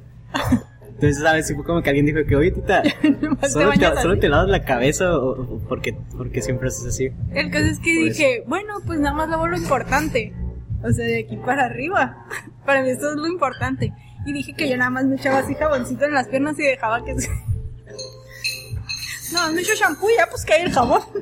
Entonces, 0.83 1.23
¿sabes? 1.23 1.47
Sí 1.47 1.55
fue 1.55 1.65
como 1.65 1.81
que 1.83 1.91
alguien 1.91 2.05
dijo 2.07 2.19
que, 2.29 2.35
oye, 2.37 2.51
tita, 2.51 2.83
te 3.01 3.49
¿solo 3.49 3.71
te, 3.71 3.79
bañas 3.79 4.03
solo 4.03 4.13
así". 4.15 4.21
te 4.21 4.29
lavas 4.29 4.49
la 4.49 4.65
cabeza 4.65 5.17
o, 5.17 5.31
o 5.43 5.59
porque, 5.69 5.95
porque 6.17 6.43
siempre 6.43 6.69
haces 6.69 6.87
así? 6.87 7.11
El 7.33 7.51
caso 7.51 7.67
es 7.67 7.79
que 7.79 7.95
Por 7.95 8.09
dije, 8.09 8.43
bueno, 8.47 8.75
pues 8.85 8.99
nada 8.99 9.15
más 9.15 9.29
lavo 9.29 9.47
lo 9.47 9.57
importante. 9.57 10.35
O 10.83 10.91
sea, 10.93 11.07
de 11.07 11.21
aquí 11.21 11.37
para 11.37 11.67
arriba. 11.67 12.27
Para 12.65 12.83
mí 12.83 12.91
esto 12.91 13.11
es 13.11 13.17
lo 13.17 13.27
importante. 13.27 13.93
Y 14.27 14.33
dije 14.33 14.55
que 14.55 14.69
yo 14.69 14.77
nada 14.77 14.91
más 14.91 15.05
me 15.07 15.17
echaba 15.17 15.39
así 15.39 15.55
jaboncito 15.55 16.05
en 16.05 16.13
las 16.15 16.29
piernas 16.29 16.59
y 16.59 16.63
dejaba 16.65 17.05
que 17.05 17.19
se... 17.21 17.29
No, 19.33 19.53
me 19.53 19.61
echo 19.61 19.75
shampoo 19.75 20.09
y 20.11 20.17
ya 20.17 20.27
pues 20.31 20.45
cae 20.45 20.63
el 20.63 20.73
jabón. 20.73 21.03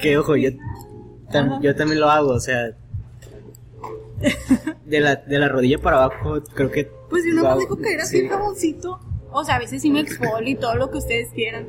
Que, 0.00 0.18
ojo, 0.18 0.36
yo, 0.36 0.50
tam- 1.30 1.60
yo 1.62 1.74
también 1.74 2.00
lo 2.00 2.10
hago, 2.10 2.30
o 2.30 2.40
sea... 2.40 2.70
De 4.84 5.00
la, 5.00 5.16
de 5.16 5.38
la 5.38 5.48
rodilla 5.48 5.78
para 5.78 6.04
abajo, 6.04 6.42
creo 6.54 6.70
que... 6.70 6.84
Pues 7.10 7.24
yo 7.26 7.34
nada 7.34 7.50
más 7.50 7.58
dejo 7.60 7.78
caer 7.80 8.00
así 8.00 8.18
sí. 8.18 8.24
el 8.24 8.28
jaboncito. 8.30 9.00
O 9.30 9.44
sea, 9.44 9.56
a 9.56 9.58
veces 9.58 9.82
sí 9.82 9.90
me 9.90 10.00
exfolio 10.00 10.50
y 10.50 10.54
todo 10.56 10.74
lo 10.76 10.90
que 10.90 10.98
ustedes 10.98 11.30
quieran. 11.32 11.68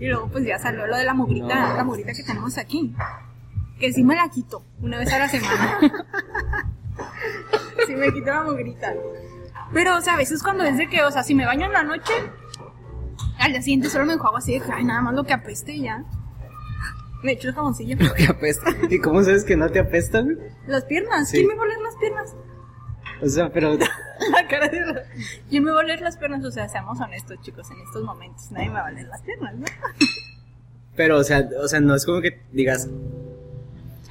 Y 0.00 0.06
luego 0.08 0.28
pues 0.28 0.44
ya 0.46 0.58
salió 0.58 0.86
lo 0.86 0.96
de 0.96 1.04
la 1.04 1.14
mugrita, 1.14 1.70
No. 1.70 1.76
la 1.76 1.84
mugrita 1.84 2.12
que 2.12 2.22
tenemos 2.22 2.58
aquí. 2.58 2.94
Que 3.78 3.92
sí 3.92 4.04
me 4.04 4.14
la 4.14 4.28
quito 4.28 4.64
una 4.80 4.98
vez 4.98 5.12
a 5.12 5.18
la 5.18 5.28
semana. 5.28 5.80
sí 7.86 7.94
me 7.94 8.12
quito 8.12 8.26
la 8.26 8.42
mugrita. 8.42 8.94
Pero, 9.72 9.96
o 9.96 10.00
sea, 10.00 10.14
a 10.14 10.16
veces 10.16 10.42
cuando 10.42 10.64
es 10.64 10.76
de 10.76 10.88
que, 10.88 11.02
o 11.02 11.10
sea, 11.10 11.22
si 11.22 11.34
me 11.34 11.46
baño 11.46 11.66
en 11.66 11.72
la 11.72 11.82
noche, 11.82 12.12
al 13.38 13.52
día 13.52 13.62
siguiente 13.62 13.90
solo 13.90 14.06
me 14.06 14.14
enjuago 14.14 14.36
así 14.36 14.58
de 14.58 14.64
que, 14.64 14.72
ay, 14.72 14.84
nada 14.84 15.00
más 15.00 15.14
lo 15.14 15.24
que 15.24 15.32
apeste 15.32 15.72
y 15.72 15.82
ya. 15.82 16.04
Me 17.22 17.32
echo 17.32 17.48
el 17.48 17.54
jaboncillo. 17.54 17.96
Lo 17.98 18.14
que 18.14 18.26
apesta. 18.26 18.70
¿Y 18.90 19.00
cómo 19.00 19.22
sabes 19.22 19.44
que 19.44 19.56
no 19.56 19.70
te 19.70 19.78
apesta, 19.78 20.20
güey? 20.20 20.36
Las 20.66 20.84
piernas. 20.84 21.30
Sí. 21.30 21.38
¿Quién 21.38 21.48
me 21.48 21.54
va 21.54 21.62
a 21.62 21.64
oler 21.64 21.80
las 21.80 21.96
piernas? 21.96 22.36
O 23.22 23.28
sea, 23.28 23.50
pero. 23.50 23.78
La 24.30 24.46
cara 24.48 24.68
de 24.68 24.80
la... 24.80 25.02
¿Quién 25.50 25.64
me 25.64 25.72
va 25.72 25.78
a 25.78 25.80
oler 25.80 26.00
las 26.00 26.16
piernas? 26.16 26.44
O 26.44 26.50
sea, 26.50 26.68
seamos 26.68 27.00
honestos, 27.00 27.36
chicos, 27.40 27.68
en 27.70 27.80
estos 27.80 28.04
momentos. 28.04 28.50
Nadie 28.52 28.68
me 28.68 28.74
va 28.74 28.86
a 28.86 28.92
oler 28.92 29.06
las 29.08 29.22
piernas, 29.22 29.54
¿no? 29.56 29.66
Pero, 30.94 31.18
o 31.18 31.24
sea, 31.24 31.48
o 31.60 31.66
sea, 31.66 31.80
no 31.80 31.94
es 31.94 32.06
como 32.06 32.20
que 32.20 32.40
digas. 32.52 32.88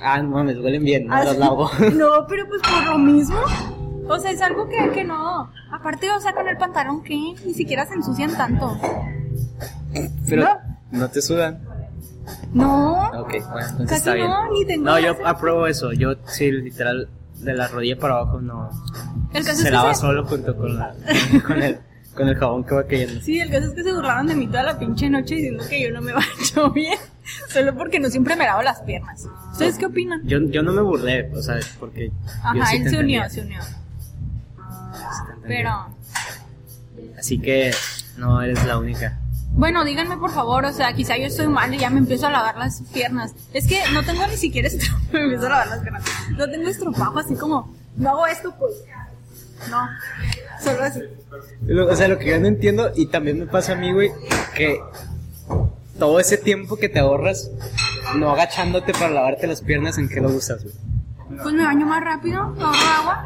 Ah, 0.03 0.21
no 0.21 0.29
mames, 0.29 0.57
huelen 0.59 0.83
bien, 0.83 1.07
no 1.07 1.15
Ah, 1.15 1.23
las 1.23 1.33
sí. 1.33 1.39
lavo. 1.39 1.69
No, 1.93 2.27
pero 2.27 2.47
pues 2.47 2.61
por 2.61 2.85
lo 2.85 2.97
mismo. 2.97 3.37
O 4.09 4.19
sea, 4.19 4.31
es 4.31 4.41
algo 4.41 4.67
que, 4.67 4.89
que 4.91 5.03
no. 5.05 5.49
Aparte, 5.71 6.11
o 6.11 6.19
sea, 6.19 6.33
con 6.33 6.47
el 6.47 6.57
pantalón, 6.57 7.01
¿qué? 7.03 7.15
Ni 7.45 7.53
siquiera 7.53 7.85
se 7.85 7.93
ensucian 7.93 8.35
tanto. 8.35 8.77
Pero 10.27 10.43
No. 10.43 10.49
no 10.91 11.09
te 11.09 11.21
sudan. 11.21 11.61
No. 12.53 13.09
Ok, 13.19 13.29
bueno, 13.51 13.67
entonces 13.69 13.87
Casi 13.87 13.95
está 13.95 14.13
bien. 14.13 14.27
no, 14.29 14.51
ni 14.51 14.65
tengo 14.65 14.85
No, 14.85 14.99
yo 14.99 15.15
apruebo 15.25 15.67
eso. 15.67 15.91
Yo, 15.93 16.13
sí, 16.25 16.51
literal, 16.51 17.09
de 17.39 17.53
la 17.53 17.67
rodilla 17.67 17.97
para 17.97 18.15
abajo 18.15 18.39
no. 18.41 18.69
El 19.33 19.43
caso 19.43 19.57
Se 19.57 19.63
es 19.63 19.65
que 19.65 19.71
lava 19.71 19.93
se- 19.93 20.01
solo 20.01 20.25
junto 20.25 20.55
con, 20.55 20.77
la, 20.77 20.93
con, 21.47 21.61
el, 21.61 21.79
con 22.15 22.27
el 22.27 22.35
jabón 22.35 22.63
que 22.63 22.75
va 22.75 22.83
cayendo. 22.83 23.21
Sí, 23.21 23.39
el 23.39 23.49
caso 23.51 23.67
es 23.67 23.73
que 23.73 23.83
se 23.83 23.91
burlaban 23.93 24.27
de 24.27 24.35
mí 24.35 24.47
toda 24.47 24.63
la 24.63 24.77
pinche 24.77 25.09
noche 25.09 25.35
diciendo 25.35 25.63
que 25.69 25.81
yo 25.81 25.91
no 25.91 26.01
me 26.01 26.13
baño 26.13 26.71
bien. 26.73 26.97
Solo 27.49 27.73
porque 27.75 27.99
no 27.99 28.09
siempre 28.09 28.35
me 28.35 28.45
lavo 28.45 28.61
las 28.61 28.81
piernas. 28.81 29.27
¿Ustedes 29.53 29.77
qué 29.77 29.85
opinan? 29.85 30.21
Yo, 30.27 30.39
yo 30.49 30.61
no 30.63 30.73
me 30.73 30.81
burlé, 30.81 31.29
o 31.33 31.41
sea, 31.41 31.57
porque. 31.79 32.09
yo 32.09 32.13
Ajá, 32.43 32.65
sí 32.65 32.77
él 32.77 32.89
se 32.89 32.97
unió, 32.97 33.29
se 33.29 33.41
unió. 33.41 33.61
sí. 33.61 33.73
Pero, 35.47 35.87
Así 37.17 37.39
que 37.39 37.71
no 38.17 38.41
eres 38.41 38.63
la 38.65 38.77
única. 38.77 39.19
bueno, 39.51 39.85
díganme 39.85 40.17
por 40.17 40.31
favor, 40.31 40.65
o 40.65 40.73
sea, 40.73 40.93
quizá 40.93 41.17
yo 41.17 41.25
estoy 41.27 41.47
mal 41.47 41.73
y 41.73 41.77
ya 41.77 41.89
me 41.89 41.99
empiezo 41.99 42.27
a 42.27 42.31
lavar 42.31 42.57
las 42.57 42.81
piernas. 42.93 43.33
Es 43.53 43.67
que 43.67 43.79
no 43.93 44.03
tengo 44.03 44.25
ni 44.27 44.35
siquiera 44.37 44.67
estropajo, 44.67 45.03
me 45.13 45.21
empiezo 45.21 45.45
a 45.45 45.49
lavar 45.49 45.67
las 45.67 45.79
piernas. 45.79 46.03
No 46.37 46.49
tengo 46.49 46.67
estropajo 46.69 47.19
así 47.19 47.35
como, 47.35 47.73
no 47.95 48.09
hago 48.09 48.27
esto, 48.27 48.53
pues. 48.59 48.73
No, 49.69 49.87
solo 50.61 50.83
así. 50.83 50.99
O 51.89 51.95
sea, 51.95 52.07
lo 52.09 52.17
que 52.19 52.27
yo 52.31 52.39
no 52.39 52.47
entiendo, 52.47 52.91
y 52.95 53.05
también 53.07 53.39
me 53.39 53.45
pasa 53.45 53.73
a 53.73 53.75
mí, 53.75 53.93
güey, 53.93 54.11
que 54.55 54.79
todo 55.99 56.19
ese 56.19 56.37
tiempo 56.37 56.75
que 56.75 56.89
te 56.89 56.99
ahorras, 56.99 57.49
no 58.15 58.31
agachándote 58.31 58.93
para 58.93 59.09
lavarte 59.09 59.47
las 59.47 59.61
piernas, 59.61 59.97
¿en 59.97 60.09
qué 60.09 60.21
lo 60.21 60.29
usas, 60.29 60.63
güey? 60.63 60.75
Pues 61.41 61.53
me 61.55 61.63
baño 61.63 61.85
más 61.85 62.03
rápido, 62.03 62.41
ahorro 62.41 62.65
agua. 62.99 63.25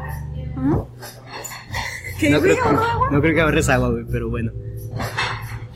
¿Qué 2.18 2.30
No 2.30 2.40
creo, 2.40 2.64
ahorro 2.64 2.84
agua? 2.84 3.08
que, 3.08 3.14
no 3.14 3.20
creo 3.22 3.34
que 3.34 3.40
ahorres 3.40 3.68
agua, 3.68 3.90
güey, 3.90 4.04
pero 4.10 4.28
bueno. 4.30 4.50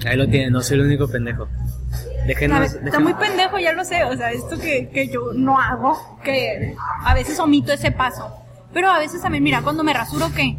Ahí 0.05 0.17
lo 0.17 0.27
tienen, 0.29 0.53
no 0.53 0.61
soy 0.63 0.79
el 0.81 0.87
único 0.87 1.09
pendejo. 1.09 1.47
Déjenos, 2.27 2.61
ver, 2.75 2.85
está 2.87 2.99
muy 3.01 3.15
pendejo, 3.15 3.59
ya 3.59 3.73
lo 3.73 3.85
sé. 3.85 4.03
O 4.05 4.17
sea, 4.17 4.31
esto 4.33 4.59
que, 4.59 4.89
que 4.89 5.09
yo 5.09 5.33
no 5.35 5.61
hago, 5.61 6.19
que 6.25 6.75
a 7.05 7.15
veces 7.15 7.39
omito 7.39 7.73
ese 7.73 7.93
paso. 7.93 8.33
Pero 8.73 8.91
a 8.91 8.99
veces 8.99 9.21
también, 9.21 9.45
mira, 9.45 9.61
cuando 9.63 9.85
me 9.85 9.93
rasuro, 9.93 10.31
¿qué? 10.35 10.57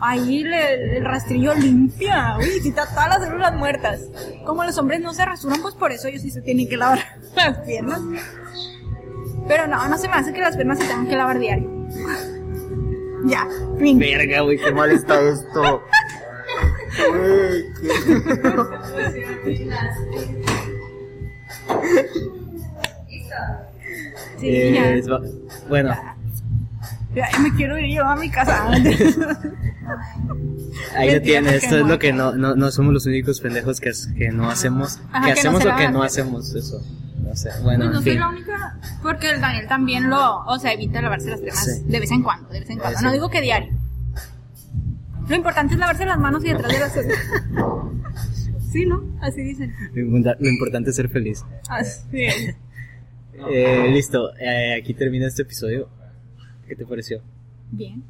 Ahí 0.00 0.42
le- 0.42 0.96
el 0.98 1.04
rastrillo 1.04 1.54
limpia, 1.54 2.36
uy, 2.38 2.60
quita 2.62 2.86
todas 2.88 3.08
las 3.08 3.22
células 3.24 3.54
muertas. 3.54 4.00
Como 4.44 4.64
los 4.64 4.76
hombres 4.78 5.00
no 5.00 5.14
se 5.14 5.24
rasuran, 5.24 5.62
pues 5.62 5.74
por 5.74 5.92
eso 5.92 6.08
ellos 6.08 6.22
sí 6.22 6.30
se 6.30 6.42
tienen 6.42 6.68
que 6.68 6.76
lavar 6.76 6.98
las 7.36 7.58
piernas. 7.58 8.00
Pero 9.48 9.66
no, 9.66 9.88
no 9.88 9.98
se 9.98 10.08
me 10.08 10.14
hace 10.14 10.32
que 10.32 10.40
las 10.40 10.54
piernas 10.56 10.78
se 10.78 10.86
tengan 10.86 11.08
que 11.08 11.16
lavar 11.16 11.38
diario. 11.38 11.68
Ya, 13.24 13.46
fin. 13.78 14.00
Verga, 14.00 14.40
güey, 14.40 14.58
qué 14.58 14.72
mal 14.72 14.90
está 14.90 15.20
esto. 15.20 15.80
Sí, 24.40 24.48
Eh, 24.48 25.02
ya. 25.06 25.18
bueno, 25.68 25.94
Ya, 27.14 27.30
ya 27.30 27.38
me 27.38 27.54
quiero 27.54 27.78
ir 27.78 27.94
yo 27.94 28.04
a 28.04 28.16
mi 28.16 28.28
casa. 28.30 28.68
ahí 30.96 31.10
lo 31.10 31.20
porque 31.20 31.56
Esto 31.56 31.76
es 31.76 31.82
no. 31.82 31.88
lo 31.88 31.98
que 31.98 32.12
no, 32.12 32.32
no, 32.34 32.56
no 32.56 32.70
somos 32.72 32.92
los 32.94 33.06
únicos 33.06 33.40
pendejos 33.40 33.80
que, 33.80 33.92
que 34.16 34.30
no 34.30 34.50
hacemos. 34.50 34.98
Ajá, 35.12 35.26
que 35.26 35.34
que 35.34 35.42
no 35.44 35.58
hacemos 35.58 35.62
se 35.62 35.68
o 35.68 35.76
que 35.76 35.88
no 35.90 36.02
hacemos 36.02 36.54
eso. 36.54 36.82
No 37.22 37.34
sé. 37.36 37.50
Bueno, 37.62 37.84
Pues 37.84 37.90
no 37.92 37.98
en 37.98 38.02
soy 38.02 38.10
fin. 38.12 38.20
la 38.20 38.28
única, 38.28 38.78
porque 39.02 39.30
el 39.30 39.40
Daniel 39.40 39.66
también 39.68 40.10
lo, 40.10 40.44
o 40.44 40.58
sea, 40.58 40.72
evita 40.72 41.00
lavarse 41.00 41.30
las 41.30 41.40
piernas 41.40 41.64
Sí. 41.64 41.82
de 41.86 42.00
vez 42.00 42.10
en 42.10 42.22
cuando, 42.22 42.48
de 42.50 42.60
vez 42.60 42.70
en 42.70 42.78
cuando. 42.78 42.98
Sí. 42.98 43.04
No 43.04 43.12
digo 43.12 43.30
que 43.30 43.40
diario. 43.40 43.72
Lo 45.28 45.36
importante 45.36 45.74
es 45.74 45.80
lavarse 45.80 46.04
las 46.04 46.18
manos 46.18 46.44
y 46.44 46.48
detrás 46.48 46.72
de 46.72 46.78
las 46.80 46.92
Sí, 48.72 48.86
¿no? 48.86 49.02
Así 49.20 49.42
dicen. 49.42 49.72
Lo 49.94 50.00
importa- 50.00 50.36
lo 50.40 50.48
importante 50.48 50.90
es 50.90 50.96
ser 50.96 51.08
feliz. 51.08 51.44
Así 51.68 52.24
es. 52.24 52.56
Eh, 53.50 53.88
listo, 53.90 54.30
eh, 54.36 54.74
aquí 54.78 54.92
termina 54.94 55.26
este 55.26 55.42
episodio. 55.42 55.88
¿Qué 56.68 56.76
te 56.76 56.84
pareció? 56.86 57.22
Bien. 57.72 58.04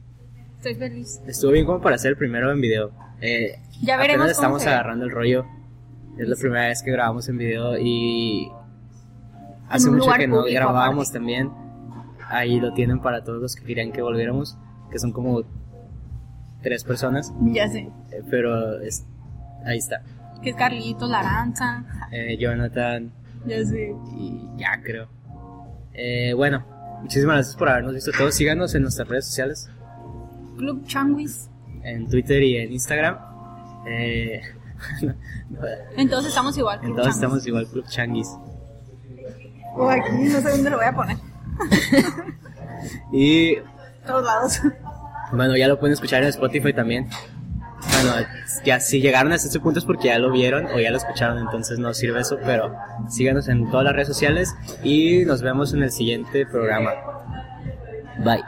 Estoy 0.59 0.75
feliz. 0.75 1.21
Estuvo 1.27 1.53
bien 1.53 1.65
como 1.65 1.81
para 1.81 1.95
hacer 1.95 2.11
el 2.11 2.17
primero 2.19 2.53
en 2.53 2.61
video. 2.61 2.91
Eh, 3.21 3.59
Ya 3.81 3.97
veremos 3.97 4.25
apenas 4.25 4.37
cómo 4.37 4.57
estamos 4.59 4.67
agarrando 4.67 5.05
el 5.07 5.11
rollo. 5.13 5.47
Es 6.19 6.29
la 6.29 6.37
primera 6.37 6.67
vez 6.67 6.83
que 6.83 6.91
grabamos 6.91 7.29
en 7.31 7.39
video 7.39 7.79
y 7.79 8.51
hace 9.73 9.91
mucho 9.91 10.11
que 10.13 10.27
no 10.29 10.45
grabábamos 10.45 11.09
aparte. 11.09 11.19
también. 11.19 11.51
Ahí 12.29 12.61
lo 12.61 12.73
tienen 12.73 13.01
para 13.01 13.23
todos 13.25 13.41
los 13.43 13.55
que 13.57 13.65
querían 13.65 13.93
que 13.93 14.01
volviéramos, 14.03 14.57
que 14.91 14.99
son 14.99 15.13
como 15.13 15.43
tres 16.63 16.85
personas, 16.85 17.33
Ya 17.43 17.69
sé. 17.69 17.91
eh, 18.11 18.23
pero 18.31 18.81
es, 18.81 19.05
ahí 19.67 19.79
está. 19.79 20.03
Que 20.43 20.51
es 20.51 20.57
Carlitos, 20.57 21.11
la 21.11 21.21
aranza. 21.21 21.85
Eh, 22.11 22.37
Jonathan 22.39 23.13
Ya 23.47 23.65
sé. 23.65 23.95
y 24.17 24.49
ya 24.57 24.81
creo. 24.83 25.09
Eh, 25.95 26.33
bueno, 26.35 26.65
muchísimas 27.03 27.35
gracias 27.37 27.57
por 27.57 27.69
habernos 27.69 27.95
visto 27.95 28.13
todos. 28.17 28.35
Síganos 28.35 28.75
en 28.75 28.83
nuestras 28.83 29.09
redes 29.09 29.27
sociales, 29.27 29.69
Club 30.57 30.87
Changuis. 30.87 31.51
en 31.83 32.09
Twitter 32.09 32.43
y 32.43 32.57
en 32.57 32.73
Instagram. 32.73 33.19
Eh, 33.87 34.41
Entonces 35.97 36.29
estamos 36.31 36.57
igual. 36.57 36.79
Club 36.81 36.91
entonces 36.91 37.13
Changuis. 37.21 37.23
estamos 37.23 37.47
igual 37.47 37.67
Club 37.69 37.85
Changuis. 37.89 38.29
O 39.75 39.89
aquí, 39.89 40.11
no 40.13 40.41
sé 40.41 40.51
dónde 40.51 40.71
lo 40.71 40.77
voy 40.77 40.87
a 40.87 40.93
poner. 40.95 41.17
Y 43.13 43.57
Todos 44.07 44.25
lados. 44.25 44.61
bueno, 45.33 45.57
ya 45.57 45.69
lo 45.69 45.79
pueden 45.79 45.93
escuchar 45.93 46.23
en 46.23 46.31
Spotify 46.31 46.73
también. 46.73 47.09
Bueno, 47.93 48.27
ya 48.65 48.81
si 48.81 49.01
llegaron 49.01 49.33
hasta 49.33 49.47
este 49.49 49.61
punto 49.61 49.79
es 49.79 49.85
porque 49.85 50.09
ya 50.09 50.19
lo 50.19 50.33
vieron 50.33 50.67
o 50.67 50.81
ya 50.81 50.91
lo 50.91 50.97
escucharon, 50.97 51.39
entonces 51.39 51.79
no 51.79 51.95
sirve 51.95 52.21
eso, 52.21 52.39
pero 52.45 52.75
síganos 53.09 53.49
en 53.49 53.71
todas 53.71 53.85
las 53.85 53.93
redes 53.95 54.09
sociales 54.09 54.55
y 54.83 55.25
nos 55.25 55.43
vemos 55.43 55.75
en 55.75 55.83
el 55.83 55.93
siguiente 55.93 56.47
programa. 56.47 56.91
Bye. 58.19 58.43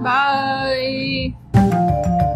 Bye. 0.00 2.31